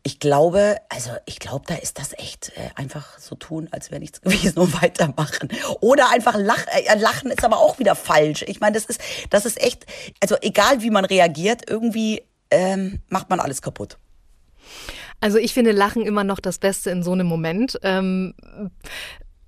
Ich 0.05 0.19
glaube, 0.19 0.77
also 0.89 1.11
ich 1.27 1.39
glaube, 1.39 1.65
da 1.67 1.75
ist 1.77 1.99
das 1.99 2.13
echt 2.19 2.53
äh, 2.57 2.71
einfach 2.75 3.19
so 3.19 3.37
tun, 3.37 3.69
als 3.71 3.91
wäre 3.91 4.01
nichts 4.01 4.21
gewesen 4.23 4.59
und 4.59 4.83
weitermachen. 4.83 5.49
Oder 5.81 6.11
einfach 6.11 6.37
lach, 6.37 6.67
äh, 6.67 6.99
lachen 6.99 7.31
ist 7.31 7.45
aber 7.45 7.59
auch 7.59 7.79
wieder 7.79 7.95
falsch. 7.95 8.43
Ich 8.47 8.61
meine, 8.61 8.75
das 8.75 8.87
ist, 8.87 9.01
das 9.31 9.47
ist 9.47 9.63
echt, 9.63 9.87
also 10.21 10.37
egal 10.41 10.83
wie 10.83 10.91
man 10.91 11.05
reagiert, 11.05 11.69
irgendwie 11.69 12.23
ähm, 12.51 13.01
macht 13.09 13.31
man 13.31 13.41
alles 13.41 13.63
kaputt. 13.63 13.99
Also 15.21 15.39
ich 15.39 15.55
finde 15.55 15.71
Lachen 15.71 16.05
immer 16.05 16.25
noch 16.25 16.41
das 16.41 16.59
Beste 16.59 16.91
in 16.91 17.05
so 17.05 17.13
einem 17.13 17.29
Moment. 17.29 17.79
Ähm, 17.83 18.35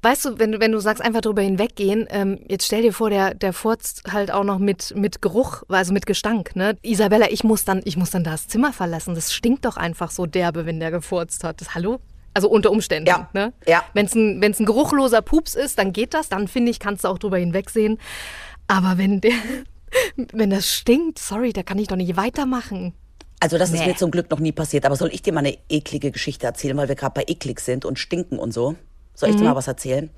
weißt 0.05 0.25
du, 0.27 0.39
wenn 0.39 0.53
du, 0.53 0.61
wenn 0.61 0.73
du 0.73 0.79
sagst, 0.81 1.03
einfach 1.03 1.23
drüber 1.23 1.43
hinweggehen, 1.43 2.07
ähm, 2.11 2.39
jetzt 2.49 2.67
stell 2.67 2.83
dir 2.83 2.93
vor, 2.93 3.11
der, 3.11 3.35
der 3.35 3.53
furzt 3.53 4.03
halt 4.13 4.31
auch 4.31 4.45
noch 4.45 4.59
mit, 4.59 4.95
mit 4.97 5.23
Geruch, 5.23 5.63
also 5.69 5.93
mit 5.93 6.07
Gestank, 6.07 6.55
ne? 6.55 6.77
Isabella, 6.83 7.31
ich 7.31 7.43
muss 7.43 7.65
dann, 7.65 7.81
ich 7.85 7.97
muss 7.97 8.11
dann 8.11 8.23
das 8.23 8.47
Zimmer 8.47 8.73
verlassen. 8.73 9.15
Das 9.15 9.33
stinkt 9.33 9.65
doch 9.65 9.77
einfach 9.77 10.11
so 10.11 10.27
derbe, 10.27 10.67
wenn 10.67 10.79
der 10.79 10.91
gefurzt 10.91 11.43
hat. 11.43 11.61
Das, 11.61 11.75
hallo? 11.75 12.01
Also 12.35 12.49
unter 12.49 12.71
Umständen. 12.71 13.09
Ja. 13.09 13.29
Ne? 13.33 13.53
ja. 13.67 13.83
Wenn 13.95 14.07
es 14.07 14.15
ein, 14.15 14.41
wenn's 14.43 14.61
ein 14.61 14.67
geruchloser 14.67 15.23
Pups 15.23 15.55
ist, 15.55 15.79
dann 15.79 15.93
geht 15.93 16.15
das. 16.15 16.29
Dann 16.29 16.49
finde 16.49 16.71
ich, 16.71 16.81
kannst 16.81 17.05
du 17.05 17.09
auch 17.09 17.19
drüber 17.19 17.39
hinwegsehen. 17.39 17.99
Aber 18.67 18.99
wenn 18.99 19.21
der, 19.21 19.33
wenn 20.33 20.51
das 20.51 20.69
stinkt, 20.69 21.19
sorry, 21.19 21.53
da 21.53 21.63
kann 21.63 21.79
ich 21.79 21.89
doch 21.89 21.97
nicht 21.97 22.17
weitermachen. 22.17 22.93
Also 23.41 23.59
das 23.59 23.71
nee. 23.71 23.79
ist 23.79 23.87
mir 23.87 23.97
zum 23.97 24.11
Glück 24.11 24.31
noch 24.31 24.41
nie 24.41 24.53
passiert. 24.53 24.85
Aber 24.85 24.97
soll 24.97 25.11
ich 25.13 25.23
dir 25.23 25.33
mal 25.33 25.41
eine 25.41 25.57
eklige 25.69 26.11
Geschichte 26.11 26.47
erzählen, 26.47 26.77
weil 26.77 26.89
wir 26.89 26.95
gerade 26.95 27.15
bei 27.15 27.25
eklig 27.27 27.61
sind 27.61 27.85
und 27.85 27.99
stinken 27.99 28.39
und 28.39 28.53
so? 28.53 28.75
Soll 29.15 29.29
ich 29.29 29.37
mhm. 29.37 29.41
dir 29.41 29.45
mal 29.47 29.57
was 29.57 29.69
erzählen? 29.69 30.11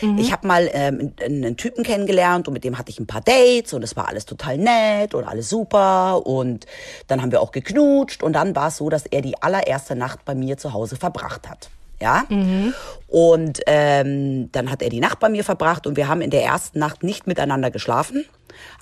Mhm. 0.00 0.18
Ich 0.18 0.32
habe 0.32 0.46
mal 0.46 0.70
ähm, 0.72 1.12
einen 1.20 1.56
Typen 1.56 1.82
kennengelernt 1.82 2.46
und 2.46 2.54
mit 2.54 2.62
dem 2.62 2.78
hatte 2.78 2.90
ich 2.90 3.00
ein 3.00 3.06
paar 3.06 3.20
Dates 3.20 3.72
und 3.72 3.82
es 3.82 3.96
war 3.96 4.08
alles 4.08 4.26
total 4.26 4.58
nett 4.58 5.14
und 5.14 5.24
alles 5.24 5.48
super 5.48 6.24
und 6.24 6.66
dann 7.08 7.20
haben 7.20 7.32
wir 7.32 7.40
auch 7.40 7.50
geknutscht 7.50 8.22
und 8.22 8.34
dann 8.34 8.54
war 8.54 8.68
es 8.68 8.76
so, 8.76 8.88
dass 8.90 9.06
er 9.06 9.22
die 9.22 9.42
allererste 9.42 9.96
Nacht 9.96 10.24
bei 10.24 10.34
mir 10.34 10.56
zu 10.56 10.72
Hause 10.72 10.96
verbracht 10.96 11.48
hat. 11.48 11.68
Ja. 12.00 12.24
Mhm. 12.28 12.74
Und 13.08 13.60
ähm, 13.66 14.50
dann 14.52 14.70
hat 14.70 14.82
er 14.82 14.90
die 14.90 15.00
Nacht 15.00 15.20
bei 15.20 15.28
mir 15.28 15.44
verbracht 15.44 15.86
und 15.86 15.96
wir 15.96 16.08
haben 16.08 16.20
in 16.20 16.30
der 16.30 16.44
ersten 16.44 16.78
Nacht 16.78 17.02
nicht 17.02 17.26
miteinander 17.26 17.70
geschlafen, 17.70 18.24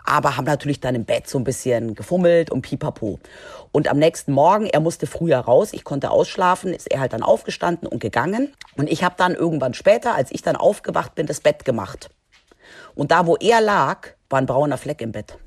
aber 0.05 0.37
haben 0.37 0.45
natürlich 0.45 0.81
dann 0.81 0.95
im 0.95 1.05
Bett 1.05 1.29
so 1.29 1.39
ein 1.39 1.45
bisschen 1.45 1.95
gefummelt 1.95 2.51
und 2.51 2.63
pipapo. 2.63 3.21
Und 3.73 3.89
am 3.89 3.99
nächsten 3.99 4.33
Morgen, 4.33 4.67
er 4.67 4.81
musste 4.81 5.07
früher 5.07 5.39
raus, 5.39 5.73
ich 5.73 5.83
konnte 5.83 6.11
ausschlafen, 6.11 6.75
ist 6.75 6.91
er 6.91 7.01
halt 7.01 7.15
dann 7.15 7.23
aufgestanden 7.23 7.89
und 7.89 8.01
gegangen. 8.01 8.53
Und 8.77 8.91
ich 8.91 9.03
habe 9.03 9.15
dann 9.17 9.35
irgendwann 9.35 9.73
später, 9.73 10.15
als 10.15 10.31
ich 10.31 10.43
dann 10.43 10.57
aufgewacht 10.57 11.15
bin, 11.15 11.27
das 11.27 11.41
Bett 11.41 11.65
gemacht. 11.65 12.11
Und 12.95 13.11
da, 13.11 13.27
wo 13.27 13.37
er 13.37 13.63
lag, 13.63 14.09
war 14.29 14.39
ein 14.39 14.47
brauner 14.47 14.77
Fleck 14.77 15.01
im 15.01 15.13
Bett. 15.13 15.39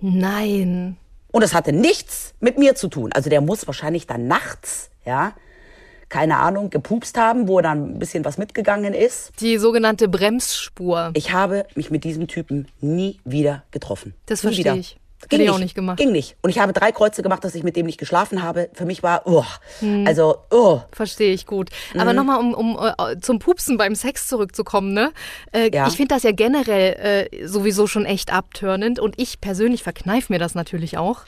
Nein. 0.00 0.96
Und 1.32 1.42
es 1.42 1.54
hatte 1.54 1.72
nichts 1.72 2.34
mit 2.38 2.56
mir 2.56 2.76
zu 2.76 2.88
tun. 2.88 3.12
Also 3.12 3.30
der 3.30 3.40
muss 3.40 3.66
wahrscheinlich 3.66 4.06
dann 4.06 4.28
nachts, 4.28 4.90
ja, 5.04 5.34
keine 6.08 6.38
Ahnung, 6.38 6.70
gepupst 6.70 7.18
haben, 7.18 7.48
wo 7.48 7.60
dann 7.60 7.96
ein 7.96 7.98
bisschen 7.98 8.24
was 8.24 8.38
mitgegangen 8.38 8.94
ist. 8.94 9.32
Die 9.40 9.58
sogenannte 9.58 10.08
Bremsspur. 10.08 11.10
Ich 11.14 11.32
habe 11.32 11.66
mich 11.74 11.90
mit 11.90 12.04
diesem 12.04 12.28
Typen 12.28 12.68
nie 12.80 13.18
wieder 13.24 13.64
getroffen. 13.72 14.14
Das 14.26 14.42
verstehe 14.42 14.76
ich. 14.76 14.98
Ging 15.28 15.40
nicht. 15.40 15.50
auch 15.50 15.58
nicht 15.58 15.74
gemacht. 15.74 15.98
Ging 15.98 16.12
nicht. 16.12 16.36
Und 16.42 16.50
ich 16.50 16.58
habe 16.58 16.72
drei 16.72 16.92
Kreuze 16.92 17.22
gemacht, 17.22 17.44
dass 17.44 17.54
ich 17.54 17.62
mit 17.62 17.76
dem 17.76 17.86
nicht 17.86 17.98
geschlafen 17.98 18.42
habe. 18.42 18.70
Für 18.72 18.84
mich 18.84 19.02
war, 19.02 19.22
oh, 19.26 19.44
hm. 19.80 20.06
also, 20.06 20.36
oh. 20.50 20.80
Verstehe 20.92 21.32
ich 21.32 21.46
gut. 21.46 21.70
Aber 21.94 22.10
mhm. 22.10 22.16
nochmal, 22.16 22.40
um, 22.40 22.54
um 22.54 22.76
uh, 22.76 23.18
zum 23.20 23.38
Pupsen 23.38 23.76
beim 23.76 23.94
Sex 23.94 24.28
zurückzukommen, 24.28 24.92
ne? 24.92 25.12
Äh, 25.52 25.70
ja. 25.72 25.86
Ich 25.88 25.96
finde 25.96 26.14
das 26.14 26.22
ja 26.22 26.32
generell 26.32 27.28
äh, 27.32 27.46
sowieso 27.46 27.86
schon 27.86 28.04
echt 28.04 28.32
abtörnend. 28.32 28.98
Und 28.98 29.14
ich 29.18 29.40
persönlich 29.40 29.82
verkneife 29.82 30.32
mir 30.32 30.38
das 30.38 30.54
natürlich 30.54 30.98
auch. 30.98 31.22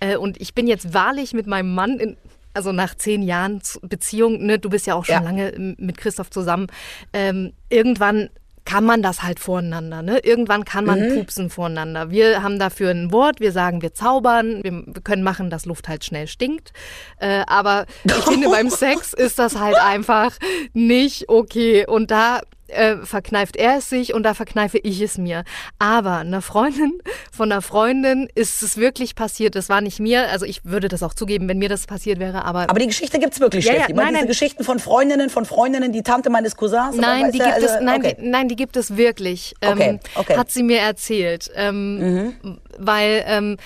Äh, 0.00 0.16
und 0.16 0.40
ich 0.40 0.54
bin 0.54 0.66
jetzt 0.66 0.94
wahrlich 0.94 1.32
mit 1.32 1.46
meinem 1.46 1.74
Mann 1.74 1.98
in, 1.98 2.16
also 2.54 2.72
nach 2.72 2.94
zehn 2.94 3.22
Jahren 3.22 3.60
Beziehung, 3.82 4.44
ne, 4.44 4.58
du 4.58 4.70
bist 4.70 4.86
ja 4.86 4.94
auch 4.94 5.04
schon 5.04 5.14
ja. 5.14 5.20
lange 5.22 5.74
mit 5.78 5.96
Christoph 5.96 6.30
zusammen, 6.30 6.66
ähm, 7.12 7.52
irgendwann 7.68 8.30
kann 8.64 8.84
man 8.84 9.02
das 9.02 9.22
halt 9.22 9.40
voreinander. 9.40 10.02
Ne? 10.02 10.18
Irgendwann 10.20 10.64
kann 10.64 10.84
man 10.84 11.00
mhm. 11.00 11.14
pupsen 11.14 11.50
voreinander. 11.50 12.10
Wir 12.10 12.42
haben 12.42 12.58
dafür 12.58 12.90
ein 12.90 13.12
Wort, 13.12 13.40
wir 13.40 13.52
sagen, 13.52 13.82
wir 13.82 13.94
zaubern, 13.94 14.62
wir 14.62 15.02
können 15.02 15.22
machen, 15.22 15.50
dass 15.50 15.66
Luft 15.66 15.88
halt 15.88 16.04
schnell 16.04 16.26
stinkt. 16.26 16.72
Äh, 17.18 17.42
aber 17.46 17.86
ich 18.04 18.12
finde, 18.12 18.48
beim 18.50 18.70
Sex 18.70 19.12
ist 19.12 19.38
das 19.38 19.58
halt 19.58 19.76
einfach 19.76 20.32
nicht 20.72 21.28
okay. 21.28 21.86
Und 21.86 22.10
da 22.10 22.40
äh, 22.72 22.96
verkneift 23.04 23.56
er 23.56 23.78
es 23.78 23.88
sich 23.88 24.14
und 24.14 24.22
da 24.22 24.34
verkneife 24.34 24.78
ich 24.78 25.00
es 25.00 25.18
mir. 25.18 25.44
Aber 25.78 26.18
einer 26.18 26.42
Freundin 26.42 26.98
von 27.30 27.50
einer 27.50 27.62
Freundin 27.62 28.28
ist 28.34 28.62
es 28.62 28.76
wirklich 28.76 29.14
passiert. 29.14 29.54
Das 29.54 29.68
war 29.68 29.80
nicht 29.80 30.00
mir. 30.00 30.28
Also 30.30 30.46
ich 30.46 30.64
würde 30.64 30.88
das 30.88 31.02
auch 31.02 31.14
zugeben, 31.14 31.48
wenn 31.48 31.58
mir 31.58 31.68
das 31.68 31.86
passiert 31.86 32.18
wäre. 32.18 32.44
Aber, 32.44 32.70
aber 32.70 32.78
die 32.78 32.86
Geschichte 32.86 33.18
gibt 33.18 33.34
es 33.34 33.40
wirklich, 33.40 33.64
ja, 33.64 33.74
Steffi. 33.74 33.92
Ja, 33.92 33.96
nein, 33.96 34.08
diese 34.08 34.18
nein. 34.18 34.28
Geschichten 34.28 34.64
von 34.64 34.78
Freundinnen, 34.78 35.30
von 35.30 35.44
Freundinnen, 35.44 35.92
die 35.92 36.02
Tante 36.02 36.30
meines 36.30 36.56
Cousins. 36.56 36.96
Nein, 36.96 37.32
die 37.32 37.38
gibt 37.38 37.52
also, 37.52 37.66
es, 37.66 37.80
nein, 37.80 38.00
okay. 38.00 38.16
die, 38.18 38.28
nein, 38.28 38.48
die 38.48 38.56
gibt 38.56 38.76
es 38.76 38.96
wirklich. 38.96 39.54
Ähm, 39.60 39.72
okay, 39.72 40.00
okay. 40.14 40.36
Hat 40.36 40.50
sie 40.50 40.62
mir 40.62 40.78
erzählt. 40.78 41.50
Ähm, 41.54 41.98
mhm. 41.98 42.58
Weil 42.78 43.24
ähm, 43.26 43.56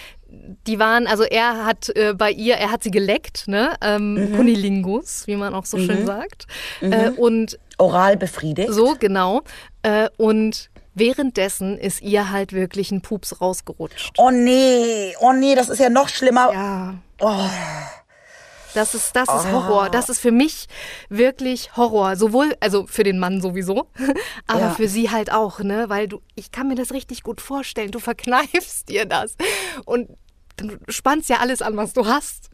die 0.67 0.79
waren, 0.79 1.07
also 1.07 1.23
er 1.23 1.65
hat 1.65 1.91
äh, 1.97 2.15
bei 2.15 2.31
ihr, 2.31 2.55
er 2.55 2.71
hat 2.71 2.83
sie 2.83 2.91
geleckt, 2.91 3.49
ne? 3.49 3.75
Ähm, 3.81 4.15
mhm. 4.15 4.37
Kunilingus, 4.37 5.27
wie 5.27 5.37
man 5.37 5.55
auch 5.55 5.65
so 5.65 5.77
mhm. 5.77 5.87
schön 5.87 6.07
sagt. 6.07 6.47
Mhm. 6.81 6.93
Äh, 6.93 7.11
und 7.17 7.59
oral 7.79 8.17
befriedigt. 8.17 8.73
So, 8.73 8.97
genau. 8.99 9.43
Äh, 9.83 10.09
und 10.17 10.71
währenddessen 10.95 11.79
ist 11.79 12.01
ihr 12.03 12.31
halt 12.31 12.53
wirklich 12.53 12.91
ein 12.91 13.03
Pups 13.03 13.41
rausgerutscht. 13.41 14.15
Oh 14.19 14.31
nee, 14.31 15.15
oh 15.21 15.33
nee, 15.33 15.55
das 15.55 15.69
ist 15.69 15.79
ja 15.79 15.91
noch 15.91 16.09
schlimmer. 16.09 16.51
Ja. 16.53 16.95
Oh. 17.21 17.45
Das 18.75 18.95
ist, 18.95 19.17
das 19.17 19.29
ist 19.31 19.51
Horror. 19.53 19.89
Das 19.89 20.11
ist 20.11 20.19
für 20.19 20.33
mich 20.33 20.67
wirklich 21.09 21.77
Horror. 21.79 22.17
Sowohl, 22.17 22.55
also 22.61 22.87
für 22.87 23.05
den 23.05 23.19
Mann 23.19 23.41
sowieso, 23.41 23.87
aber 24.47 24.61
Ja. 24.61 24.71
für 24.75 24.87
sie 24.87 25.11
halt 25.11 25.33
auch, 25.33 25.61
ne? 25.61 25.89
Weil 25.89 26.09
du, 26.09 26.21
ich 26.35 26.51
kann 26.53 26.69
mir 26.69 26.75
das 26.75 26.93
richtig 26.93 27.23
gut 27.23 27.41
vorstellen. 27.41 27.91
Du 27.91 28.01
verkneifst 28.01 28.89
dir 28.91 29.07
das. 29.07 29.35
Und 29.87 30.11
du 30.59 30.77
spannst 30.89 31.31
ja 31.31 31.39
alles 31.39 31.63
an, 31.63 31.77
was 31.79 31.95
du 31.95 32.07
hast. 32.07 32.51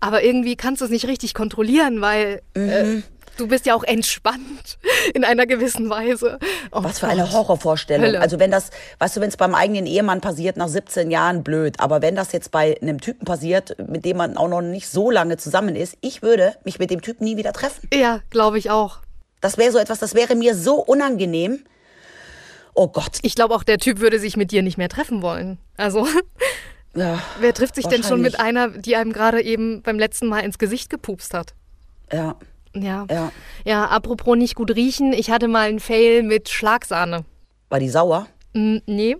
Aber 0.00 0.22
irgendwie 0.22 0.56
kannst 0.56 0.80
du 0.80 0.86
es 0.86 0.90
nicht 0.90 1.06
richtig 1.08 1.34
kontrollieren, 1.34 2.00
weil 2.00 2.40
Mhm. 2.56 2.68
äh, 2.70 3.02
du 3.36 3.46
bist 3.48 3.66
ja 3.66 3.74
auch 3.74 3.84
entspannt 3.84 4.78
in 5.14 5.24
einer 5.24 5.46
gewissen 5.46 5.88
Weise. 5.90 6.38
Oh 6.72 6.82
Was 6.82 7.00
für 7.00 7.08
eine. 7.08 7.30
Horrorvorstellung. 7.32 8.06
Hölle. 8.06 8.20
Also 8.20 8.38
wenn 8.38 8.50
das, 8.50 8.70
weißt 8.98 9.16
du, 9.16 9.20
wenn 9.20 9.28
es 9.28 9.36
beim 9.36 9.54
eigenen 9.54 9.86
Ehemann 9.86 10.20
passiert 10.20 10.56
nach 10.56 10.68
17 10.68 11.10
Jahren, 11.10 11.42
blöd. 11.44 11.80
Aber 11.80 12.02
wenn 12.02 12.14
das 12.14 12.32
jetzt 12.32 12.50
bei 12.50 12.80
einem 12.80 13.00
Typen 13.00 13.24
passiert, 13.24 13.76
mit 13.88 14.04
dem 14.04 14.16
man 14.16 14.36
auch 14.36 14.48
noch 14.48 14.62
nicht 14.62 14.88
so 14.88 15.10
lange 15.10 15.36
zusammen 15.36 15.76
ist, 15.76 15.96
ich 16.00 16.22
würde 16.22 16.54
mich 16.64 16.78
mit 16.78 16.90
dem 16.90 17.02
Typen 17.02 17.24
nie 17.24 17.36
wieder 17.36 17.52
treffen. 17.52 17.88
Ja, 17.92 18.20
glaube 18.30 18.58
ich 18.58 18.70
auch. 18.70 18.98
Das 19.40 19.58
wäre 19.58 19.72
so 19.72 19.78
etwas, 19.78 19.98
das 19.98 20.14
wäre 20.14 20.34
mir 20.34 20.54
so 20.54 20.76
unangenehm. 20.76 21.64
Oh 22.74 22.88
Gott. 22.88 23.18
Ich 23.22 23.34
glaube 23.34 23.54
auch, 23.54 23.62
der 23.62 23.78
Typ 23.78 24.00
würde 24.00 24.18
sich 24.18 24.36
mit 24.36 24.50
dir 24.50 24.62
nicht 24.62 24.76
mehr 24.78 24.88
treffen 24.88 25.22
wollen. 25.22 25.58
Also, 25.76 26.06
Ja, 26.96 27.22
wer 27.40 27.52
trifft 27.52 27.74
sich 27.74 27.86
denn 27.86 28.02
schon 28.02 28.22
mit 28.22 28.40
einer, 28.40 28.68
die 28.68 28.96
einem 28.96 29.12
gerade 29.12 29.42
eben 29.42 29.82
beim 29.82 29.98
letzten 29.98 30.28
Mal 30.28 30.40
ins 30.40 30.58
Gesicht 30.58 30.88
gepupst 30.90 31.34
hat? 31.34 31.54
ja, 32.12 32.36
Ja. 32.82 33.06
ja. 33.10 33.32
Ja, 33.64 33.84
apropos 33.86 34.36
nicht 34.36 34.54
gut 34.54 34.74
riechen, 34.74 35.12
ich 35.12 35.30
hatte 35.30 35.48
mal 35.48 35.68
einen 35.68 35.80
Fail 35.80 36.22
mit 36.22 36.48
Schlagsahne. 36.48 37.24
War 37.68 37.80
die 37.80 37.88
sauer? 37.88 38.26
Mm, 38.52 38.76
nee. 38.86 39.16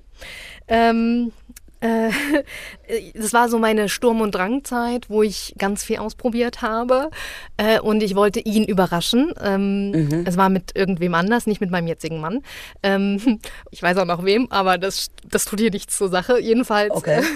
Ähm, 0.69 1.33
äh, 1.81 2.11
das 3.15 3.33
war 3.33 3.49
so 3.49 3.59
meine 3.59 3.89
Sturm- 3.89 4.21
und 4.21 4.35
Drangzeit, 4.35 5.11
wo 5.11 5.23
ich 5.23 5.55
ganz 5.59 5.85
viel 5.85 5.99
ausprobiert 5.99 6.63
habe. 6.63 7.11
Äh, 7.57 7.81
und 7.81 8.03
ich 8.03 8.15
wollte 8.15 8.41
ihn 8.41 8.65
überraschen. 8.65 9.33
Ähm, 9.43 9.91
Mhm. 9.91 10.25
Es 10.27 10.37
war 10.37 10.49
mit 10.49 10.73
irgendwem 10.75 11.15
anders, 11.15 11.47
nicht 11.47 11.61
mit 11.61 11.71
meinem 11.71 11.87
jetzigen 11.87 12.21
Mann. 12.21 12.43
Ähm, 12.83 13.41
ich 13.71 13.83
weiß 13.83 13.97
auch 13.99 14.05
noch 14.07 14.25
wem, 14.25 14.51
aber 14.51 14.79
das, 14.79 15.09
das 15.29 15.45
tut 15.45 15.61
hier 15.61 15.71
nichts 15.71 15.97
zur 15.97 16.09
Sache. 16.09 16.41
Jedenfalls. 16.41 16.93
Okay. 16.95 17.23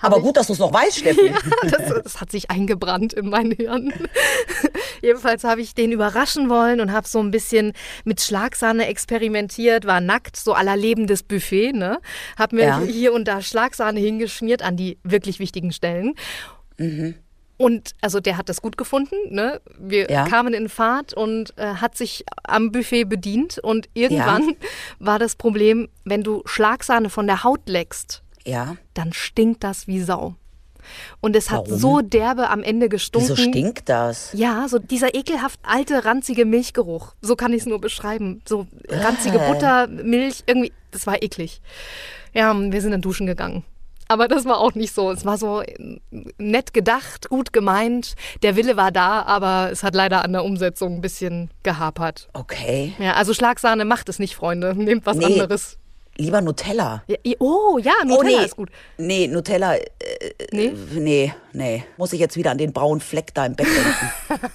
Aber 0.00 0.20
gut, 0.20 0.36
dass 0.36 0.48
du 0.48 0.52
es 0.52 0.58
noch 0.58 0.70
weißt, 0.74 0.98
Steffi. 0.98 1.32
das, 1.62 2.02
das 2.02 2.20
hat 2.20 2.30
sich 2.30 2.50
eingebrannt 2.50 3.14
in 3.14 3.30
mein 3.30 3.52
Hirn. 3.52 3.90
Jedenfalls 5.04 5.44
habe 5.44 5.60
ich 5.60 5.74
den 5.74 5.92
überraschen 5.92 6.48
wollen 6.48 6.80
und 6.80 6.90
habe 6.92 7.06
so 7.06 7.20
ein 7.20 7.30
bisschen 7.30 7.72
mit 8.04 8.20
Schlagsahne 8.22 8.86
experimentiert, 8.86 9.84
war 9.84 10.00
nackt, 10.00 10.36
so 10.36 10.54
aller 10.54 10.76
lebendes 10.76 11.22
Buffet, 11.22 11.72
ne? 11.72 11.98
Hab 12.38 12.52
mir 12.52 12.64
Ja. 12.64 12.80
hier 12.80 13.12
und 13.12 13.28
da 13.28 13.42
Schlagsahne 13.42 14.00
hingeschmiert 14.00 14.62
an 14.62 14.76
die 14.78 14.98
wirklich 15.04 15.38
wichtigen 15.40 15.72
Stellen. 15.72 16.14
Und 17.56 17.92
also 18.00 18.18
der 18.18 18.36
hat 18.36 18.48
das 18.48 18.60
gut 18.62 18.76
gefunden, 18.76 19.14
ne? 19.28 19.60
Wir 19.78 20.10
Ja. 20.10 20.24
kamen 20.26 20.54
in 20.54 20.68
Fahrt 20.68 21.14
und 21.14 21.56
äh, 21.56 21.74
hat 21.76 21.96
sich 21.96 22.24
am 22.42 22.72
Buffet 22.72 23.04
bedient 23.04 23.58
und 23.58 23.88
irgendwann 23.94 24.56
war 24.98 25.18
das 25.20 25.36
Problem, 25.36 25.88
wenn 26.04 26.22
du 26.24 26.42
Schlagsahne 26.46 27.10
von 27.10 27.26
der 27.26 27.44
Haut 27.44 27.68
leckst, 27.68 28.22
Ja. 28.44 28.76
dann 28.94 29.12
stinkt 29.12 29.62
das 29.62 29.86
wie 29.86 30.00
Sau. 30.00 30.34
Und 31.20 31.36
es 31.36 31.50
hat 31.50 31.66
Warum? 31.68 31.78
so 31.78 32.00
derbe 32.00 32.50
am 32.50 32.62
Ende 32.62 32.88
gestunken. 32.88 33.28
Wieso 33.30 33.36
stinkt 33.40 33.88
das? 33.88 34.30
Ja, 34.32 34.66
so 34.68 34.78
dieser 34.78 35.14
ekelhaft 35.14 35.60
alte, 35.62 36.04
ranzige 36.04 36.44
Milchgeruch. 36.44 37.14
So 37.20 37.36
kann 37.36 37.52
ich 37.52 37.60
es 37.60 37.66
nur 37.66 37.80
beschreiben. 37.80 38.42
So 38.48 38.66
ranzige 38.88 39.38
Äh. 39.38 39.48
Butter, 39.52 39.86
Milch, 39.88 40.42
irgendwie, 40.46 40.72
das 40.90 41.06
war 41.06 41.22
eklig. 41.22 41.60
Ja, 42.32 42.54
wir 42.58 42.80
sind 42.82 42.90
dann 42.92 43.00
duschen 43.02 43.26
gegangen. 43.26 43.64
Aber 44.06 44.28
das 44.28 44.44
war 44.44 44.58
auch 44.58 44.74
nicht 44.74 44.94
so. 44.94 45.10
Es 45.10 45.24
war 45.24 45.38
so 45.38 45.62
äh, 45.62 45.74
nett 46.36 46.74
gedacht, 46.74 47.30
gut 47.30 47.54
gemeint. 47.54 48.14
Der 48.42 48.54
Wille 48.54 48.76
war 48.76 48.92
da, 48.92 49.22
aber 49.22 49.70
es 49.72 49.82
hat 49.82 49.94
leider 49.94 50.22
an 50.24 50.32
der 50.32 50.44
Umsetzung 50.44 50.96
ein 50.96 51.00
bisschen 51.00 51.50
gehapert. 51.62 52.28
Okay. 52.34 52.92
Ja, 52.98 53.14
also 53.14 53.32
Schlagsahne 53.32 53.86
macht 53.86 54.10
es 54.10 54.18
nicht, 54.18 54.34
Freunde. 54.36 54.74
Nehmt 54.76 55.06
was 55.06 55.16
Nee. 55.16 55.24
anderes. 55.24 55.78
Lieber 56.16 56.40
Nutella. 56.40 57.02
Ja, 57.06 57.16
oh, 57.40 57.78
ja, 57.78 57.92
Nutella 58.04 58.38
nee. 58.40 58.44
ist 58.44 58.56
gut. 58.56 58.70
Nee, 58.98 59.26
Nutella. 59.26 59.76
Äh, 59.76 59.84
Nee? 60.52 60.72
nee, 60.92 61.34
nee. 61.52 61.84
Muss 61.96 62.12
ich 62.12 62.20
jetzt 62.20 62.36
wieder 62.36 62.50
an 62.50 62.58
den 62.58 62.72
braunen 62.72 63.00
Fleck 63.00 63.34
da 63.34 63.46
im 63.46 63.56
Bett 63.56 63.66
denken. 63.66 64.50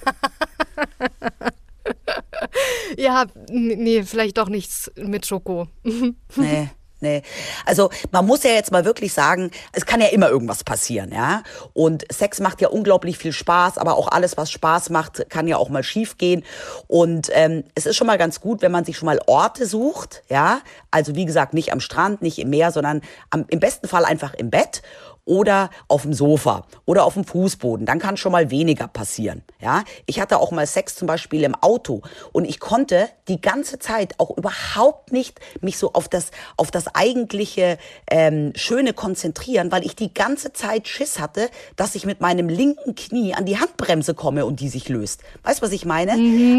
Ja, 2.96 3.26
nee, 3.48 4.02
vielleicht 4.02 4.38
doch 4.38 4.48
nichts 4.48 4.90
mit 4.96 5.26
Schoko. 5.26 5.68
Nee. 6.36 6.68
Nee. 7.02 7.22
Also 7.64 7.88
man 8.10 8.26
muss 8.26 8.42
ja 8.42 8.50
jetzt 8.50 8.72
mal 8.72 8.84
wirklich 8.84 9.14
sagen, 9.14 9.50
es 9.72 9.86
kann 9.86 10.02
ja 10.02 10.08
immer 10.08 10.28
irgendwas 10.28 10.64
passieren, 10.64 11.12
ja. 11.12 11.42
Und 11.72 12.04
Sex 12.12 12.40
macht 12.40 12.60
ja 12.60 12.68
unglaublich 12.68 13.16
viel 13.16 13.32
Spaß, 13.32 13.78
aber 13.78 13.96
auch 13.96 14.08
alles, 14.08 14.36
was 14.36 14.50
Spaß 14.50 14.90
macht, 14.90 15.30
kann 15.30 15.48
ja 15.48 15.56
auch 15.56 15.70
mal 15.70 15.82
schief 15.82 16.18
gehen. 16.18 16.44
Und 16.88 17.30
ähm, 17.32 17.64
es 17.74 17.86
ist 17.86 17.96
schon 17.96 18.06
mal 18.06 18.18
ganz 18.18 18.42
gut, 18.42 18.60
wenn 18.60 18.70
man 18.70 18.84
sich 18.84 18.98
schon 18.98 19.06
mal 19.06 19.18
Orte 19.26 19.64
sucht, 19.64 20.22
ja. 20.28 20.60
Also 20.90 21.14
wie 21.14 21.24
gesagt, 21.24 21.54
nicht 21.54 21.72
am 21.72 21.80
Strand, 21.80 22.22
nicht 22.22 22.38
im 22.38 22.50
Meer, 22.50 22.72
sondern 22.72 23.00
am, 23.30 23.44
im 23.48 23.60
besten 23.60 23.88
Fall 23.88 24.04
einfach 24.04 24.34
im 24.34 24.50
Bett 24.50 24.82
oder 25.24 25.70
auf 25.86 26.02
dem 26.02 26.12
Sofa 26.12 26.66
oder 26.86 27.04
auf 27.04 27.14
dem 27.14 27.24
Fußboden. 27.24 27.86
Dann 27.86 28.00
kann 28.00 28.16
schon 28.16 28.32
mal 28.32 28.50
weniger 28.50 28.88
passieren. 28.88 29.42
Ja, 29.60 29.84
ich 30.06 30.20
hatte 30.20 30.38
auch 30.38 30.50
mal 30.50 30.66
Sex 30.66 30.96
zum 30.96 31.06
Beispiel 31.06 31.44
im 31.44 31.54
Auto 31.54 32.02
und 32.32 32.46
ich 32.46 32.58
konnte 32.58 33.08
die 33.28 33.40
ganze 33.40 33.78
Zeit 33.78 34.14
auch 34.18 34.36
überhaupt 34.36 35.12
nicht 35.12 35.38
mich 35.60 35.78
so 35.78 35.92
auf 35.92 36.08
das 36.08 36.32
auf 36.56 36.72
das 36.72 36.94
eigentliche 36.94 37.78
ähm, 38.10 38.52
Schöne 38.56 38.92
konzentrieren, 38.92 39.70
weil 39.70 39.84
ich 39.84 39.94
die 39.94 40.12
ganze 40.12 40.52
Zeit 40.52 40.88
Schiss 40.88 41.20
hatte, 41.20 41.48
dass 41.76 41.94
ich 41.94 42.06
mit 42.06 42.20
meinem 42.20 42.48
linken 42.48 42.96
Knie 42.96 43.34
an 43.34 43.44
die 43.44 43.58
Handbremse 43.58 44.14
komme 44.14 44.46
und 44.46 44.58
die 44.58 44.68
sich 44.68 44.88
löst. 44.88 45.22
Weißt 45.44 45.60
du, 45.60 45.66
was 45.66 45.72
ich 45.72 45.84
meine? 45.84 46.12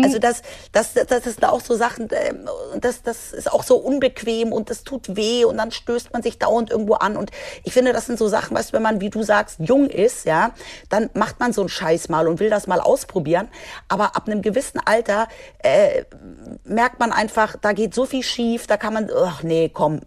Also 0.03 0.19
das, 0.19 0.43
das, 0.71 0.93
das, 0.93 1.07
das 1.07 1.23
sind 1.23 1.43
auch 1.43 1.61
so 1.61 1.75
Sachen, 1.75 2.07
ähm, 2.11 2.47
das, 2.79 3.01
das 3.03 3.33
ist 3.33 3.51
auch 3.51 3.63
so 3.63 3.75
unbequem 3.75 4.20
und 4.51 4.69
das 4.69 4.83
tut 4.83 5.15
weh 5.15 5.45
und 5.45 5.57
dann 5.57 5.71
stößt 5.71 6.13
man 6.13 6.21
sich 6.21 6.39
dauernd 6.39 6.69
irgendwo 6.69 6.95
an 6.95 7.17
und 7.17 7.31
ich 7.63 7.73
finde, 7.73 7.93
das 7.93 8.05
sind 8.05 8.17
so 8.17 8.27
Sachen, 8.27 8.55
weißt 8.55 8.69
du, 8.69 8.73
wenn 8.73 8.83
man, 8.83 9.01
wie 9.01 9.09
du 9.09 9.23
sagst, 9.23 9.59
jung 9.59 9.87
ist, 9.87 10.25
ja, 10.25 10.51
dann 10.89 11.09
macht 11.13 11.39
man 11.39 11.53
so 11.53 11.61
einen 11.61 11.69
Scheiß 11.69 12.09
mal 12.09 12.27
und 12.27 12.39
will 12.39 12.49
das 12.49 12.67
mal 12.67 12.79
ausprobieren, 12.79 13.47
aber 13.87 14.15
ab 14.15 14.27
einem 14.27 14.41
gewissen 14.41 14.79
Alter 14.83 15.27
äh, 15.59 16.03
merkt 16.63 16.99
man 16.99 17.11
einfach, 17.11 17.55
da 17.61 17.73
geht 17.73 17.93
so 17.93 18.05
viel 18.05 18.23
schief, 18.23 18.67
da 18.67 18.77
kann 18.77 18.93
man, 18.93 19.09
ach 19.25 19.43
nee, 19.43 19.69
komm, 19.69 20.01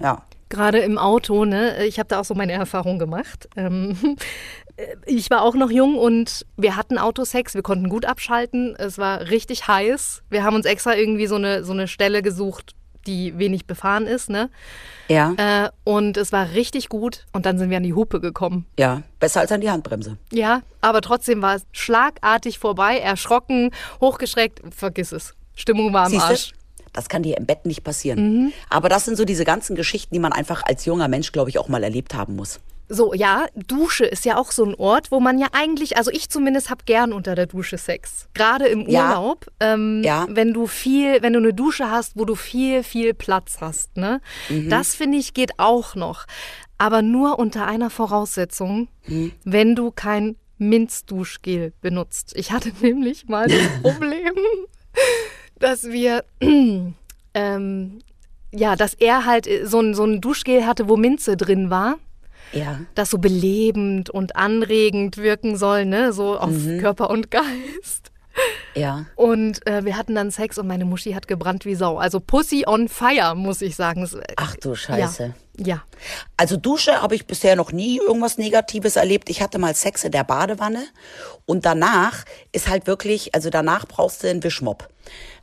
ja. 0.00 0.22
Gerade 0.50 0.78
im 0.78 0.98
Auto, 0.98 1.44
ne? 1.44 1.84
Ich 1.84 1.98
habe 1.98 2.08
da 2.08 2.20
auch 2.20 2.24
so 2.24 2.34
meine 2.34 2.52
Erfahrung 2.52 3.00
gemacht. 3.00 3.48
Ähm, 3.56 3.96
ich 5.06 5.30
war 5.30 5.42
auch 5.42 5.54
noch 5.54 5.70
jung 5.70 5.98
und 5.98 6.46
wir 6.56 6.76
hatten 6.76 6.98
Autosex, 6.98 7.54
wir 7.54 7.62
konnten 7.62 7.88
gut 7.88 8.04
abschalten. 8.04 8.76
Es 8.78 8.98
war 8.98 9.22
richtig 9.30 9.66
heiß. 9.66 10.22
Wir 10.30 10.44
haben 10.44 10.54
uns 10.54 10.66
extra 10.66 10.94
irgendwie 10.94 11.26
so 11.26 11.36
eine, 11.36 11.64
so 11.64 11.72
eine 11.72 11.88
Stelle 11.88 12.22
gesucht, 12.22 12.74
die 13.06 13.38
wenig 13.38 13.66
befahren 13.66 14.06
ist, 14.06 14.30
ne? 14.30 14.50
Ja, 15.08 15.34
Äh, 15.36 15.70
und 15.84 16.16
es 16.16 16.32
war 16.32 16.50
richtig 16.52 16.88
gut. 16.88 17.26
Und 17.32 17.46
dann 17.46 17.58
sind 17.58 17.70
wir 17.70 17.76
an 17.76 17.82
die 17.82 17.94
Hupe 17.94 18.20
gekommen. 18.20 18.66
ja, 18.78 19.02
besser 19.20 19.40
als 19.40 19.52
an 19.52 19.60
die 19.60 19.70
Handbremse. 19.70 20.16
Ja, 20.32 20.62
aber 20.80 21.00
trotzdem 21.00 21.42
war 21.42 21.56
es 21.56 21.66
schlagartig 21.72 22.58
vorbei, 22.58 22.98
erschrocken, 22.98 23.70
hochgeschreckt. 24.00 24.62
Vergiss 24.74 25.12
es. 25.12 25.34
Stimmung 25.54 25.92
war 25.92 26.06
am 26.06 26.10
Siehste? 26.10 26.26
Arsch. 26.28 26.52
Das 26.92 27.08
kann 27.08 27.22
dir 27.24 27.36
im 27.36 27.44
Bett 27.46 27.66
nicht 27.66 27.82
passieren. 27.82 28.52
Aber 28.70 28.88
das 28.88 29.04
sind 29.04 29.16
so 29.16 29.24
diese 29.24 29.44
ganzen 29.44 29.74
Geschichten, 29.74 30.14
die 30.14 30.20
man 30.20 30.32
einfach 30.32 30.62
als 30.64 30.84
junger 30.84 31.08
Mensch, 31.08 31.32
glaube 31.32 31.50
ich, 31.50 31.58
auch 31.58 31.66
mal 31.68 31.82
erlebt 31.82 32.14
haben 32.14 32.36
muss. 32.36 32.60
So, 32.88 33.14
ja, 33.14 33.46
Dusche 33.54 34.04
ist 34.04 34.24
ja 34.26 34.36
auch 34.36 34.52
so 34.52 34.64
ein 34.64 34.74
Ort, 34.74 35.10
wo 35.10 35.18
man 35.20 35.38
ja 35.38 35.48
eigentlich, 35.52 35.96
also 35.96 36.10
ich 36.10 36.28
zumindest 36.28 36.68
habe 36.68 36.84
gern 36.84 37.12
unter 37.14 37.34
der 37.34 37.46
Dusche 37.46 37.78
Sex. 37.78 38.28
Gerade 38.34 38.66
im 38.66 38.88
Ja. 38.88 39.08
Urlaub, 39.18 39.46
ähm, 39.60 40.02
Ja. 40.04 40.26
wenn 40.28 40.52
du 40.52 40.66
viel, 40.66 41.22
wenn 41.22 41.32
du 41.32 41.38
eine 41.38 41.54
Dusche 41.54 41.90
hast, 41.90 42.18
wo 42.18 42.24
du 42.26 42.34
viel, 42.34 42.82
viel 42.82 43.14
Platz 43.14 43.56
hast, 43.60 43.96
ne? 43.96 44.20
Mhm. 44.50 44.68
Das 44.68 44.94
finde 44.94 45.16
ich 45.18 45.32
geht 45.32 45.58
auch 45.58 45.94
noch. 45.94 46.26
Aber 46.76 47.00
nur 47.02 47.38
unter 47.38 47.66
einer 47.66 47.88
Voraussetzung, 47.88 48.88
Mhm. 49.06 49.32
wenn 49.44 49.74
du 49.74 49.90
kein 49.90 50.36
Minzduschgel 50.58 51.72
benutzt. 51.80 52.32
Ich 52.36 52.52
hatte 52.52 52.70
nämlich 52.82 53.28
mal 53.28 53.48
das 53.48 53.58
Problem, 53.82 54.34
dass 55.58 55.84
wir, 55.84 56.24
ähm, 57.34 57.98
ja, 58.52 58.76
dass 58.76 58.94
er 58.94 59.24
halt 59.24 59.48
so 59.64 59.80
ein, 59.80 59.94
so 59.94 60.04
ein 60.04 60.20
Duschgel 60.20 60.66
hatte, 60.66 60.88
wo 60.88 60.96
Minze 60.96 61.36
drin 61.36 61.70
war 61.70 61.96
Ja. 62.54 62.80
das 62.94 63.10
so 63.10 63.18
belebend 63.18 64.10
und 64.10 64.36
anregend 64.36 65.16
wirken 65.16 65.56
soll, 65.56 65.84
ne, 65.86 66.12
so 66.12 66.38
auf 66.38 66.50
Mhm. 66.50 66.80
Körper 66.80 67.10
und 67.10 67.30
Geist. 67.30 68.10
Ja. 68.74 69.06
Und 69.14 69.64
äh, 69.68 69.84
wir 69.84 69.96
hatten 69.96 70.16
dann 70.16 70.32
Sex 70.32 70.58
und 70.58 70.66
meine 70.66 70.84
Muschi 70.84 71.12
hat 71.12 71.28
gebrannt 71.28 71.64
wie 71.64 71.76
Sau. 71.76 71.98
Also 71.98 72.18
Pussy 72.18 72.64
on 72.66 72.88
fire, 72.88 73.36
muss 73.36 73.62
ich 73.62 73.76
sagen. 73.76 74.02
Es- 74.02 74.16
Ach 74.36 74.56
du 74.56 74.74
Scheiße. 74.74 75.34
Ja. 75.56 75.64
ja. 75.66 75.82
Also 76.36 76.56
Dusche 76.56 77.00
habe 77.00 77.14
ich 77.14 77.26
bisher 77.28 77.54
noch 77.54 77.70
nie 77.70 77.98
irgendwas 77.98 78.36
Negatives 78.36 78.96
erlebt. 78.96 79.30
Ich 79.30 79.40
hatte 79.40 79.58
mal 79.60 79.76
Sex 79.76 80.02
in 80.02 80.10
der 80.10 80.24
Badewanne 80.24 80.82
und 81.46 81.64
danach 81.64 82.24
ist 82.50 82.68
halt 82.68 82.88
wirklich, 82.88 83.36
also 83.36 83.50
danach 83.50 83.86
brauchst 83.86 84.24
du 84.24 84.28
einen 84.28 84.42
Wischmopp. 84.42 84.88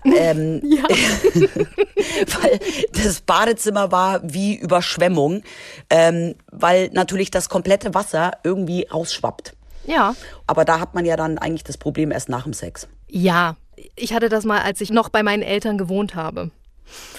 Ähm, 0.06 0.62
Ja. 0.64 0.84
weil 2.42 2.60
das 2.94 3.22
Badezimmer 3.22 3.92
war 3.92 4.22
wie 4.24 4.56
Überschwemmung, 4.56 5.44
ähm, 5.90 6.36
weil 6.52 6.90
natürlich 6.94 7.32
das 7.32 7.50
komplette 7.50 7.94
Wasser 7.94 8.32
irgendwie 8.44 8.88
rausschwappt. 8.92 9.54
Ja. 9.86 10.16
Aber 10.48 10.66
da 10.66 10.80
hat 10.80 10.94
man 10.94 11.06
ja 11.06 11.16
dann 11.18 11.38
eigentlich 11.38 11.64
das 11.64 11.78
Problem 11.78 12.12
erst 12.12 12.30
nach 12.30 12.44
dem 12.44 12.54
Sex. 12.54 12.88
Ja. 13.10 13.56
Ich 13.96 14.14
hatte 14.14 14.30
das 14.30 14.46
mal, 14.46 14.62
als 14.62 14.80
ich 14.82 14.92
noch 14.92 15.10
bei 15.10 15.24
meinen 15.24 15.42
Eltern 15.42 15.78
gewohnt 15.78 16.14
habe. 16.16 16.52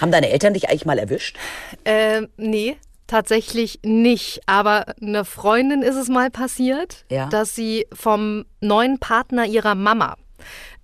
Haben 0.01 0.13
deine 0.13 0.31
Eltern 0.31 0.55
dich 0.55 0.69
eigentlich 0.69 0.85
mal 0.87 0.99
erwischt? 0.99 1.37
Äh, 1.85 2.23
nee, 2.37 2.77
tatsächlich 3.09 3.81
nicht. 3.85 4.43
Aber 4.47 4.95
eine 5.01 5.25
Freundin 5.25 5.83
ist 5.83 5.97
es 5.97 6.09
mal 6.09 6.31
passiert, 6.31 7.05
Ja. 7.11 7.27
dass 7.29 7.55
sie 7.57 7.87
vom 7.93 8.45
neuen 8.61 8.99
Partner 8.99 9.45
ihrer 9.47 9.75
Mama 9.75 10.15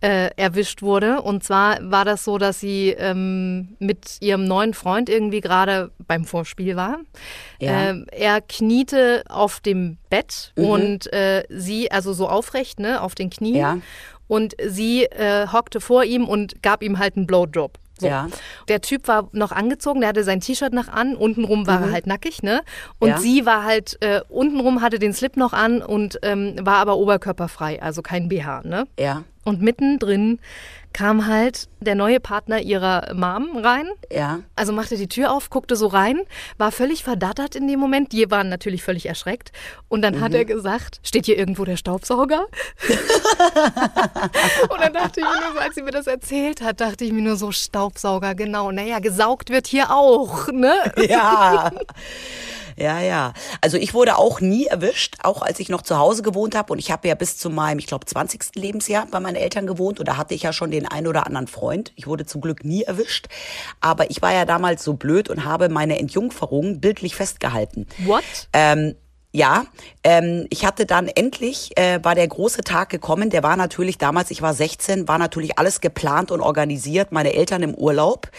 äh, 0.01 0.31
erwischt 0.37 0.83
wurde. 0.83 1.23
Und 1.23 1.43
zwar 1.43 1.79
war 1.91 2.05
das 2.05 2.25
so, 2.25 2.39
dass 2.39 2.61
sie 2.61 2.91
ähm, 2.91 3.77
mit 3.79 4.19
ihrem 4.21 4.45
neuen 4.45 4.75
Freund 4.75 5.09
irgendwie 5.09 5.41
gerade 5.41 5.91
beim 6.07 6.25
Vorspiel 6.25 6.77
war. 6.77 6.99
Ja. 7.61 7.91
Ähm, 7.91 8.07
er 8.13 8.41
kniete 8.41 9.25
auf 9.29 9.61
dem 9.61 9.99
Bett 10.09 10.53
und 10.57 11.13
äh, 11.13 11.45
sie, 11.49 11.91
also 11.91 12.13
so 12.13 12.29
aufrecht, 12.29 12.79
ne, 12.79 13.01
auf 13.03 13.15
den 13.15 13.31
Knien. 13.31 13.57
Ja. 13.57 13.79
Und 14.29 14.55
sie 14.65 15.05
äh, 15.05 15.49
hockte 15.49 15.81
vor 15.81 16.05
ihm 16.05 16.29
und 16.29 16.63
gab 16.63 16.83
ihm 16.83 16.99
halt 16.99 17.17
einen 17.17 17.27
Blowjob. 17.27 17.79
So. 18.01 18.07
Ja. 18.07 18.29
Der 18.69 18.81
Typ 18.81 19.09
war 19.09 19.29
noch 19.33 19.53
angezogen, 19.53 20.01
der 20.01 20.09
hatte 20.11 20.25
sein 20.25 20.41
T-Shirt 20.41 20.73
noch 20.73 20.89
an, 20.89 21.17
untenrum 21.17 21.67
war 21.67 21.81
er 21.83 21.93
halt 21.93 22.07
nackig, 22.07 22.43
ne? 22.43 22.63
Und 22.99 23.09
Mhm. 23.09 23.15
Ja. 23.15 23.19
sie 23.21 23.47
war 23.47 23.65
halt, 23.65 23.97
äh, 24.01 24.21
untenrum 24.29 24.81
hatte 24.81 24.99
den 24.99 25.13
Slip 25.13 25.37
noch 25.37 25.53
an 25.53 25.83
und 25.83 26.19
ähm, 26.23 26.55
war 26.63 26.77
aber 26.77 26.97
oberkörperfrei, 26.97 27.83
also 27.83 28.03
kein 28.03 28.29
BH, 28.29 28.63
ne? 28.65 28.87
Ja. 28.99 29.25
Und 29.45 29.63
mittendrin 29.63 30.39
kam 30.92 31.27
halt 31.27 31.68
der 31.81 31.94
neue 31.94 32.18
Partner 32.18 32.61
ihrer 32.61 33.14
Mom 33.14 33.57
rein. 33.59 33.88
Ja. 34.11 34.40
Also 34.57 34.72
machte 34.72 34.96
die 34.96 35.07
Tür 35.09 35.31
auf, 35.33 35.48
guckte 35.51 35.77
so 35.77 35.87
rein, 35.87 36.20
war 36.57 36.72
völlig 36.72 37.05
verdattert 37.05 37.55
in 37.55 37.68
dem 37.68 37.79
Moment. 37.79 38.12
Die 38.12 38.31
waren 38.31 38.48
natürlich 38.48 38.83
völlig 38.83 39.07
erschreckt. 39.07 39.53
Und 39.88 40.03
dann 40.03 40.16
Mhm. 40.16 40.20
hat 40.20 40.35
er 40.35 40.44
gesagt, 40.44 41.01
steht 41.05 41.27
hier 41.27 41.38
irgendwo 41.38 41.64
der 41.64 41.77
Staubsauger? 41.77 42.46
und 44.70 44.81
dann 44.81 44.92
dachte 44.92 45.20
ich 45.20 45.27
mir 45.27 45.40
nur 45.40 45.53
so, 45.55 45.59
als 45.61 45.74
sie 45.74 45.83
mir 45.83 45.90
das 45.92 46.07
erzählt 46.07 46.61
hat, 46.62 46.81
dachte 46.81 47.05
ich 47.05 47.12
mir 47.12 47.22
nur 47.22 47.37
so, 47.37 47.53
Staubsauger, 47.53 48.35
genau. 48.35 48.70
Naja, 48.72 48.98
gesaugt 48.98 49.51
wird 49.51 49.66
hier 49.66 49.90
auch, 49.94 50.48
ne? 50.48 50.74
Ja. 50.96 51.70
Ja, 52.79 53.01
ja. 53.01 53.33
Also 53.61 53.77
ich 53.77 53.93
wurde 53.93 54.17
auch 54.19 54.41
nie 54.41 54.67
erwischt, 54.67 55.17
auch 55.23 55.43
als 55.43 55.59
ich 55.59 55.69
noch 55.69 55.83
zu 55.83 55.99
Hause 55.99 56.23
gewohnt 56.23 56.55
habe. 56.55 56.73
Und 56.73 56.79
ich 56.79 56.91
habe 56.93 57.09
ja 57.09 57.14
bis 57.14 57.37
zu 57.37 57.51
meinem, 57.51 57.79
ich 57.79 57.87
glaube, 57.87 58.07
20. 58.07 58.55
Lebensjahr 58.55 59.07
bei 59.11 59.19
meinen 59.21 59.37
Eltern 59.37 59.67
gewohnt. 59.67 59.99
Und 59.99 60.07
da 60.07 60.17
hatte 60.17 60.35
ich 60.35 60.43
ja 60.43 60.53
schon 60.53 60.71
den 60.71 60.87
einen 60.87 61.07
oder 61.09 61.27
anderen 61.27 61.49
Freund. 61.49 61.93
Ich 61.97 62.07
wurde 62.07 62.25
zum 62.25 62.41
Glück 62.41 62.64
nie 62.64 62.83
erwischt. 62.83 63.27
Aber 63.81 64.11
ich 64.11 64.23
war 64.23 64.33
ja 64.33 64.45
damals 64.45 64.85
so 64.85 64.95
blöd 64.95 65.29
und 65.29 65.45
habe 65.45 65.69
meine 65.69 65.99
Entjungferung 65.99 66.81
bildlich 66.81 67.17
festgehalten. 67.17 67.87
What? 67.99 68.23
Ähm, 68.53 68.95
ja, 69.31 69.64
ähm, 70.05 70.47
ich 70.49 70.64
hatte 70.64 70.87
dann 70.87 71.07
endlich, 71.07 71.77
äh, 71.77 72.03
war 72.03 72.14
der 72.14 72.27
große 72.27 72.62
Tag 72.62 72.88
gekommen. 72.88 73.29
Der 73.29 73.43
war 73.43 73.57
natürlich 73.57 73.99
damals, 73.99 74.31
ich 74.31 74.41
war 74.41 74.55
16, 74.55 75.07
war 75.07 75.19
natürlich 75.19 75.59
alles 75.59 75.83
geplant 75.83 76.31
und 76.31 76.41
organisiert. 76.41 77.12
Meine 77.12 77.35
Eltern 77.35 77.62
im 77.62 77.75
Urlaub 77.75 78.31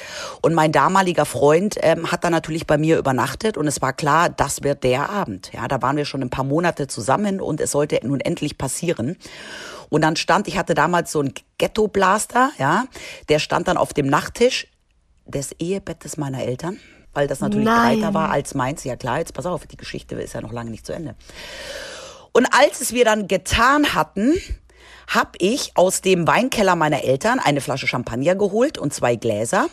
und 0.42 0.56
mein 0.56 0.72
damaliger 0.72 1.26
Freund 1.26 1.78
ähm, 1.82 2.12
hat 2.12 2.24
dann 2.24 2.32
natürlich 2.32 2.66
bei 2.66 2.80
mir 2.80 2.98
übernachtet 2.98 3.56
und 3.56 3.68
es 3.68 3.84
war 3.84 3.94
klar, 3.94 4.30
das 4.30 4.64
wird 4.64 4.84
der 4.84 5.10
Abend. 5.12 5.52
Ja, 5.54 5.68
da 5.68 5.80
waren 5.84 5.96
wir 5.96 6.06
schon 6.06 6.24
ein 6.24 6.32
paar 6.32 6.46
Monate 6.46 6.88
zusammen 6.88 7.40
und 7.40 7.62
es 7.62 7.70
sollte 7.72 8.00
nun 8.04 8.20
endlich 8.20 8.58
passieren. 8.58 9.16
Und 9.90 10.02
dann 10.02 10.16
stand, 10.16 10.48
ich 10.48 10.58
hatte 10.58 10.74
damals 10.74 11.12
so 11.12 11.20
einen 11.20 11.34
Ghetto-Blaster, 11.60 12.52
ja, 12.58 12.86
der 13.30 13.38
stand 13.38 13.68
dann 13.68 13.78
auf 13.78 13.94
dem 13.94 14.08
Nachttisch 14.08 14.68
des 15.28 15.52
Ehebettes 15.60 16.18
meiner 16.18 16.44
Eltern, 16.44 16.80
weil 17.20 17.28
das 17.28 17.42
natürlich 17.42 17.66
Nein. 17.66 18.00
breiter 18.00 18.14
war 18.14 18.32
als 18.32 18.56
meins. 18.56 18.86
Ja 18.86 18.96
klar, 18.96 19.20
jetzt 19.20 19.34
pass 19.34 19.46
auf, 19.46 19.68
die 19.68 19.76
Geschichte 19.76 20.16
ist 20.16 20.34
ja 20.34 20.42
noch 20.42 20.54
lange 20.54 20.72
nicht 20.72 20.86
zu 20.86 20.94
Ende. 20.94 21.16
Und 22.32 22.48
als 22.58 22.80
es 22.80 22.94
wir 22.94 23.04
dann 23.04 23.28
getan 23.28 23.94
hatten, 23.94 24.36
habe 25.08 25.32
ich 25.40 25.72
aus 25.76 26.00
dem 26.00 26.28
Weinkeller 26.28 26.78
meiner 26.78 27.04
Eltern 27.04 27.40
eine 27.40 27.60
Flasche 27.60 27.88
Champagner 27.88 28.36
geholt 28.36 28.78
und 28.78 28.94
zwei 28.94 29.18
Gläser. 29.18 29.68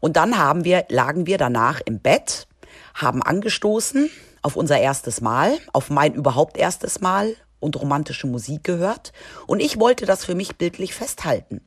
Und 0.00 0.16
dann 0.16 0.38
haben 0.38 0.64
wir, 0.64 0.86
lagen 0.88 1.26
wir 1.26 1.36
danach 1.36 1.82
im 1.84 1.98
Bett, 1.98 2.46
haben 2.94 3.22
angestoßen 3.22 4.08
auf 4.40 4.56
unser 4.56 4.78
erstes 4.78 5.20
Mal, 5.20 5.58
auf 5.74 5.90
mein 5.90 6.14
überhaupt 6.14 6.56
erstes 6.56 7.02
Mal 7.02 7.36
und 7.62 7.80
romantische 7.80 8.26
Musik 8.26 8.64
gehört. 8.64 9.12
Und 9.46 9.60
ich 9.60 9.78
wollte 9.78 10.04
das 10.04 10.24
für 10.24 10.34
mich 10.34 10.56
bildlich 10.56 10.94
festhalten. 10.94 11.60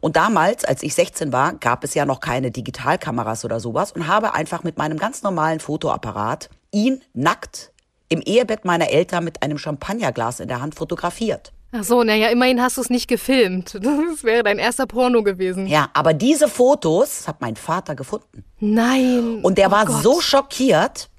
Und 0.00 0.16
damals, 0.16 0.64
als 0.64 0.82
ich 0.82 0.94
16 0.94 1.32
war, 1.32 1.54
gab 1.54 1.82
es 1.84 1.94
ja 1.94 2.04
noch 2.06 2.20
keine 2.20 2.50
Digitalkameras 2.50 3.44
oder 3.44 3.58
sowas 3.58 3.92
und 3.92 4.06
habe 4.06 4.34
einfach 4.34 4.62
mit 4.62 4.78
meinem 4.78 4.98
ganz 4.98 5.22
normalen 5.22 5.60
Fotoapparat 5.60 6.50
ihn 6.70 7.00
nackt 7.14 7.72
im 8.10 8.20
Ehebett 8.20 8.64
meiner 8.64 8.90
Eltern 8.90 9.24
mit 9.24 9.42
einem 9.42 9.58
Champagnerglas 9.58 10.40
in 10.40 10.48
der 10.48 10.60
Hand 10.60 10.74
fotografiert. 10.74 11.52
Ach 11.70 11.84
so, 11.84 12.02
naja, 12.02 12.28
immerhin 12.28 12.62
hast 12.62 12.78
du 12.78 12.80
es 12.80 12.88
nicht 12.88 13.08
gefilmt. 13.08 13.74
Das 13.82 14.24
wäre 14.24 14.42
dein 14.42 14.58
erster 14.58 14.86
Porno 14.86 15.22
gewesen. 15.22 15.66
Ja, 15.66 15.90
aber 15.92 16.14
diese 16.14 16.48
Fotos 16.48 17.28
hat 17.28 17.40
mein 17.42 17.56
Vater 17.56 17.94
gefunden. 17.94 18.44
Nein. 18.58 19.40
Und 19.42 19.58
der 19.58 19.68
Oh 19.68 19.72
war 19.72 19.84
Gott. 19.86 20.02
so 20.02 20.20
schockiert, 20.22 21.10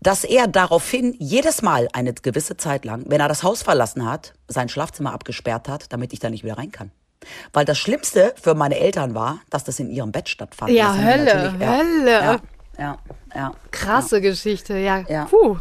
dass 0.00 0.24
er 0.24 0.46
daraufhin 0.46 1.14
jedes 1.18 1.62
Mal 1.62 1.88
eine 1.92 2.12
gewisse 2.14 2.56
Zeit 2.56 2.84
lang, 2.84 3.04
wenn 3.08 3.20
er 3.20 3.28
das 3.28 3.42
Haus 3.42 3.62
verlassen 3.62 4.08
hat, 4.08 4.34
sein 4.48 4.68
Schlafzimmer 4.68 5.12
abgesperrt 5.12 5.68
hat, 5.68 5.92
damit 5.92 6.12
ich 6.12 6.18
da 6.18 6.30
nicht 6.30 6.44
wieder 6.44 6.58
rein 6.58 6.72
kann. 6.72 6.90
Weil 7.52 7.64
das 7.64 7.78
Schlimmste 7.78 8.34
für 8.40 8.54
meine 8.54 8.78
Eltern 8.78 9.14
war, 9.14 9.40
dass 9.50 9.64
das 9.64 9.80
in 9.80 9.90
ihrem 9.90 10.12
Bett 10.12 10.28
stattfand. 10.28 10.70
Ja, 10.72 10.94
Das 10.94 11.04
Hölle, 11.04 11.54
ja, 11.58 11.76
Hölle. 11.76 12.10
Ja, 12.10 12.40
ja, 12.78 12.98
ja. 13.34 13.52
Krasse 13.70 14.20
Geschichte, 14.20 14.76
ja. 14.76 15.00
Ja. 15.08 15.24
Puh. 15.24 15.56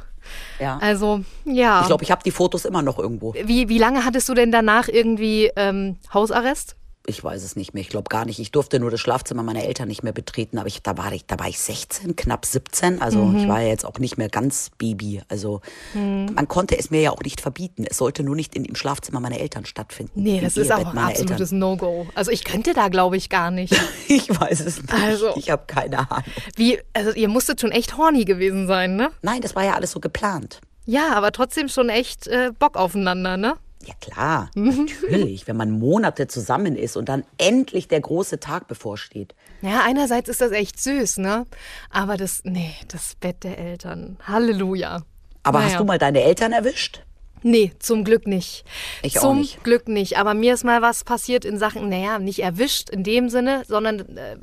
Ja. 0.60 0.78
Also, 0.82 1.22
ja. 1.46 1.82
Ich 1.82 1.88
glaube, 1.88 2.04
ich 2.04 2.12
habe 2.12 2.24
die 2.24 2.32
Fotos 2.32 2.66
immer 2.66 2.82
noch 2.82 3.00
irgendwo. 3.00 3.34
wie, 3.34 3.70
wie 3.70 3.78
lange 3.78 4.06
hattest 4.06 4.28
du 4.28 4.34
denn 4.34 4.52
danach 4.52 4.88
irgendwie 4.88 5.52
ähm, 5.56 5.98
Hausarrest? 6.14 6.76
Ich 7.08 7.24
weiß 7.24 7.44
es 7.44 7.56
nicht 7.56 7.74
mehr. 7.74 7.82
Ich 7.82 7.90
glaube 7.90 8.10
gar 8.10 8.26
nicht. 8.26 8.40
Ich 8.40 8.52
durfte 8.52 8.80
nur 8.80 8.90
das 8.90 9.00
Schlafzimmer 9.00 9.44
meiner 9.44 9.64
Eltern 9.64 9.88
nicht 9.88 10.02
mehr 10.04 10.12
betreten. 10.14 10.58
Aber 10.58 10.68
ich, 10.68 10.82
da, 10.82 10.98
war 10.98 11.12
ich, 11.14 11.26
da 11.26 11.38
war 11.38 11.48
ich 11.48 11.60
16, 11.60 12.16
knapp 12.16 12.46
17. 12.46 13.02
Also 13.02 13.20
Mhm. 13.24 13.38
ich 13.38 13.48
war 13.48 13.62
ja 13.62 13.68
jetzt 13.68 13.86
auch 13.86 14.00
nicht 14.00 14.18
mehr 14.18 14.28
ganz 14.30 14.72
Baby. 14.78 15.22
Also 15.28 15.62
Mhm. 15.94 16.32
man 16.34 16.48
konnte 16.48 16.78
es 16.78 16.90
mir 16.90 17.02
ja 17.02 17.12
auch 17.12 17.22
nicht 17.22 17.42
verbieten. 17.42 17.86
Es 17.88 17.98
sollte 17.98 18.24
nur 18.24 18.36
nicht 18.36 18.56
in, 18.56 18.66
im 18.66 18.76
Schlafzimmer 18.76 19.20
meiner 19.20 19.40
Eltern 19.40 19.66
stattfinden. 19.66 20.24
Nee, 20.24 20.42
das 20.42 20.58
ist 20.58 20.72
auch 20.72 20.86
ein 20.94 20.98
absolutes 20.98 21.52
No-Go. 21.52 22.08
Also 22.16 22.32
ich 22.32 22.44
könnte 22.44 22.74
da, 22.74 22.88
glaube 22.88 23.18
ich, 23.18 23.30
gar 23.30 23.52
nicht. 23.52 23.76
Ich 24.08 24.30
weiß 24.30 24.60
es 24.62 24.82
nicht. 24.82 24.94
Also- 24.94 25.34
Ich 25.36 25.50
habe 25.50 25.64
keine 25.68 26.10
Ahnung. 26.12 26.24
Wie, 26.56 26.80
also 26.94 27.12
ihr 27.12 27.28
musstet 27.28 27.60
schon 27.62 27.72
echt 27.72 27.98
horny 27.98 28.24
gewesen 28.26 28.68
sein, 28.68 28.96
ne? 28.96 29.10
Nein, 29.22 29.42
das 29.42 29.56
war 29.56 29.64
ja 29.64 29.74
alles 29.74 29.92
so 29.92 30.00
geplant. 30.00 30.62
Ja, 30.86 31.14
aber 31.16 31.32
trotzdem 31.32 31.68
schon 31.70 31.90
echt 31.90 32.28
äh, 32.28 32.52
Bock 32.58 32.78
aufeinander, 32.78 33.36
ne? 33.38 33.56
Ja 33.86 33.94
klar, 34.02 34.50
Mhm. 34.56 34.86
natürlich. 34.88 35.48
Wenn 35.48 35.58
man 35.58 35.72
Monate 35.72 36.28
zusammen 36.28 36.76
ist 36.76 36.98
und 36.98 37.08
dann 37.08 37.24
endlich 37.38 37.88
der 37.88 38.02
große 38.02 38.40
Tag 38.40 38.68
bevorsteht. 38.68 39.36
Ja, 39.62 39.82
einerseits 39.86 40.28
ist 40.30 40.42
das 40.42 40.52
echt 40.52 40.80
süß, 40.82 41.18
ne? 41.18 41.46
Aber 41.92 42.18
das, 42.18 42.42
nee, 42.44 42.74
das 42.88 43.16
Bett 43.16 43.44
der 43.44 43.58
Eltern. 43.60 44.18
Halleluja. 44.28 45.04
Aber 45.44 45.60
Naja. 45.60 45.72
hast 45.72 45.80
du 45.80 45.86
mal 45.86 45.98
deine 46.00 46.22
Eltern 46.24 46.52
erwischt? 46.52 47.04
Nee, 47.44 47.74
zum 47.78 48.04
Glück 48.04 48.26
nicht. 48.26 48.66
Ich 49.04 49.20
auch 49.20 49.22
zum 49.22 49.38
nicht. 49.42 49.64
Glück 49.64 49.88
nicht. 49.88 50.18
Aber 50.18 50.34
mir 50.34 50.56
ist 50.56 50.64
mal 50.64 50.82
was 50.82 51.04
passiert 51.04 51.46
in 51.46 51.60
Sachen, 51.60 51.90
naja, 51.90 52.18
nicht 52.18 52.40
erwischt 52.40 52.90
in 52.90 53.04
dem 53.04 53.30
Sinne, 53.30 53.62
sondern 53.68 54.18
äh, 54.18 54.38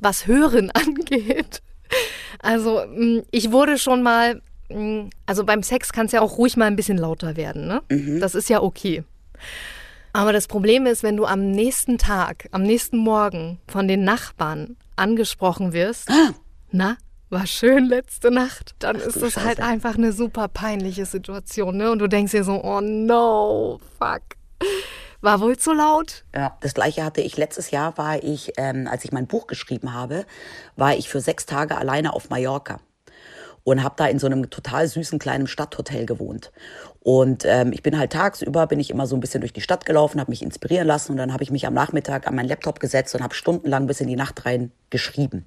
was 0.00 0.26
Hören 0.26 0.70
angeht. 0.74 1.62
Also, 2.40 2.82
mh, 2.88 3.22
ich 3.30 3.52
wurde 3.52 3.78
schon 3.78 4.02
mal, 4.02 4.42
also 5.26 5.44
beim 5.44 5.62
Sex 5.62 5.92
kann 5.92 6.06
es 6.06 6.12
ja 6.12 6.20
auch 6.20 6.38
ruhig 6.38 6.56
mal 6.56 6.66
ein 6.66 6.76
bisschen 6.76 6.98
lauter 6.98 7.36
werden, 7.36 7.66
ne? 7.66 7.82
Mhm. 7.88 8.20
Das 8.20 8.34
ist 8.34 8.48
ja 8.48 8.62
okay. 8.62 9.04
Aber 10.12 10.32
das 10.32 10.48
Problem 10.48 10.86
ist, 10.86 11.02
wenn 11.02 11.16
du 11.16 11.26
am 11.26 11.50
nächsten 11.50 11.98
Tag, 11.98 12.48
am 12.50 12.62
nächsten 12.62 12.96
Morgen 12.96 13.60
von 13.68 13.86
den 13.86 14.02
Nachbarn 14.02 14.76
angesprochen 14.96 15.72
wirst, 15.72 16.08
na, 16.70 16.96
war 17.28 17.46
schön 17.46 17.86
letzte 17.86 18.30
Nacht, 18.30 18.74
dann 18.78 18.96
ist 18.96 19.16
du 19.16 19.20
das 19.20 19.36
halt 19.36 19.58
Scheiße. 19.58 19.64
einfach 19.64 19.96
eine 19.96 20.12
super 20.12 20.48
peinliche 20.48 21.06
Situation, 21.06 21.76
ne? 21.76 21.90
Und 21.90 21.98
du 21.98 22.06
denkst 22.06 22.32
dir 22.32 22.44
so, 22.44 22.62
oh 22.64 22.80
no, 22.80 23.80
fuck. 23.98 24.22
War 25.20 25.40
wohl 25.40 25.56
zu 25.56 25.72
laut? 25.72 26.24
Ja, 26.34 26.56
das 26.60 26.74
gleiche 26.74 27.04
hatte 27.04 27.20
ich 27.20 27.36
letztes 27.36 27.70
Jahr, 27.70 27.98
war 27.98 28.22
ich, 28.22 28.52
ähm, 28.58 28.86
als 28.86 29.04
ich 29.04 29.12
mein 29.12 29.26
Buch 29.26 29.46
geschrieben 29.46 29.92
habe, 29.92 30.24
war 30.76 30.94
ich 30.94 31.08
für 31.08 31.20
sechs 31.20 31.46
Tage 31.46 31.76
alleine 31.76 32.12
auf 32.12 32.30
Mallorca. 32.30 32.78
Und 33.66 33.82
habe 33.82 33.96
da 33.98 34.06
in 34.06 34.20
so 34.20 34.26
einem 34.26 34.48
total 34.48 34.86
süßen 34.86 35.18
kleinen 35.18 35.48
Stadthotel 35.48 36.06
gewohnt. 36.06 36.52
Und 37.00 37.44
ähm, 37.44 37.72
ich 37.72 37.82
bin 37.82 37.98
halt 37.98 38.12
tagsüber, 38.12 38.68
bin 38.68 38.78
ich 38.78 38.90
immer 38.90 39.08
so 39.08 39.16
ein 39.16 39.20
bisschen 39.20 39.40
durch 39.40 39.52
die 39.52 39.60
Stadt 39.60 39.84
gelaufen, 39.84 40.20
habe 40.20 40.30
mich 40.30 40.42
inspirieren 40.42 40.86
lassen 40.86 41.12
und 41.12 41.18
dann 41.18 41.32
habe 41.32 41.42
ich 41.42 41.50
mich 41.50 41.66
am 41.66 41.74
Nachmittag 41.74 42.28
an 42.28 42.36
meinen 42.36 42.48
Laptop 42.48 42.78
gesetzt 42.78 43.16
und 43.16 43.24
habe 43.24 43.34
stundenlang 43.34 43.88
bis 43.88 44.00
in 44.00 44.06
die 44.06 44.14
Nacht 44.14 44.46
rein 44.46 44.70
geschrieben. 44.90 45.46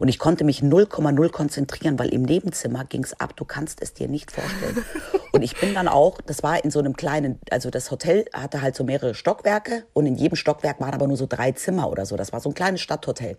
Und 0.00 0.08
ich 0.08 0.18
konnte 0.18 0.42
mich 0.42 0.62
0,0 0.62 1.30
konzentrieren, 1.30 1.96
weil 2.00 2.08
im 2.08 2.22
Nebenzimmer 2.22 2.84
ging's 2.84 3.12
ab. 3.12 3.36
Du 3.36 3.44
kannst 3.44 3.80
es 3.82 3.94
dir 3.94 4.08
nicht 4.08 4.32
vorstellen. 4.32 4.84
Und 5.32 5.42
ich 5.42 5.56
bin 5.60 5.74
dann 5.74 5.86
auch, 5.86 6.20
das 6.20 6.42
war 6.42 6.64
in 6.64 6.72
so 6.72 6.80
einem 6.80 6.96
kleinen, 6.96 7.38
also 7.52 7.70
das 7.70 7.92
Hotel 7.92 8.24
hatte 8.34 8.62
halt 8.62 8.74
so 8.74 8.82
mehrere 8.82 9.14
Stockwerke 9.14 9.84
und 9.92 10.06
in 10.06 10.16
jedem 10.16 10.34
Stockwerk 10.34 10.80
waren 10.80 10.92
aber 10.92 11.06
nur 11.06 11.16
so 11.16 11.26
drei 11.28 11.52
Zimmer 11.52 11.88
oder 11.88 12.04
so. 12.04 12.16
Das 12.16 12.32
war 12.32 12.40
so 12.40 12.50
ein 12.50 12.54
kleines 12.54 12.80
Stadthotel. 12.80 13.38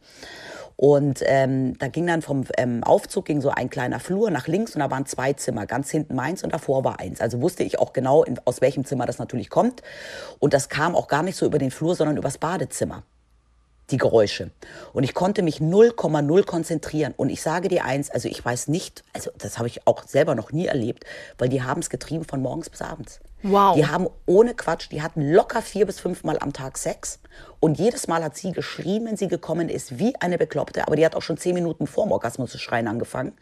Und 0.81 1.21
ähm, 1.27 1.77
da 1.77 1.89
ging 1.89 2.07
dann 2.07 2.23
vom 2.23 2.43
ähm, 2.57 2.83
Aufzug 2.83 3.25
ging 3.25 3.39
so 3.39 3.51
ein 3.51 3.69
kleiner 3.69 3.99
Flur 3.99 4.31
nach 4.31 4.47
links 4.47 4.73
und 4.73 4.79
da 4.79 4.89
waren 4.89 5.05
zwei 5.05 5.31
Zimmer. 5.33 5.67
Ganz 5.67 5.91
hinten 5.91 6.15
meins 6.15 6.43
und 6.43 6.51
davor 6.51 6.83
war 6.83 6.99
eins. 6.99 7.21
Also 7.21 7.39
wusste 7.39 7.61
ich 7.61 7.77
auch 7.77 7.93
genau, 7.93 8.23
in, 8.23 8.39
aus 8.45 8.61
welchem 8.61 8.83
Zimmer 8.83 9.05
das 9.05 9.19
natürlich 9.19 9.51
kommt. 9.51 9.83
Und 10.39 10.55
das 10.55 10.69
kam 10.69 10.95
auch 10.95 11.07
gar 11.07 11.21
nicht 11.21 11.35
so 11.35 11.45
über 11.45 11.59
den 11.59 11.69
Flur, 11.69 11.93
sondern 11.93 12.17
übers 12.17 12.39
Badezimmer 12.39 13.03
die 13.89 13.97
Geräusche. 13.97 14.51
Und 14.93 15.03
ich 15.03 15.13
konnte 15.13 15.41
mich 15.41 15.57
0,0 15.57 16.45
konzentrieren. 16.45 17.13
Und 17.17 17.29
ich 17.29 17.41
sage 17.41 17.67
dir 17.67 17.83
eins, 17.83 18.09
also 18.09 18.29
ich 18.29 18.43
weiß 18.43 18.67
nicht, 18.67 19.03
also 19.13 19.31
das 19.37 19.57
habe 19.57 19.67
ich 19.67 19.85
auch 19.87 20.03
selber 20.07 20.35
noch 20.35 20.51
nie 20.51 20.65
erlebt, 20.65 21.05
weil 21.37 21.49
die 21.49 21.63
haben 21.63 21.81
es 21.81 21.89
getrieben 21.89 22.23
von 22.23 22.41
morgens 22.41 22.69
bis 22.69 22.81
abends. 22.81 23.19
Wow. 23.43 23.75
Die 23.75 23.87
haben 23.87 24.07
ohne 24.25 24.53
Quatsch, 24.53 24.89
die 24.91 25.01
hatten 25.01 25.31
locker 25.31 25.61
vier 25.61 25.85
bis 25.85 25.99
fünf 25.99 26.23
Mal 26.23 26.37
am 26.39 26.53
Tag 26.53 26.77
Sex. 26.77 27.19
Und 27.59 27.79
jedes 27.79 28.07
Mal 28.07 28.23
hat 28.23 28.37
sie 28.37 28.51
geschrien, 28.51 29.05
wenn 29.05 29.17
sie 29.17 29.27
gekommen 29.27 29.67
ist, 29.67 29.97
wie 29.97 30.15
eine 30.17 30.37
Bekloppte. 30.37 30.85
Aber 30.85 30.95
die 30.95 31.05
hat 31.05 31.15
auch 31.15 31.21
schon 31.21 31.37
zehn 31.37 31.55
Minuten 31.55 31.87
vor 31.87 32.05
dem 32.05 32.11
Orgasmus 32.11 32.51
zu 32.51 32.59
schreien 32.59 32.87
angefangen. 32.87 33.33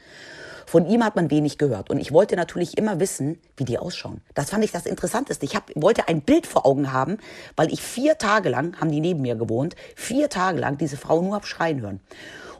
Von 0.69 0.85
ihm 0.85 1.03
hat 1.03 1.15
man 1.15 1.31
wenig 1.31 1.57
gehört. 1.57 1.89
Und 1.89 1.97
ich 1.97 2.11
wollte 2.11 2.35
natürlich 2.35 2.77
immer 2.77 2.99
wissen, 2.99 3.39
wie 3.57 3.65
die 3.65 3.79
ausschauen. 3.79 4.21
Das 4.35 4.51
fand 4.51 4.63
ich 4.63 4.71
das 4.71 4.85
Interessanteste. 4.85 5.43
Ich 5.43 5.55
hab, 5.55 5.71
wollte 5.73 6.07
ein 6.07 6.21
Bild 6.21 6.45
vor 6.45 6.63
Augen 6.67 6.93
haben, 6.93 7.17
weil 7.55 7.73
ich 7.73 7.81
vier 7.81 8.19
Tage 8.19 8.49
lang, 8.49 8.79
haben 8.79 8.91
die 8.91 8.99
neben 8.99 9.23
mir 9.23 9.35
gewohnt, 9.35 9.75
vier 9.95 10.29
Tage 10.29 10.59
lang 10.59 10.77
diese 10.77 10.95
Frau 10.95 11.23
nur 11.23 11.33
hab 11.33 11.47
schreien 11.47 11.81
hören. 11.81 12.01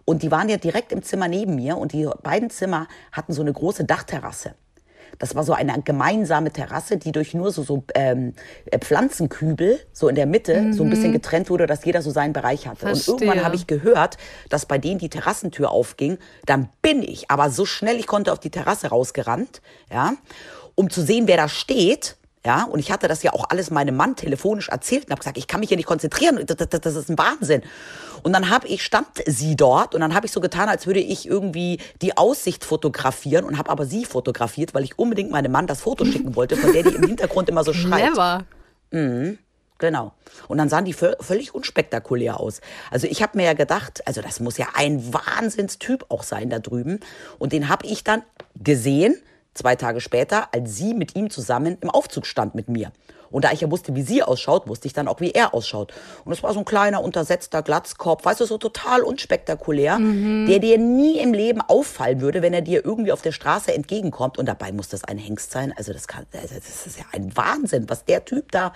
Und 0.05 0.23
die 0.23 0.31
waren 0.31 0.49
ja 0.49 0.57
direkt 0.57 0.91
im 0.91 1.03
Zimmer 1.03 1.27
neben 1.27 1.53
mir 1.53 1.77
und 1.77 1.93
die 1.93 2.09
beiden 2.23 2.49
Zimmer 2.49 2.87
hatten 3.11 3.31
so 3.31 3.43
eine 3.43 3.53
große 3.53 3.83
Dachterrasse. 3.83 4.55
Das 5.19 5.35
war 5.35 5.43
so 5.43 5.53
eine 5.53 5.81
gemeinsame 5.83 6.51
Terrasse, 6.51 6.97
die 6.97 7.11
durch 7.11 7.33
nur 7.33 7.51
so, 7.51 7.61
so 7.61 7.83
ähm, 7.93 8.33
äh, 8.65 8.79
Pflanzenkübel 8.79 9.79
so 9.93 10.07
in 10.07 10.15
der 10.15 10.25
Mitte 10.25 10.61
mhm. 10.61 10.73
so 10.73 10.83
ein 10.83 10.89
bisschen 10.89 11.13
getrennt 11.13 11.49
wurde, 11.49 11.67
dass 11.67 11.85
jeder 11.85 12.01
so 12.01 12.09
seinen 12.09 12.33
Bereich 12.33 12.67
hatte. 12.67 12.87
Verstehe. 12.87 13.13
Und 13.13 13.21
irgendwann 13.21 13.45
habe 13.45 13.55
ich 13.55 13.67
gehört, 13.67 14.17
dass 14.49 14.65
bei 14.65 14.77
denen 14.77 14.99
die 14.99 15.09
Terrassentür 15.09 15.71
aufging. 15.71 16.17
Dann 16.45 16.69
bin 16.81 17.03
ich 17.03 17.29
aber 17.29 17.49
so 17.51 17.65
schnell 17.65 17.99
ich 17.99 18.07
konnte 18.07 18.31
auf 18.31 18.39
die 18.39 18.49
Terrasse 18.49 18.87
rausgerannt, 18.87 19.61
ja, 19.91 20.13
um 20.75 20.89
zu 20.89 21.01
sehen, 21.01 21.27
wer 21.27 21.37
da 21.37 21.49
steht. 21.49 22.15
Ja, 22.45 22.63
und 22.63 22.79
ich 22.79 22.89
hatte 22.89 23.09
das 23.09 23.21
ja 23.21 23.33
auch 23.33 23.49
alles 23.49 23.69
meinem 23.69 23.97
Mann 23.97 24.15
telefonisch 24.15 24.69
erzählt 24.69 25.05
und 25.05 25.11
habe 25.11 25.19
gesagt, 25.19 25.37
ich 25.37 25.47
kann 25.47 25.59
mich 25.59 25.67
hier 25.67 25.75
nicht 25.77 25.87
konzentrieren, 25.87 26.39
das, 26.45 26.55
das, 26.55 26.69
das 26.81 26.95
ist 26.95 27.09
ein 27.09 27.17
Wahnsinn. 27.17 27.61
Und 28.23 28.31
dann 28.31 28.49
habe 28.49 28.65
ich 28.67 28.81
stand 28.83 29.07
sie 29.25 29.57
dort 29.57 29.93
und 29.93 29.99
dann 29.99 30.13
habe 30.15 30.25
ich 30.25 30.31
so 30.31 30.39
getan, 30.39 30.69
als 30.69 30.87
würde 30.87 31.01
ich 31.01 31.27
irgendwie 31.27 31.79
die 32.01 32.15
Aussicht 32.15 32.63
fotografieren 32.63 33.43
und 33.43 33.57
habe 33.57 33.69
aber 33.69 33.85
sie 33.85 34.05
fotografiert, 34.05 34.73
weil 34.73 34.85
ich 34.85 34.97
unbedingt 34.97 35.31
meinem 35.31 35.51
Mann 35.51 35.67
das 35.67 35.81
Foto 35.81 36.05
schicken 36.05 36.35
wollte, 36.37 36.55
von 36.55 36.71
der 36.71 36.83
die 36.83 36.95
im 36.95 37.03
Hintergrund 37.07 37.49
immer 37.49 37.65
so 37.65 37.73
schreit. 37.73 38.09
Never. 38.11 38.45
Genau. 39.77 40.13
Und 40.47 40.57
dann 40.57 40.67
sahen 40.69 40.83
die 40.85 40.93
vö- 40.95 41.21
völlig 41.21 41.53
unspektakulär 41.55 42.39
aus. 42.39 42.59
Also 42.91 43.07
ich 43.07 43.21
habe 43.21 43.37
mir 43.37 43.45
ja 43.45 43.53
gedacht, 43.53 44.05
also 44.07 44.21
das 44.21 44.39
muss 44.39 44.57
ja 44.57 44.67
ein 44.75 45.13
Wahnsinnstyp 45.13 46.05
auch 46.09 46.23
sein 46.23 46.49
da 46.49 46.59
drüben. 46.59 46.99
Und 47.37 47.53
den 47.53 47.69
habe 47.69 47.85
ich 47.85 48.03
dann 48.03 48.23
gesehen, 48.61 49.15
zwei 49.53 49.75
Tage 49.75 49.99
später, 50.01 50.47
als 50.53 50.75
sie 50.75 50.93
mit 50.93 51.15
ihm 51.15 51.29
zusammen 51.29 51.77
im 51.81 51.89
Aufzug 51.89 52.25
stand 52.25 52.55
mit 52.55 52.69
mir. 52.69 52.91
Und 53.31 53.45
da 53.45 53.51
ich 53.51 53.61
ja 53.61 53.69
wusste, 53.69 53.93
wie 53.95 54.01
sie 54.01 54.23
ausschaut, 54.23 54.67
wusste 54.67 54.87
ich 54.87 54.93
dann 54.93 55.07
auch, 55.07 55.19
wie 55.21 55.29
er 55.31 55.53
ausschaut. 55.53 55.93
Und 56.25 56.33
es 56.33 56.41
war 56.41 56.51
so 56.53 56.59
ein 56.59 56.65
kleiner, 56.65 57.03
untersetzter 57.03 57.61
Glatzkopf, 57.61 58.25
weißt 58.25 58.39
du, 58.39 58.45
so 58.45 58.57
total 58.57 59.01
unspektakulär, 59.01 59.97
der 59.99 60.57
dir 60.59 60.79
nie 60.79 61.19
im 61.19 61.33
Leben 61.33 61.61
auffallen 61.61 62.21
würde, 62.21 62.41
wenn 62.41 62.53
er 62.55 62.61
dir 62.61 62.83
irgendwie 62.83 63.11
auf 63.11 63.21
der 63.21 63.31
Straße 63.31 63.71
entgegenkommt. 63.73 64.39
Und 64.39 64.47
dabei 64.47 64.71
muss 64.71 64.89
das 64.89 65.03
ein 65.03 65.19
Hengst 65.19 65.51
sein. 65.51 65.73
Also 65.77 65.93
das, 65.93 66.07
kann, 66.07 66.25
also 66.33 66.55
das 66.55 66.87
ist 66.87 66.97
ja 66.97 67.05
ein 67.11 67.35
Wahnsinn, 67.37 67.87
was 67.87 68.03
der 68.05 68.25
Typ 68.25 68.51
da 68.51 68.73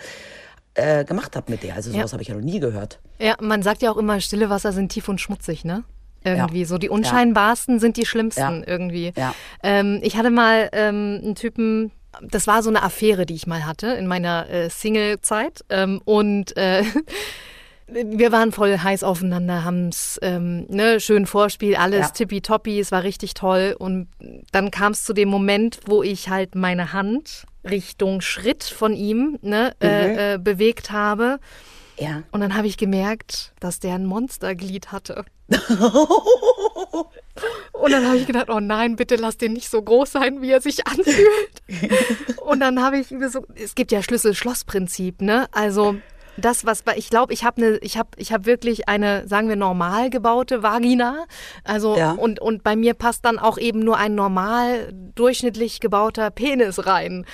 äh, 0.76 1.04
gemacht 1.04 1.36
hat 1.36 1.50
mit 1.50 1.64
der. 1.64 1.74
Also 1.74 1.90
sowas 1.92 2.12
Ja. 2.12 2.14
habe 2.14 2.22
ich 2.22 2.28
ja 2.30 2.36
noch 2.36 2.42
nie 2.44 2.60
gehört. 2.60 3.00
Ja, 3.18 3.36
man 3.42 3.64
sagt 3.64 3.82
ja 3.82 3.92
auch 3.92 3.98
immer, 3.98 4.20
stille 4.22 4.52
Wasser 4.52 4.72
sind 4.72 4.90
tief 4.92 5.08
und 5.10 5.20
schmutzig, 5.20 5.66
ne? 5.66 5.84
Irgendwie 6.24 6.62
Ja. 6.62 6.66
so. 6.66 6.78
Die 6.78 6.90
unscheinbarsten 6.90 7.80
sind 7.80 7.98
die 7.98 8.06
schlimmsten 8.06 8.60
Ja. 8.62 8.68
irgendwie. 8.68 9.14
Ja. 9.16 9.34
Ähm, 9.62 10.00
ich 10.02 10.18
hatte 10.18 10.30
mal 10.30 10.70
ähm, 10.74 11.20
einen 11.24 11.36
Typen, 11.36 11.92
das 12.22 12.48
war 12.48 12.62
so 12.64 12.70
eine 12.70 12.84
Affäre, 12.84 13.26
die 13.26 13.36
ich 13.36 13.48
mal 13.48 13.66
hatte 13.66 13.88
in 13.88 14.08
meiner 14.08 14.50
äh, 14.50 14.70
Single-Zeit. 14.70 15.64
Ähm, 15.70 16.02
und 16.06 16.56
äh, 16.58 16.84
wir 17.88 18.32
waren 18.32 18.52
voll 18.52 18.78
heiß 18.78 19.04
aufeinander, 19.04 19.64
haben 19.64 19.90
es 19.90 20.18
ähm, 20.22 20.66
ne, 20.70 21.00
schön 21.00 21.26
Vorspiel, 21.26 21.76
alles 21.76 22.08
Ja. 22.08 22.10
tippitoppi, 22.14 22.80
es 22.80 22.92
war 22.92 23.04
richtig 23.04 23.34
toll. 23.34 23.76
Und 23.78 24.08
dann 24.52 24.72
kam 24.72 24.94
es 24.94 25.04
zu 25.04 25.14
dem 25.14 25.30
Moment, 25.30 25.80
wo 25.86 26.02
ich 26.04 26.30
halt 26.30 26.56
meine 26.56 26.94
Hand 26.94 27.46
Richtung 27.70 28.22
Schritt 28.22 28.64
von 28.64 28.94
ihm 28.94 29.38
ne, 29.42 29.74
äh, 29.82 30.34
äh, 30.34 30.38
bewegt 30.38 30.92
habe. 30.92 31.40
Ja. 32.00 32.24
Und 32.32 32.42
dann 32.42 32.56
habe 32.56 32.68
ich 32.68 32.78
gemerkt, 32.78 33.54
dass 33.60 33.80
der 33.80 33.96
ein 33.96 34.06
Monsterglied 34.06 34.92
hatte. 34.92 35.26
Und 37.74 37.92
dann 37.92 38.06
habe 38.08 38.18
ich 38.18 38.26
gedacht, 38.28 38.50
oh 38.50 38.60
nein, 38.60 38.96
bitte 38.96 39.16
lass 39.16 39.38
den 39.38 39.54
nicht 39.54 39.70
so 39.70 39.82
groß 39.82 40.12
sein, 40.12 40.42
wie 40.42 40.52
er 40.52 40.62
sich 40.62 40.88
anfühlt. 40.88 42.40
Und 42.42 42.60
dann 42.62 42.82
habe 42.82 42.98
ich 42.98 43.12
mir 43.12 43.30
so, 43.30 43.46
es 43.56 43.76
gibt 43.76 43.92
ja 43.92 44.02
Schlüssel-Schloss-Prinzip, 44.02 45.22
ne? 45.22 45.48
Also 45.52 45.96
das, 46.38 46.66
was 46.66 46.84
ich 46.96 47.10
glaube, 47.10 47.34
ich 47.34 47.44
habe 47.44 47.62
eine, 47.62 47.78
ich 47.78 47.98
habe, 47.98 48.10
ich 48.18 48.32
habe 48.32 48.46
wirklich 48.46 48.88
eine, 48.88 49.28
sagen 49.28 49.50
wir, 49.50 49.56
normal 49.56 50.10
gebaute 50.10 50.64
Vagina. 50.64 51.26
Also 51.64 51.98
Ja. 51.98 52.12
und 52.12 52.40
und 52.40 52.64
bei 52.64 52.76
mir 52.76 52.94
passt 52.94 53.26
dann 53.26 53.38
auch 53.38 53.58
eben 53.58 53.80
nur 53.80 53.98
ein 53.98 54.16
normal 54.16 54.92
durchschnittlich 55.16 55.80
gebauter 55.80 56.32
Penis 56.32 56.86
rein. 56.86 57.26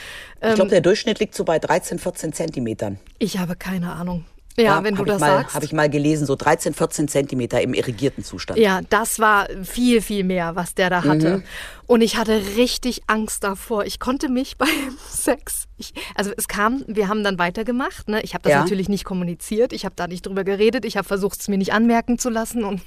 Ich 0.42 0.56
glaube, 0.56 0.70
der 0.72 0.82
Durchschnitt 0.82 1.20
liegt 1.20 1.36
so 1.36 1.46
bei 1.46 1.60
13, 1.60 2.00
14 2.00 2.34
Zentimetern. 2.34 3.00
Ich 3.20 3.38
habe 3.38 3.56
keine 3.56 3.94
Ahnung. 3.94 4.26
Ja, 4.66 4.84
wenn 4.84 4.96
du 4.96 5.06
das 5.06 5.20
mal, 5.20 5.38
sagst. 5.40 5.56
Habe 5.56 5.66
ich 5.66 5.74
mal 5.74 5.90
gelesen, 5.90 6.26
so 6.26 6.36
13, 6.36 6.74
14 6.74 7.08
Zentimeter 7.08 7.62
im 7.62 7.74
irrigierten 7.74 8.24
Zustand. 8.24 8.60
Ja, 8.60 8.82
das 8.90 9.20
war 9.20 9.48
viel, 9.64 10.02
viel 10.02 10.24
mehr, 10.24 10.56
was 10.56 10.74
der 10.76 10.90
da 10.90 11.04
hatte. 11.04 11.38
Mhm. 11.38 11.44
Und 11.88 12.02
ich 12.02 12.18
hatte 12.18 12.42
richtig 12.56 13.02
Angst 13.08 13.44
davor. 13.44 13.86
Ich 13.86 14.00
konnte 14.00 14.30
mich 14.30 14.58
beim 14.60 14.68
Sex, 15.10 15.66
ich, 15.78 15.94
also 16.16 16.32
es 16.38 16.48
kam, 16.48 16.84
wir 16.88 17.08
haben 17.08 17.24
dann 17.24 17.40
weitergemacht. 17.40 18.08
Ne? 18.10 18.22
Ich 18.22 18.34
habe 18.34 18.44
das 18.44 18.52
Ja. 18.52 18.62
natürlich 18.62 18.90
nicht 18.90 19.06
kommuniziert, 19.06 19.74
ich 19.74 19.86
habe 19.86 19.96
da 19.96 20.08
nicht 20.08 20.26
drüber 20.26 20.44
geredet, 20.44 20.86
ich 20.86 20.98
habe 20.98 21.08
versucht, 21.08 21.40
es 21.40 21.48
mir 21.48 21.58
nicht 21.58 21.74
anmerken 21.74 22.20
zu 22.20 22.30
lassen. 22.30 22.64
Und 22.64 22.82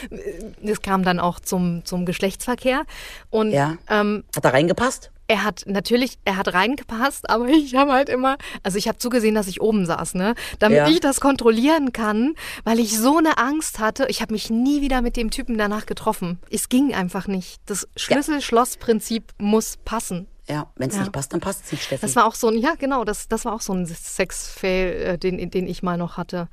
es 0.62 0.82
kam 0.82 1.02
dann 1.04 1.20
auch 1.20 1.40
zum, 1.40 1.84
zum 1.84 2.06
Geschlechtsverkehr. 2.06 2.82
Und 3.30 3.52
Ja. 3.52 3.76
ähm, 3.88 4.24
Hat 4.34 4.44
da 4.44 4.50
reingepasst? 4.50 5.10
Er 5.32 5.44
hat 5.44 5.62
natürlich, 5.66 6.18
er 6.26 6.36
hat 6.36 6.52
reingepasst, 6.52 7.30
aber 7.30 7.48
ich 7.48 7.74
habe 7.74 7.92
halt 7.92 8.10
immer, 8.10 8.36
also 8.62 8.76
ich 8.76 8.86
habe 8.86 8.98
zugesehen, 8.98 9.34
dass 9.34 9.46
ich 9.48 9.62
oben 9.62 9.86
saß, 9.86 10.14
ne, 10.14 10.34
damit 10.58 10.76
Ja. 10.76 10.88
ich 10.88 11.00
das 11.00 11.20
kontrollieren 11.22 11.94
kann, 11.94 12.34
weil 12.64 12.78
ich 12.78 12.98
so 12.98 13.16
eine 13.16 13.38
Angst 13.38 13.78
hatte. 13.78 14.06
Ich 14.10 14.20
habe 14.20 14.34
mich 14.34 14.50
nie 14.50 14.82
wieder 14.82 15.00
mit 15.00 15.16
dem 15.16 15.30
Typen 15.30 15.56
danach 15.56 15.86
getroffen. 15.86 16.38
Es 16.50 16.68
ging 16.68 16.92
einfach 16.94 17.28
nicht. 17.28 17.62
Das 17.64 17.88
Schlüssel-Schloss-Prinzip 17.96 19.32
muss 19.38 19.78
passen. 19.84 20.26
Ja, 20.52 20.66
wenn 20.76 20.90
es 20.90 20.96
Ja. 20.96 21.00
nicht 21.00 21.12
passt, 21.12 21.32
dann 21.32 21.40
passt 21.40 21.64
es 21.64 21.72
nicht, 21.72 21.84
Steffi. 21.84 22.02
Das 22.02 22.14
war 22.14 22.26
auch 22.26 22.34
so 22.34 22.48
ein, 22.48 22.58
ja 22.58 22.74
genau, 22.78 23.04
das, 23.04 23.26
das 23.26 23.46
war 23.46 23.54
auch 23.54 23.62
so 23.62 23.72
ein 23.72 23.86
Sex-Fail, 23.86 24.92
äh, 25.14 25.18
den, 25.18 25.50
den 25.50 25.66
ich 25.66 25.82
mal 25.82 25.96
noch 25.96 26.18
hatte. 26.18 26.48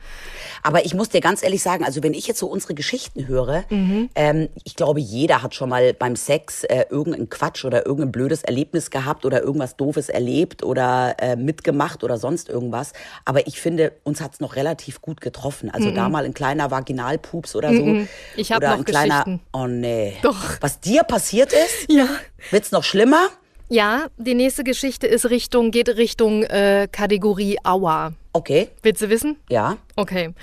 Aber 0.63 0.85
ich 0.85 0.93
muss 0.93 1.09
dir 1.09 1.19
ganz 1.19 1.43
ehrlich 1.43 1.61
sagen, 1.61 1.83
also 1.83 2.01
wenn 2.01 2.13
ich 2.13 2.25
jetzt 2.25 2.39
so 2.39 2.47
unsere 2.47 2.73
Geschichten 2.75 3.27
höre, 3.27 3.65
Mhm. 3.69 4.09
ähm, 4.15 4.47
ich 4.63 4.75
glaube, 4.75 5.01
jeder 5.01 5.41
hat 5.43 5.53
schon 5.53 5.67
mal 5.69 5.93
beim 5.93 6.15
Sex 6.15 6.63
äh, 6.63 6.85
irgendeinen 6.89 7.29
Quatsch 7.29 7.65
oder 7.65 7.85
irgendein 7.85 8.11
blödes 8.13 8.43
Erlebnis 8.43 8.89
gehabt 8.89 9.25
oder 9.25 9.41
irgendwas 9.43 9.75
Doofes 9.75 10.07
erlebt 10.07 10.63
oder 10.63 11.15
äh, 11.19 11.35
mitgemacht 11.35 12.03
oder 12.05 12.17
sonst 12.17 12.47
irgendwas. 12.47 12.93
Aber 13.25 13.47
ich 13.47 13.59
finde, 13.59 13.91
uns 14.05 14.21
hat's 14.21 14.39
noch 14.39 14.55
relativ 14.55 15.01
gut 15.01 15.19
getroffen. 15.19 15.69
Also 15.71 15.91
da 15.91 16.07
mal 16.07 16.23
ein 16.23 16.33
kleiner 16.33 16.71
Vaginalpups 16.71 17.55
oder 17.55 17.73
so. 17.73 17.83
Mhm. 17.83 18.07
Ich 18.37 18.51
hab 18.51 18.59
oder 18.59 18.69
noch 18.71 18.77
ein 18.77 18.85
kleiner. 18.85 19.23
Geschichten. 19.25 19.41
Oh 19.51 19.67
nee. 19.67 20.13
Doch. 20.21 20.37
Was 20.61 20.79
dir 20.79 21.03
passiert 21.03 21.51
ist, 21.51 21.89
Ja. 21.91 22.07
wird's 22.51 22.71
noch 22.71 22.83
schlimmer? 22.85 23.27
Ja, 23.69 24.07
die 24.17 24.33
nächste 24.33 24.63
Geschichte 24.63 25.05
ist 25.05 25.29
Richtung, 25.29 25.69
geht 25.69 25.89
Richtung 25.89 26.43
äh, 26.43 26.87
Kategorie 26.91 27.57
Aua. 27.63 28.13
Okay, 28.33 28.69
Willst 28.81 29.01
du 29.01 29.09
wissen? 29.09 29.37
ja. 29.49 29.77
Okay. 29.95 30.33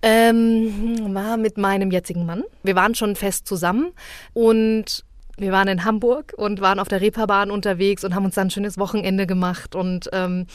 Ähm, 0.00 1.12
war 1.12 1.36
mit 1.36 1.58
meinem 1.58 1.90
jetzigen 1.90 2.24
Mann. 2.24 2.44
Wir 2.62 2.76
waren 2.76 2.94
schon 2.94 3.16
fest 3.16 3.48
zusammen 3.48 3.90
und 4.32 5.04
wir 5.38 5.50
waren 5.50 5.66
in 5.66 5.84
Hamburg 5.84 6.34
und 6.36 6.60
waren 6.60 6.78
auf 6.78 6.86
der 6.86 7.00
Reeperbahn 7.00 7.50
unterwegs 7.50 8.04
und 8.04 8.14
haben 8.14 8.24
uns 8.24 8.36
dann 8.36 8.46
ein 8.46 8.50
schönes 8.50 8.78
Wochenende 8.78 9.26
gemacht 9.26 9.74
und 9.74 10.08
ähm, 10.12 10.46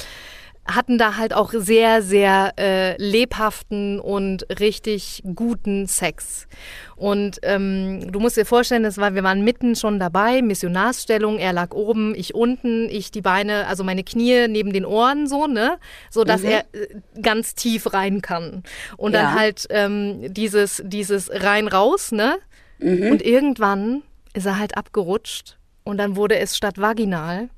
hatten 0.65 0.97
da 0.97 1.17
halt 1.17 1.33
auch 1.33 1.51
sehr, 1.53 2.01
sehr 2.01 2.53
äh, 2.57 2.95
lebhaften 3.01 3.99
und 3.99 4.45
richtig 4.59 5.21
guten 5.35 5.87
Sex. 5.87 6.47
Und 6.95 7.39
ähm, 7.43 8.09
du 8.11 8.19
musst 8.21 8.37
dir 8.37 8.45
vorstellen, 8.45 8.83
das 8.83 8.97
war, 8.97 9.13
wir 9.13 9.23
waren 9.23 9.43
mitten 9.43 9.75
schon 9.75 9.99
dabei, 9.99 10.41
Missionarsstellung, 10.41 11.37
er 11.37 11.51
lag 11.51 11.73
oben, 11.73 12.15
ich 12.15 12.33
unten, 12.33 12.87
ich 12.89 13.11
die 13.11 13.21
Beine, 13.21 13.67
also 13.67 13.83
meine 13.83 14.03
Knie 14.05 14.47
neben 14.47 14.71
den 14.71 14.85
Ohren 14.85 15.27
so, 15.27 15.47
ne? 15.47 15.79
So 16.09 16.23
dass 16.23 16.43
Mhm. 16.43 16.49
er 16.49 16.59
äh, 16.73 16.87
ganz 17.21 17.55
tief 17.55 17.91
rein 17.93 18.21
kann. 18.21 18.63
Und 18.95 19.13
Ja. 19.13 19.21
dann 19.23 19.33
halt 19.35 19.67
ähm, 19.69 20.33
dieses, 20.33 20.81
dieses 20.85 21.29
rein 21.31 21.67
raus, 21.67 22.11
ne? 22.13 22.37
Mhm. 22.79 23.11
Und 23.11 23.21
irgendwann 23.21 24.01
ist 24.33 24.45
er 24.45 24.57
halt 24.59 24.77
abgerutscht 24.77 25.57
und 25.83 25.97
dann 25.97 26.15
wurde 26.15 26.37
es 26.39 26.55
statt 26.55 26.77
vaginal 26.79 27.49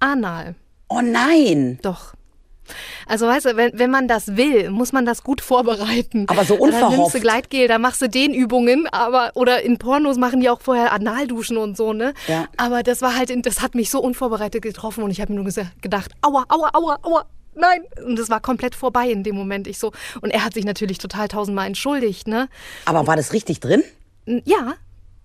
anal. 0.00 0.54
Oh 0.88 1.00
nein. 1.02 1.78
Doch. 1.82 2.14
Also 3.06 3.26
weißt 3.26 3.46
du, 3.46 3.56
wenn, 3.56 3.78
wenn 3.78 3.90
man 3.90 4.08
das 4.08 4.36
will, 4.36 4.70
muss 4.70 4.92
man 4.92 5.04
das 5.06 5.22
gut 5.22 5.40
vorbereiten. 5.40 6.26
Aber 6.28 6.44
so 6.44 6.56
Dann 6.56 6.70
nimmst 6.70 6.82
unverhofft. 6.82 7.14
du 7.14 7.20
Gleitgel, 7.20 7.68
da 7.68 7.78
machst 7.78 8.02
du 8.02 8.08
Dehnübungen, 8.08 8.86
aber 8.88 9.32
oder 9.34 9.62
in 9.62 9.78
Pornos 9.78 10.16
machen 10.16 10.40
die 10.40 10.48
auch 10.50 10.60
vorher 10.60 10.92
Analduschen 10.92 11.56
und 11.56 11.76
so, 11.76 11.92
ne? 11.92 12.14
Ja. 12.28 12.46
Aber 12.56 12.82
das 12.82 13.02
war 13.02 13.16
halt, 13.16 13.32
das 13.46 13.62
hat 13.62 13.74
mich 13.74 13.90
so 13.90 14.00
unvorbereitet 14.00 14.62
getroffen 14.62 15.02
und 15.04 15.10
ich 15.10 15.20
habe 15.20 15.32
mir 15.32 15.36
nur 15.36 15.44
gesagt, 15.44 15.82
gedacht, 15.82 16.12
aua, 16.22 16.44
aua, 16.48 16.70
aua, 16.72 16.98
aua. 17.02 17.26
Nein, 17.56 17.82
und 18.04 18.18
es 18.18 18.30
war 18.30 18.40
komplett 18.40 18.74
vorbei 18.74 19.08
in 19.10 19.22
dem 19.22 19.36
Moment. 19.36 19.68
Ich 19.68 19.78
so 19.78 19.92
und 20.20 20.30
er 20.30 20.44
hat 20.44 20.54
sich 20.54 20.64
natürlich 20.64 20.98
total 20.98 21.28
tausendmal 21.28 21.68
entschuldigt, 21.68 22.26
ne? 22.26 22.48
Aber 22.84 23.06
war 23.06 23.14
das 23.16 23.32
richtig 23.32 23.60
drin? 23.60 23.84
Ja, 24.44 24.74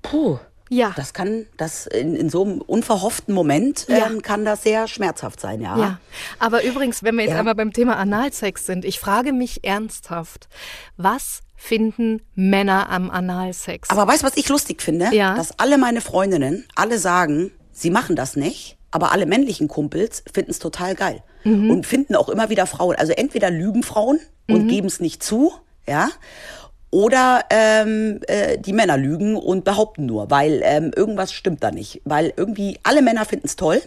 Puh. 0.01 0.39
Ja. 0.69 0.93
Das 0.95 1.13
kann, 1.13 1.45
das 1.57 1.85
in, 1.87 2.15
in 2.15 2.29
so 2.29 2.43
einem 2.45 2.61
unverhofften 2.61 3.33
Moment 3.33 3.85
Ja. 3.89 4.07
ähm, 4.07 4.21
kann 4.21 4.45
das 4.45 4.63
sehr 4.63 4.87
schmerzhaft 4.87 5.39
sein, 5.41 5.61
ja. 5.61 5.77
Ja, 5.77 5.99
aber 6.39 6.63
übrigens, 6.63 7.03
wenn 7.03 7.15
wir 7.15 7.23
jetzt 7.23 7.33
Ja. 7.33 7.39
einmal 7.39 7.55
beim 7.55 7.73
Thema 7.73 7.97
Analsex 7.97 8.65
sind, 8.65 8.85
ich 8.85 8.99
frage 8.99 9.33
mich 9.33 9.63
ernsthaft, 9.63 10.47
was 10.97 11.41
finden 11.55 12.21
Männer 12.35 12.89
am 12.89 13.09
Analsex? 13.09 13.89
Aber 13.89 14.07
weißt 14.07 14.23
du, 14.23 14.27
was 14.27 14.37
ich 14.37 14.47
lustig 14.47 14.81
finde? 14.81 15.09
Ja. 15.11 15.35
Dass 15.35 15.59
alle 15.59 15.77
meine 15.77 15.99
Freundinnen, 16.01 16.65
alle 16.75 16.97
sagen, 16.99 17.51
sie 17.73 17.89
machen 17.89 18.15
das 18.15 18.35
nicht, 18.37 18.77
aber 18.91 19.11
alle 19.11 19.25
männlichen 19.25 19.67
Kumpels 19.67 20.23
finden 20.33 20.51
es 20.51 20.59
total 20.59 20.95
geil. 20.95 21.21
Mhm. 21.43 21.69
Und 21.69 21.85
finden 21.85 22.15
auch 22.15 22.29
immer 22.29 22.49
wieder 22.49 22.65
Frauen. 22.65 22.95
Also 22.95 23.13
entweder 23.13 23.49
lügen 23.51 23.83
Frauen 23.83 24.19
und 24.47 24.63
Mhm. 24.63 24.67
geben 24.67 24.87
es 24.87 24.99
nicht 24.99 25.21
zu, 25.23 25.53
ja. 25.87 26.09
Oder 26.91 27.45
ähm, 27.51 28.19
äh, 28.27 28.57
die 28.57 28.73
Männer 28.73 28.97
lügen 28.97 29.35
und 29.35 29.63
behaupten 29.63 30.07
nur, 30.07 30.31
weil 30.31 30.61
ähm, 30.63 30.91
irgendwas 30.95 31.31
stimmt 31.31 31.63
da 31.63 31.69
nicht. 31.69 32.01
Weil 32.03 32.33
irgendwie 32.35 32.79
alle 32.83 33.01
Männer 33.01 33.25
finden 33.25 33.45
es 33.45 33.55
toll. 33.55 33.81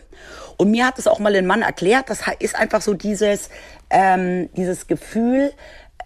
Und 0.57 0.71
mir 0.71 0.87
hat 0.87 0.99
es 0.99 1.09
auch 1.09 1.19
mal 1.19 1.35
ein 1.35 1.47
Mann 1.47 1.63
erklärt, 1.63 2.11
das 2.11 2.21
ist 2.39 2.55
einfach 2.55 2.81
so 2.81 2.95
dieses, 2.95 3.49
ähm, 3.91 4.51
dieses 4.55 4.87
Gefühl, 4.87 5.53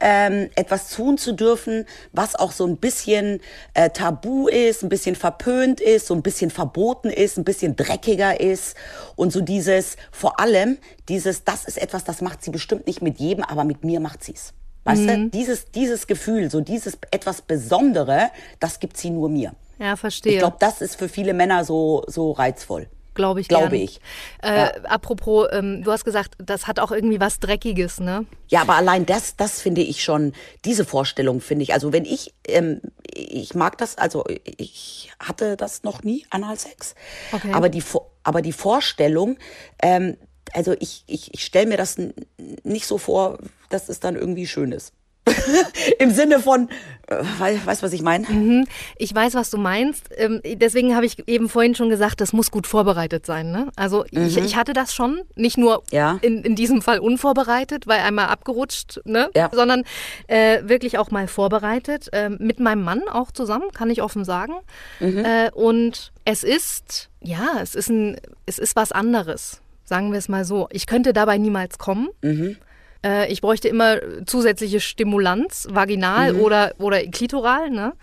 ähm, 0.01 0.51
etwas 0.55 0.91
tun 0.91 1.19
zu 1.19 1.33
dürfen, 1.33 1.87
was 2.13 2.35
auch 2.35 2.53
so 2.53 2.67
ein 2.67 2.77
bisschen 2.77 3.41
äh, 3.75 3.91
tabu 3.91 4.49
ist, 4.49 4.83
ein 4.83 4.89
bisschen 4.89 5.17
verpönt 5.17 5.81
ist, 5.81 6.07
so 6.07 6.15
ein 6.15 6.23
bisschen 6.23 6.51
verboten 6.51 7.11
ist, 7.11 7.39
ein 7.39 7.45
bisschen 7.45 7.77
dreckiger 7.77 8.41
ist 8.41 8.77
und 9.17 9.33
so 9.33 9.41
dieses, 9.41 9.97
vor 10.11 10.41
allem 10.41 10.79
dieses, 11.09 11.45
das 11.45 11.65
ist 11.65 11.79
etwas, 11.79 12.05
das 12.05 12.21
macht 12.21 12.43
sie 12.43 12.51
bestimmt 12.51 12.87
nicht 12.87 13.03
mit 13.03 13.19
jedem, 13.19 13.45
aber 13.45 13.65
mit 13.65 13.85
mir 13.85 14.01
macht 14.01 14.25
sie's. 14.25 14.53
Weißt 14.87 15.09
du, 15.09 15.29
dieses, 15.31 15.71
dieses 15.73 16.07
Gefühl, 16.07 16.51
so 16.51 16.61
dieses 16.61 16.97
etwas 17.11 17.43
Besondere, 17.43 18.31
das 18.61 18.81
gibt 18.81 18.97
sie 18.97 19.11
nur 19.11 19.29
mir. 19.29 19.53
ja, 19.79 19.97
verstehe. 19.97 20.33
Ich 20.35 20.39
glaube, 20.39 20.57
das 20.61 20.81
ist 20.81 20.97
für 20.97 21.09
viele 21.09 21.35
Männer 21.35 21.65
so, 21.65 22.05
so 22.07 22.33
reizvoll. 22.33 22.89
Glaube 23.15 23.41
ich 23.41 23.49
glaube 23.49 23.71
gern. 23.71 23.81
ich. 23.83 24.01
Äh, 24.43 24.69
Apropos, 24.85 25.49
ähm, 25.51 25.83
du 25.83 25.91
hast 25.91 26.05
gesagt, 26.05 26.35
das 26.37 26.67
hat 26.67 26.79
auch 26.79 26.93
irgendwie 26.93 27.19
was 27.19 27.41
Dreckiges, 27.41 27.99
ne? 27.99 28.27
Ja, 28.49 28.61
aber 28.61 28.75
allein 28.75 29.07
das, 29.07 29.37
das 29.37 29.63
finde 29.63 29.81
ich 29.81 30.05
schon, 30.05 30.35
diese 30.67 30.85
Vorstellung 30.85 31.41
finde 31.41 31.63
ich, 31.63 31.73
also 31.73 31.95
wenn 31.95 32.05
ich, 32.05 32.35
ähm, 32.47 32.83
ich 33.11 33.55
mag 33.55 33.79
das, 33.79 33.97
also 33.97 34.23
ich 34.45 35.11
hatte 35.19 35.57
das 35.57 35.83
noch 35.83 36.03
nie, 36.03 36.27
Analsex, 36.29 36.95
Okay. 37.33 37.53
aber 37.55 37.71
die, 37.71 37.83
aber 38.23 38.43
die 38.43 38.53
Vorstellung, 38.53 39.39
ähm, 39.83 40.19
also 40.53 40.75
ich, 40.81 41.05
ich, 41.07 41.33
ich 41.35 41.45
stelle 41.45 41.67
mir 41.67 41.77
das 41.77 41.97
nicht 42.65 42.87
so 42.87 42.99
vor, 42.99 43.39
dass 43.71 43.89
es 43.89 44.01
dann 44.01 44.17
irgendwie 44.17 44.47
schön 44.47 44.73
ist. 44.73 44.93
Im 45.99 46.13
Sinne 46.13 46.39
von, 46.39 46.69
äh, 47.09 47.17
wei- 47.41 47.59
weißt 47.65 47.83
du, 47.83 47.87
was 47.87 47.93
ich 47.93 48.03
meine? 48.03 48.65
Ich 48.97 49.13
weiß, 49.13 49.35
was 49.35 49.51
du 49.51 49.59
meinst. 49.59 50.05
Ähm, 50.17 50.41
deswegen 50.45 50.95
habe 50.95 51.05
ich 51.05 51.29
eben 51.29 51.49
vorhin 51.49 51.75
schon 51.75 51.89
gesagt, 51.91 52.21
das 52.21 52.33
muss 52.33 52.53
gut 52.53 52.69
vorbereitet 52.69 53.27
sein. 53.27 53.51
Ne? 53.51 53.69
Also 53.75 54.05
ich, 54.13 54.37
ich 54.37 54.55
hatte 54.55 54.73
das 54.73 54.95
schon, 54.95 55.23
nicht 55.35 55.59
nur 55.59 55.79
Mhm. 55.79 55.83
Ja. 55.91 56.19
in, 56.23 56.43
in 56.45 56.55
diesem 56.55 56.81
Fall 56.81 57.01
unvorbereitet, 57.01 57.89
weil 57.89 58.01
einmal 58.03 58.27
abgerutscht, 58.27 59.01
ne? 59.05 59.29
Ja. 59.35 59.51
sondern 59.53 59.83
äh, 60.29 60.61
wirklich 60.63 60.97
auch 60.97 61.11
mal 61.11 61.27
vorbereitet. 61.27 62.09
ähm, 62.13 62.37
mit 62.39 62.61
meinem 62.61 62.85
Mann 62.85 63.03
auch 63.09 63.33
zusammen, 63.33 63.73
kann 63.75 63.91
ich 63.91 64.03
offen 64.03 64.25
sagen. 64.25 64.55
Mhm. 65.01 65.25
Äh, 65.25 65.51
und 65.55 66.13
es 66.25 66.45
ist, 66.45 67.09
ja, 67.21 67.59
es 67.61 67.75
ist, 67.75 67.89
ein, 67.89 68.17
es 68.47 68.61
ist 68.61 68.77
was 68.77 68.93
anderes. 68.93 69.61
Sagen 69.87 70.11
wir 70.13 70.19
es 70.19 70.29
mal 70.29 70.45
so. 70.45 70.69
Ich 70.71 70.87
könnte 70.87 71.13
dabei 71.15 71.39
niemals 71.39 71.79
kommen. 71.79 72.09
Mhm. 72.21 72.57
Äh, 73.05 73.33
ich 73.33 73.41
bräuchte 73.41 73.69
immer 73.69 73.99
zusätzliche 74.27 74.81
Stimulanz, 74.81 75.69
vaginal 75.71 76.35
Mhm. 76.35 76.41
oder, 76.41 76.73
oder 76.79 77.03
klitoral, 77.07 77.71
ne? 77.71 77.95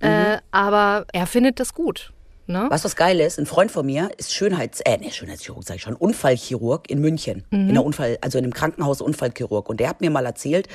Äh, 0.00 0.38
aber 0.50 1.06
er 1.12 1.26
findet 1.26 1.60
das 1.60 1.72
gut. 1.72 2.12
Ne? 2.46 2.66
Weißt 2.68 2.84
du, 2.84 2.86
was 2.86 2.96
geil 2.96 3.20
ist? 3.20 3.38
Ein 3.38 3.46
Freund 3.46 3.70
von 3.70 3.86
mir 3.86 4.10
ist 4.16 4.34
Schönheits-, 4.34 4.80
äh, 4.80 4.96
nee, 4.98 5.10
Schönheitschirurg, 5.10 5.62
sag 5.62 5.76
ich 5.76 5.82
schon, 5.82 5.94
Unfallchirurg 5.94 6.90
in 6.90 7.00
München. 7.00 7.44
In 7.50 7.74
der 7.74 7.84
Unfall, 7.84 8.18
also 8.22 8.38
in 8.38 8.44
einem 8.44 8.52
Krankenhaus 8.54 9.00
Unfallchirurg. 9.02 9.68
Und 9.68 9.78
der 9.78 9.88
hat 9.88 10.00
mir 10.00 10.10
mal 10.10 10.26
erzählt, 10.26 10.66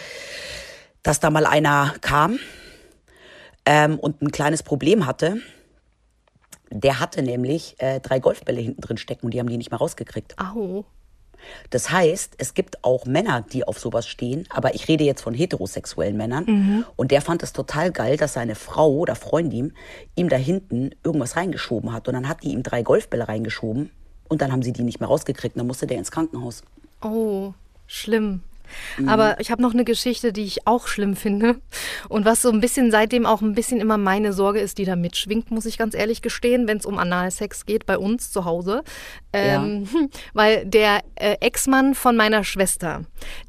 dass 1.04 1.20
da 1.20 1.30
mal 1.32 1.46
einer 1.46 1.96
kam 2.00 2.40
ähm, 3.66 4.00
und 4.00 4.22
ein 4.22 4.32
kleines 4.32 4.64
Problem 4.64 5.06
hatte. 5.06 5.38
Der 6.84 7.00
hatte 7.00 7.22
nämlich 7.22 7.76
äh, 7.78 8.02
drei 8.02 8.20
Golfbälle 8.20 8.60
hinten 8.60 8.82
drin 8.82 8.98
stecken 8.98 9.26
und 9.26 9.34
die 9.34 9.40
haben 9.40 9.48
die 9.48 9.58
nicht 9.58 9.72
mehr 9.72 9.80
rausgekriegt. 9.80 10.38
Au. 10.38 10.84
Das 11.70 11.92
heißt, 11.92 12.36
es 12.38 12.54
gibt 12.54 12.84
auch 12.84 13.06
Männer, 13.06 13.42
die 13.42 13.68
auf 13.68 13.80
sowas 13.80 14.08
stehen, 14.08 14.46
aber 14.50 14.76
ich 14.76 14.88
rede 14.88 15.04
jetzt 15.04 15.22
von 15.22 15.34
heterosexuellen 15.34 16.18
Männern. 16.18 16.86
Und 16.96 17.12
der 17.12 17.22
fand 17.22 17.44
es 17.44 17.54
total 17.54 17.92
geil, 17.92 18.18
dass 18.18 18.34
seine 18.34 18.56
Frau 18.56 18.92
oder 18.92 19.16
Freundin 19.16 19.74
ihm 20.16 20.28
da 20.28 20.38
hinten 20.38 20.92
irgendwas 21.04 21.36
reingeschoben 21.36 21.94
hat. 21.94 22.08
Und 22.08 22.16
dann 22.16 22.28
hat 22.28 22.44
die 22.44 22.50
ihm 22.50 22.64
drei 22.64 22.82
Golfbälle 22.82 23.28
reingeschoben 23.28 23.92
und 24.28 24.42
dann 24.42 24.52
haben 24.52 24.64
sie 24.64 24.74
die 24.74 24.84
nicht 24.84 25.00
mehr 25.00 25.08
rausgekriegt. 25.08 25.56
Und 25.56 25.60
dann 25.60 25.68
musste 25.68 25.88
der 25.88 25.98
ins 25.98 26.12
Krankenhaus. 26.12 26.64
Oh, 27.02 27.54
schlimm. 27.88 28.42
Mhm. 28.98 29.10
Aber 29.10 29.40
ich 29.40 29.52
habe 29.52 29.62
noch 29.62 29.74
eine 29.74 29.86
Geschichte, 29.86 30.34
die 30.34 30.44
ich 30.44 30.68
auch 30.68 30.88
schlimm 30.88 31.16
finde. 31.16 31.56
Und 32.10 32.26
was 32.26 32.42
so 32.42 32.52
ein 32.52 32.62
bisschen 32.62 32.92
seitdem 32.92 33.26
auch 33.26 33.42
ein 33.42 33.54
bisschen 33.56 33.80
immer 33.80 33.98
meine 33.98 34.34
Sorge 34.34 34.60
ist, 34.60 34.78
die 34.78 34.86
da 34.86 34.96
mitschwingt, 34.96 35.52
muss 35.52 35.66
ich 35.66 35.78
ganz 35.78 35.94
ehrlich 35.96 36.22
gestehen, 36.22 36.68
wenn 36.68 36.78
es 36.78 36.86
um 36.86 36.98
Analsex 36.98 37.66
geht 37.66 37.86
bei 37.86 37.98
uns 37.98 38.32
zu 38.32 38.46
Hause. 38.46 38.84
Ähm, 39.34 39.88
Weil 40.34 40.66
der 40.66 41.02
äh, 41.16 41.38
Ex-Mann 41.40 41.96
von 41.96 42.16
meiner 42.16 42.44
Schwester, 42.44 43.04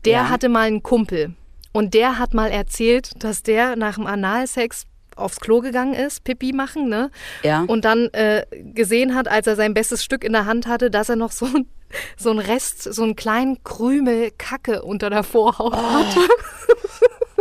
der 0.04 0.12
Ja. 0.12 0.28
hatte 0.28 0.48
mal 0.48 0.66
einen 0.66 0.82
Kumpel. 0.82 1.34
Und 1.72 1.92
der 1.94 2.18
hat 2.18 2.32
mal 2.32 2.50
erzählt, 2.50 3.22
dass 3.22 3.42
der 3.42 3.76
nach 3.76 3.96
dem 3.96 4.06
Analsex 4.06 4.84
aufs 5.16 5.40
Klo 5.40 5.60
gegangen 5.60 5.94
ist, 5.94 6.24
Pipi 6.24 6.52
machen, 6.52 6.88
ne? 6.88 7.10
Ja. 7.42 7.64
Und 7.66 7.84
dann 7.84 8.08
äh, 8.12 8.46
gesehen 8.74 9.14
hat, 9.14 9.28
als 9.28 9.46
er 9.46 9.56
sein 9.56 9.74
bestes 9.74 10.04
Stück 10.04 10.22
in 10.22 10.32
der 10.32 10.46
Hand 10.46 10.66
hatte, 10.66 10.90
dass 10.90 11.08
er 11.08 11.16
noch 11.16 11.32
so 11.32 11.46
ein 11.46 11.66
so 12.16 12.30
ein 12.30 12.38
Rest, 12.38 12.82
so 12.82 13.04
einen 13.04 13.16
kleinen 13.16 13.62
Krümel 13.62 14.32
Kacke 14.36 14.82
unter 14.82 15.08
der 15.08 15.22
Vorhaut 15.22 15.74
hatte. 15.76 16.20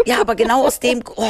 Ja, 0.06 0.22
aber 0.22 0.36
genau 0.36 0.66
aus 0.66 0.80
dem. 0.80 1.02
Oh, 1.16 1.28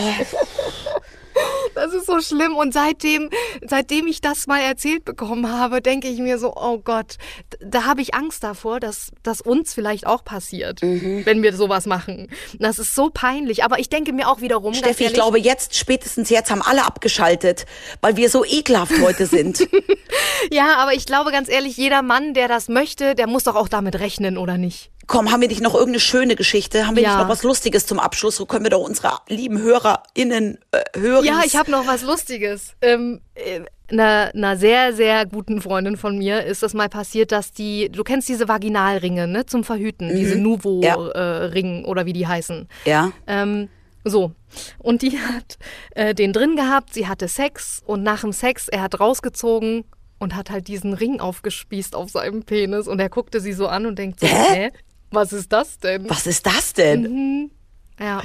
so 2.15 2.35
schlimm. 2.35 2.55
Und 2.55 2.73
seitdem, 2.73 3.29
seitdem 3.65 4.07
ich 4.07 4.21
das 4.21 4.47
mal 4.47 4.61
erzählt 4.61 5.05
bekommen 5.05 5.51
habe, 5.51 5.81
denke 5.81 6.07
ich 6.07 6.19
mir 6.19 6.37
so, 6.37 6.53
oh 6.55 6.79
Gott, 6.79 7.17
da 7.59 7.85
habe 7.85 8.01
ich 8.01 8.13
Angst 8.13 8.43
davor, 8.43 8.79
dass 8.79 9.11
das 9.23 9.41
uns 9.41 9.73
vielleicht 9.73 10.07
auch 10.07 10.23
passiert, 10.23 10.81
wenn 10.81 11.43
wir 11.43 11.55
sowas 11.55 11.85
machen. 11.85 12.29
Das 12.59 12.79
ist 12.79 12.95
so 12.95 13.09
peinlich. 13.13 13.63
Aber 13.63 13.79
ich 13.79 13.89
denke 13.89 14.13
mir 14.13 14.29
auch 14.29 14.41
wiederum, 14.41 14.73
Steffi, 14.73 14.91
ich 14.91 15.01
ehrlich, 15.01 15.15
glaube, 15.15 15.39
jetzt, 15.39 15.75
spätestens 15.75 16.29
jetzt 16.29 16.51
haben 16.51 16.61
alle 16.61 16.85
abgeschaltet, 16.85 17.65
weil 18.01 18.17
wir 18.17 18.29
so 18.29 18.45
ekelhaft 18.45 18.99
heute 19.01 19.25
sind. 19.25 19.67
ja, 20.51 20.77
aber 20.77 20.93
ich 20.93 21.05
glaube 21.05 21.31
ganz 21.31 21.49
ehrlich, 21.49 21.77
jeder 21.77 22.01
Mann, 22.01 22.33
der 22.33 22.47
das 22.47 22.67
möchte, 22.67 23.15
der 23.15 23.27
muss 23.27 23.43
doch 23.43 23.55
auch 23.55 23.67
damit 23.67 23.99
rechnen, 23.99 24.37
oder 24.37 24.57
nicht? 24.57 24.91
Komm, 25.07 25.31
haben 25.31 25.41
wir 25.41 25.47
nicht 25.47 25.61
noch 25.61 25.73
irgendeine 25.73 25.99
schöne 25.99 26.35
Geschichte? 26.35 26.87
Haben 26.87 26.95
wir 26.95 27.03
Ja. 27.03 27.09
nicht 27.09 27.19
noch 27.19 27.29
was 27.29 27.43
Lustiges 27.43 27.85
zum 27.85 27.99
Abschluss? 27.99 28.35
So 28.37 28.45
können 28.45 28.63
wir 28.65 28.69
doch 28.71 28.81
unsere 28.81 29.17
lieben 29.27 29.59
HörerInnen 29.61 30.57
äh, 30.71 30.83
hören. 30.99 31.25
Ja, 31.25 31.41
ich 31.45 31.55
habe 31.55 31.69
noch 31.71 31.85
was 31.87 32.01
Lustiges. 32.03 32.73
Ähm, 32.81 33.21
äh, 33.35 33.61
einer, 33.91 34.31
einer 34.33 34.57
sehr, 34.57 34.93
sehr 34.93 35.25
guten 35.27 35.61
Freundin 35.61 35.95
von 35.95 36.17
mir 36.17 36.43
ist 36.43 36.63
das 36.63 36.73
mal 36.73 36.89
passiert, 36.89 37.31
dass 37.31 37.51
die, 37.51 37.89
du 37.89 38.03
kennst 38.03 38.27
diese 38.27 38.47
Vaginalringe, 38.47 39.27
ne, 39.27 39.45
zum 39.45 39.63
Verhüten, 39.63 40.15
diese 40.15 40.37
Mhm. 40.37 40.57
Ja. 40.81 40.95
Nuvo-Ring 40.97 41.85
oder 41.85 42.05
wie 42.07 42.13
die 42.13 42.25
heißen. 42.25 42.67
Ja. 42.85 43.11
Ähm, 43.27 43.69
so. 44.03 44.31
Und 44.79 45.01
die 45.01 45.19
hat 45.19 45.57
äh, 45.95 46.15
den 46.15 46.33
drin 46.33 46.55
gehabt, 46.55 46.93
sie 46.93 47.07
hatte 47.07 47.27
Sex 47.27 47.81
und 47.85 48.01
nach 48.03 48.21
dem 48.21 48.31
Sex, 48.31 48.67
er 48.69 48.81
hat 48.81 48.99
rausgezogen 48.99 49.83
und 50.19 50.35
hat 50.35 50.49
halt 50.49 50.67
diesen 50.67 50.93
Ring 50.93 51.19
aufgespießt 51.19 51.93
auf 51.95 52.09
seinem 52.09 52.43
Penis 52.43 52.87
und 52.87 52.99
er 52.99 53.09
guckte 53.09 53.39
sie 53.39 53.53
so 53.53 53.67
an 53.67 53.85
und 53.85 53.99
denkt 53.99 54.19
so, 54.19 54.27
hä? 54.27 54.71
Was 55.11 55.33
ist 55.33 55.51
das 55.51 55.79
denn? 55.79 56.09
Was 56.09 56.27
ist 56.27 56.45
das 56.45 56.73
denn? 56.73 57.01
Mhm. 57.01 57.51
Ja. 57.99 58.21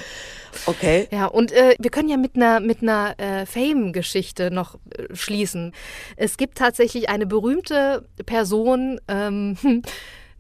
Okay. 0.67 1.07
Ja, 1.11 1.27
und 1.27 1.53
äh, 1.53 1.77
wir 1.79 1.91
können 1.91 2.09
ja 2.09 2.17
mit 2.17 2.35
einer 2.35 2.61
mit 2.61 2.83
einer 2.83 3.15
äh, 3.19 3.47
Fame-Geschichte 3.47 4.51
noch 4.51 4.77
äh, 4.97 5.15
schließen. 5.15 5.73
Es 6.17 6.37
gibt 6.37 6.59
tatsächlich 6.59 7.09
eine 7.09 7.27
berühmte 7.27 8.07
Person, 8.27 9.01
ähm, 9.09 9.57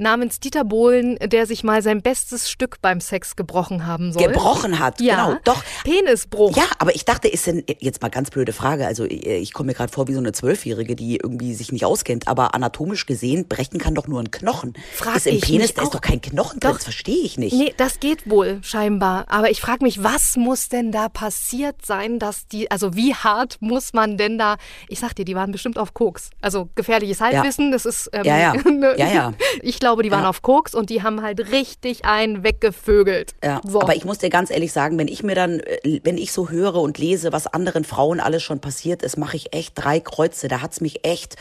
namens 0.01 0.41
Dieter 0.41 0.65
Bohlen, 0.65 1.17
der 1.23 1.47
sich 1.47 1.63
mal 1.63 1.83
sein 1.83 2.03
bestes 2.03 2.51
Stück 2.51 2.81
beim 2.81 3.01
Sex 3.01 3.37
gebrochen 3.37 3.87
haben 3.87 4.13
soll. 4.13 4.27
Gebrochen 4.27 4.79
hat, 4.79 5.01
ja. 5.01 5.27
genau. 5.27 5.39
Doch. 5.45 5.63
Penisbruch. 5.85 6.57
Ja, 6.57 6.65
aber 6.79 6.95
ich 6.95 7.05
dachte, 7.05 7.29
ist 7.29 7.47
denn, 7.47 7.65
jetzt 7.79 8.03
mal 8.03 8.09
ganz 8.09 8.31
blöde 8.31 8.53
Frage, 8.53 8.87
also 8.87 9.05
ich 9.05 9.53
komme 9.53 9.69
mir 9.69 9.75
gerade 9.75 9.93
vor 9.93 10.09
wie 10.09 10.15
so 10.15 10.19
eine 10.19 10.33
Zwölfjährige, 10.33 10.97
die 10.97 11.17
irgendwie 11.17 11.55
sich 11.55 11.73
nicht 11.73 11.85
auskennt, 11.85 12.29
aber 12.29 12.55
anatomisch 12.55 13.07
gesehen, 13.07 13.47
brechen 13.47 13.79
kann 13.79 13.95
doch 13.95 14.07
nur 14.09 14.21
ein 14.21 14.31
Knochen. 14.31 14.75
Frag 14.93 15.17
ist 15.17 15.27
im 15.27 15.41
Penis, 15.41 15.75
da 15.75 15.83
ist 15.83 15.95
doch 15.95 16.01
kein 16.01 16.21
Knochen 16.21 16.61
drin, 16.61 16.73
das 16.73 16.85
verstehe 16.85 17.23
ich 17.23 17.39
nicht. 17.39 17.53
Nee, 17.53 17.75
das 17.77 18.01
geht 18.01 18.29
wohl 18.29 18.59
scheinbar. 18.63 19.27
Aber 19.29 19.51
ich 19.51 19.61
frage 19.61 19.85
mich, 19.85 20.03
was 20.03 20.37
muss 20.37 20.69
denn 20.69 20.93
da 20.93 21.09
passiert 21.09 21.85
sein, 21.85 22.19
dass 22.19 22.47
die, 22.49 22.71
also 22.71 22.95
wie 22.95 23.15
hart 23.15 23.59
muss 23.61 23.93
man 23.93 24.17
denn 24.17 24.39
da, 24.39 24.57
ich 24.89 24.99
sag 24.99 25.15
dir, 25.15 25.25
die 25.25 25.35
waren 25.35 25.53
bestimmt 25.53 25.79
auf 25.79 25.95
Koks. 25.95 26.31
Also 26.41 26.71
gefährliches 26.75 27.21
Halbwissen, 27.21 27.73
das 27.73 27.85
ist. 27.85 28.09
Ähm, 28.13 28.25
Ja, 28.25 28.39
ja. 28.39 28.55
Ja, 28.97 29.13
ja. 29.13 29.33
Ich 29.63 29.79
glaube, 29.79 29.90
die 29.97 30.11
waren 30.11 30.23
Ja. 30.23 30.29
auf 30.29 30.43
Koks 30.43 30.75
und 30.75 30.91
die 30.91 31.03
haben 31.03 31.23
halt 31.23 31.51
richtig 31.53 32.05
einen 32.05 32.43
weggevögelt. 32.45 33.35
Ja, 33.45 33.61
so. 33.67 33.81
aber 33.81 33.97
ich 33.97 34.05
muss 34.05 34.19
dir 34.19 34.31
ganz 34.31 34.51
ehrlich 34.51 34.73
sagen, 34.73 34.99
wenn 34.99 35.09
ich 35.09 35.23
mir 35.23 35.35
dann, 35.35 35.61
äh, 35.61 36.01
wenn 36.05 36.19
ich 36.19 36.33
so 36.33 36.49
höre 36.51 36.77
und 36.77 36.99
lese, 36.99 37.33
was 37.33 37.47
anderen 37.47 37.85
Frauen 37.85 38.21
alles 38.21 38.43
schon 38.43 38.61
passiert 38.61 39.03
ist, 39.03 39.17
mache 39.17 39.37
ich 39.37 39.55
echt 39.55 39.73
drei 39.77 40.01
Kreuze. 40.01 40.49
Da 40.49 40.61
hat's 40.63 40.81
mich 40.81 41.05
echt 41.05 41.37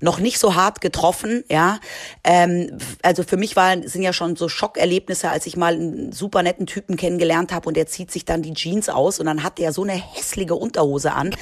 noch 0.00 0.18
nicht 0.18 0.38
so 0.38 0.54
hart 0.54 0.80
getroffen, 0.80 1.44
ja. 1.50 1.78
Ähm, 2.22 2.78
also 3.02 3.22
für 3.22 3.36
mich 3.36 3.56
waren, 3.56 3.86
sind 3.86 4.02
ja 4.02 4.12
schon 4.12 4.36
so 4.36 4.48
Schockerlebnisse, 4.48 5.30
als 5.30 5.46
ich 5.46 5.56
mal 5.56 5.74
einen 5.74 6.12
super 6.12 6.42
netten 6.42 6.66
Typen 6.66 6.96
kennengelernt 6.96 7.52
habe 7.52 7.68
und 7.68 7.76
der 7.76 7.86
zieht 7.86 8.10
sich 8.10 8.24
dann 8.24 8.42
die 8.42 8.54
Jeans 8.54 8.88
aus 8.88 9.18
und 9.20 9.26
dann 9.26 9.42
hat 9.42 9.58
der 9.58 9.72
so 9.72 9.82
eine 9.82 9.92
hässliche 9.92 10.54
Unterhose 10.54 11.12
an. 11.12 11.34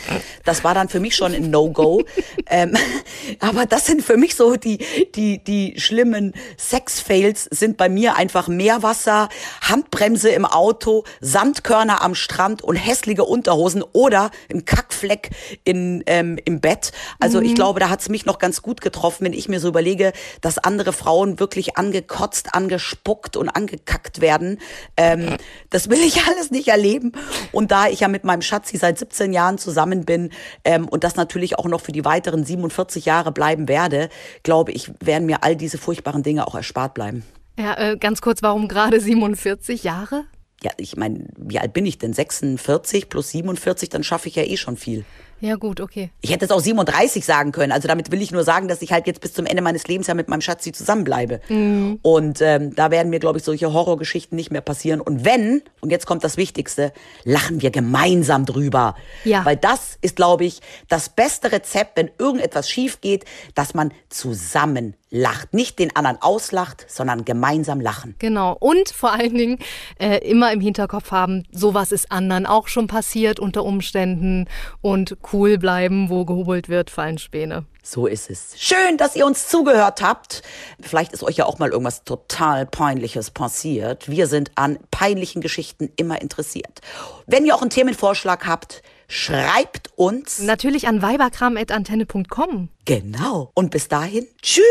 Das 0.44 0.64
war 0.64 0.74
dann 0.74 0.88
für 0.88 1.00
mich 1.00 1.16
schon 1.16 1.34
ein 1.34 1.50
No-Go. 1.50 2.02
ähm, 2.46 2.74
aber 3.40 3.66
das 3.66 3.86
sind 3.86 4.02
für 4.02 4.16
mich 4.16 4.34
so 4.34 4.56
die, 4.56 4.78
die, 5.14 5.42
die 5.42 5.74
schlimmen 5.80 6.32
Sex-Fails 6.56 7.48
sind 7.50 7.76
bei 7.76 7.88
mir 7.88 8.16
einfach 8.16 8.48
Meerwasser, 8.48 9.28
Handbremse 9.60 10.30
im 10.30 10.44
Auto, 10.44 11.04
Sandkörner 11.20 12.02
am 12.02 12.14
Strand 12.14 12.62
und 12.62 12.76
hässliche 12.76 13.24
Unterhosen 13.24 13.82
oder 13.92 14.30
ein 14.50 14.64
Kackfleck 14.64 15.30
in, 15.64 16.02
ähm, 16.06 16.38
im 16.44 16.60
Bett. 16.60 16.92
Also 17.20 17.40
ich 17.40 17.54
glaube, 17.54 17.80
da 17.80 17.88
hat's 17.88 18.08
mich 18.08 18.26
noch 18.26 18.38
ganz 18.38 18.62
gut 18.62 18.80
getroffen, 18.80 19.24
wenn 19.24 19.32
ich 19.32 19.48
mir 19.48 19.60
so 19.60 19.68
überlege, 19.68 20.12
dass 20.40 20.58
andere 20.58 20.92
Frauen 20.92 21.40
wirklich 21.40 21.76
angekotzt, 21.76 22.54
angespuckt 22.54 23.36
und 23.36 23.48
angekackt 23.48 24.20
werden. 24.20 24.58
Ähm, 24.96 25.36
das 25.70 25.88
will 25.88 26.00
ich 26.00 26.22
alles 26.28 26.50
nicht 26.50 26.68
erleben. 26.68 27.12
Und 27.52 27.70
da 27.70 27.88
ich 27.88 28.00
ja 28.00 28.08
mit 28.08 28.24
meinem 28.24 28.42
Schatzi 28.42 28.76
seit 28.76 28.98
17 28.98 29.32
Jahren 29.32 29.58
zusammen 29.58 30.04
bin 30.04 30.30
ähm, 30.64 30.88
und 30.88 31.04
das 31.04 31.16
natürlich 31.16 31.58
auch 31.58 31.66
noch 31.66 31.80
für 31.80 31.92
die 31.92 32.04
weiteren 32.04 32.44
47 32.44 33.04
Jahre 33.04 33.32
bleiben 33.32 33.68
werde, 33.68 34.08
glaube 34.42 34.72
ich, 34.72 34.90
werden 35.00 35.26
mir 35.26 35.42
all 35.42 35.56
diese 35.56 35.78
furchtbaren 35.78 36.22
Dinge 36.22 36.41
auch 36.46 36.54
erspart 36.54 36.94
bleiben. 36.94 37.24
ja, 37.58 37.76
äh, 37.78 37.96
ganz 37.96 38.20
kurz, 38.20 38.42
warum 38.42 38.68
gerade 38.68 39.00
47 39.00 39.84
Jahre? 39.84 40.24
Ja, 40.62 40.70
ich 40.76 40.96
meine, 40.96 41.26
wie 41.36 41.58
alt 41.58 41.72
bin 41.72 41.86
ich 41.86 41.98
denn? 41.98 42.12
46 42.12 43.08
plus 43.08 43.30
47, 43.30 43.88
dann 43.88 44.04
schaffe 44.04 44.28
ich 44.28 44.36
ja 44.36 44.44
eh 44.44 44.56
schon 44.56 44.76
viel. 44.76 45.04
Ja, 45.42 45.56
gut, 45.56 45.80
okay. 45.80 46.10
Ich 46.20 46.30
hätte 46.30 46.44
es 46.44 46.52
auch 46.52 46.60
37 46.60 47.24
sagen 47.24 47.50
können. 47.50 47.72
Also 47.72 47.88
damit 47.88 48.12
will 48.12 48.22
ich 48.22 48.30
nur 48.30 48.44
sagen, 48.44 48.68
dass 48.68 48.80
ich 48.80 48.92
halt 48.92 49.08
jetzt 49.08 49.20
bis 49.20 49.32
zum 49.32 49.44
Ende 49.44 49.60
meines 49.60 49.88
Lebens 49.88 50.06
ja 50.06 50.14
mit 50.14 50.28
meinem 50.28 50.40
Schatzi 50.40 50.70
zusammenbleibe. 50.70 51.40
Mhm. 51.48 51.98
Und 52.00 52.40
ähm, 52.40 52.72
da 52.76 52.92
werden 52.92 53.10
mir, 53.10 53.18
glaube 53.18 53.38
ich, 53.38 53.44
solche 53.44 53.72
Horrorgeschichten 53.72 54.36
nicht 54.36 54.52
mehr 54.52 54.60
passieren. 54.60 55.00
Und 55.00 55.24
wenn, 55.24 55.62
und 55.80 55.90
jetzt 55.90 56.06
kommt 56.06 56.22
das 56.22 56.36
Wichtigste, 56.36 56.92
lachen 57.24 57.60
wir 57.60 57.72
gemeinsam 57.72 58.46
drüber. 58.46 58.94
Ja. 59.24 59.44
Weil 59.44 59.56
das 59.56 59.98
ist, 60.00 60.14
glaube 60.14 60.44
ich, 60.44 60.60
das 60.88 61.08
beste 61.08 61.50
Rezept, 61.50 61.96
wenn 61.96 62.12
irgendetwas 62.18 62.70
schief 62.70 63.00
geht, 63.00 63.24
dass 63.56 63.74
man 63.74 63.90
zusammen 64.10 64.94
lacht. 65.12 65.54
Nicht 65.54 65.78
den 65.78 65.94
anderen 65.94 66.20
auslacht, 66.20 66.86
sondern 66.88 67.24
gemeinsam 67.24 67.80
lachen. 67.80 68.16
Genau. 68.18 68.56
Und 68.58 68.88
vor 68.88 69.12
allen 69.12 69.34
Dingen 69.34 69.58
äh, 70.00 70.18
immer 70.28 70.52
im 70.52 70.60
Hinterkopf 70.60 71.12
haben, 71.12 71.44
sowas 71.52 71.92
ist 71.92 72.10
anderen 72.10 72.46
auch 72.46 72.66
schon 72.66 72.86
passiert 72.86 73.38
unter 73.38 73.64
Umständen 73.64 74.48
und 74.80 75.16
cool 75.32 75.58
bleiben, 75.58 76.08
wo 76.08 76.24
gehobelt 76.24 76.68
wird, 76.68 76.90
fallen 76.90 77.18
Späne. 77.18 77.66
So 77.84 78.06
ist 78.06 78.30
es. 78.30 78.54
Schön, 78.56 78.96
dass 78.96 79.16
ihr 79.16 79.26
uns 79.26 79.48
zugehört 79.48 80.02
habt. 80.02 80.42
Vielleicht 80.80 81.12
ist 81.12 81.24
euch 81.24 81.36
ja 81.36 81.46
auch 81.46 81.58
mal 81.58 81.70
irgendwas 81.70 82.04
total 82.04 82.64
Peinliches 82.64 83.32
passiert. 83.32 84.08
Wir 84.08 84.28
sind 84.28 84.52
an 84.54 84.78
peinlichen 84.92 85.42
Geschichten 85.42 85.90
immer 85.96 86.22
interessiert. 86.22 86.80
Wenn 87.26 87.44
ihr 87.44 87.54
auch 87.56 87.60
einen 87.60 87.70
Themenvorschlag 87.70 88.46
habt, 88.46 88.82
schreibt 89.12 89.90
uns. 89.96 90.40
Natürlich 90.40 90.88
an 90.88 91.02
weiberkram.antenne.com. 91.02 92.68
Genau. 92.84 93.52
Und 93.54 93.70
bis 93.70 93.88
dahin, 93.88 94.26
tschüss. 94.40 94.64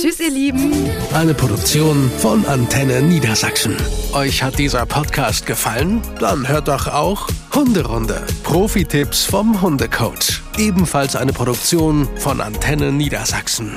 Tschüss, 0.00 0.20
ihr 0.20 0.30
Lieben. 0.30 0.72
Eine 1.12 1.34
Produktion 1.34 2.10
von 2.18 2.44
Antenne 2.46 3.02
Niedersachsen. 3.02 3.76
Euch 4.12 4.42
hat 4.42 4.58
dieser 4.58 4.86
Podcast 4.86 5.46
gefallen? 5.46 6.02
Dann 6.20 6.46
hört 6.46 6.68
doch 6.68 6.86
auch 6.86 7.28
Hunderunde. 7.54 8.24
Profi-Tipps 8.44 9.24
vom 9.24 9.60
Hundecoach. 9.60 10.42
Ebenfalls 10.58 11.16
eine 11.16 11.32
Produktion 11.32 12.06
von 12.18 12.40
Antenne 12.40 12.92
Niedersachsen. 12.92 13.74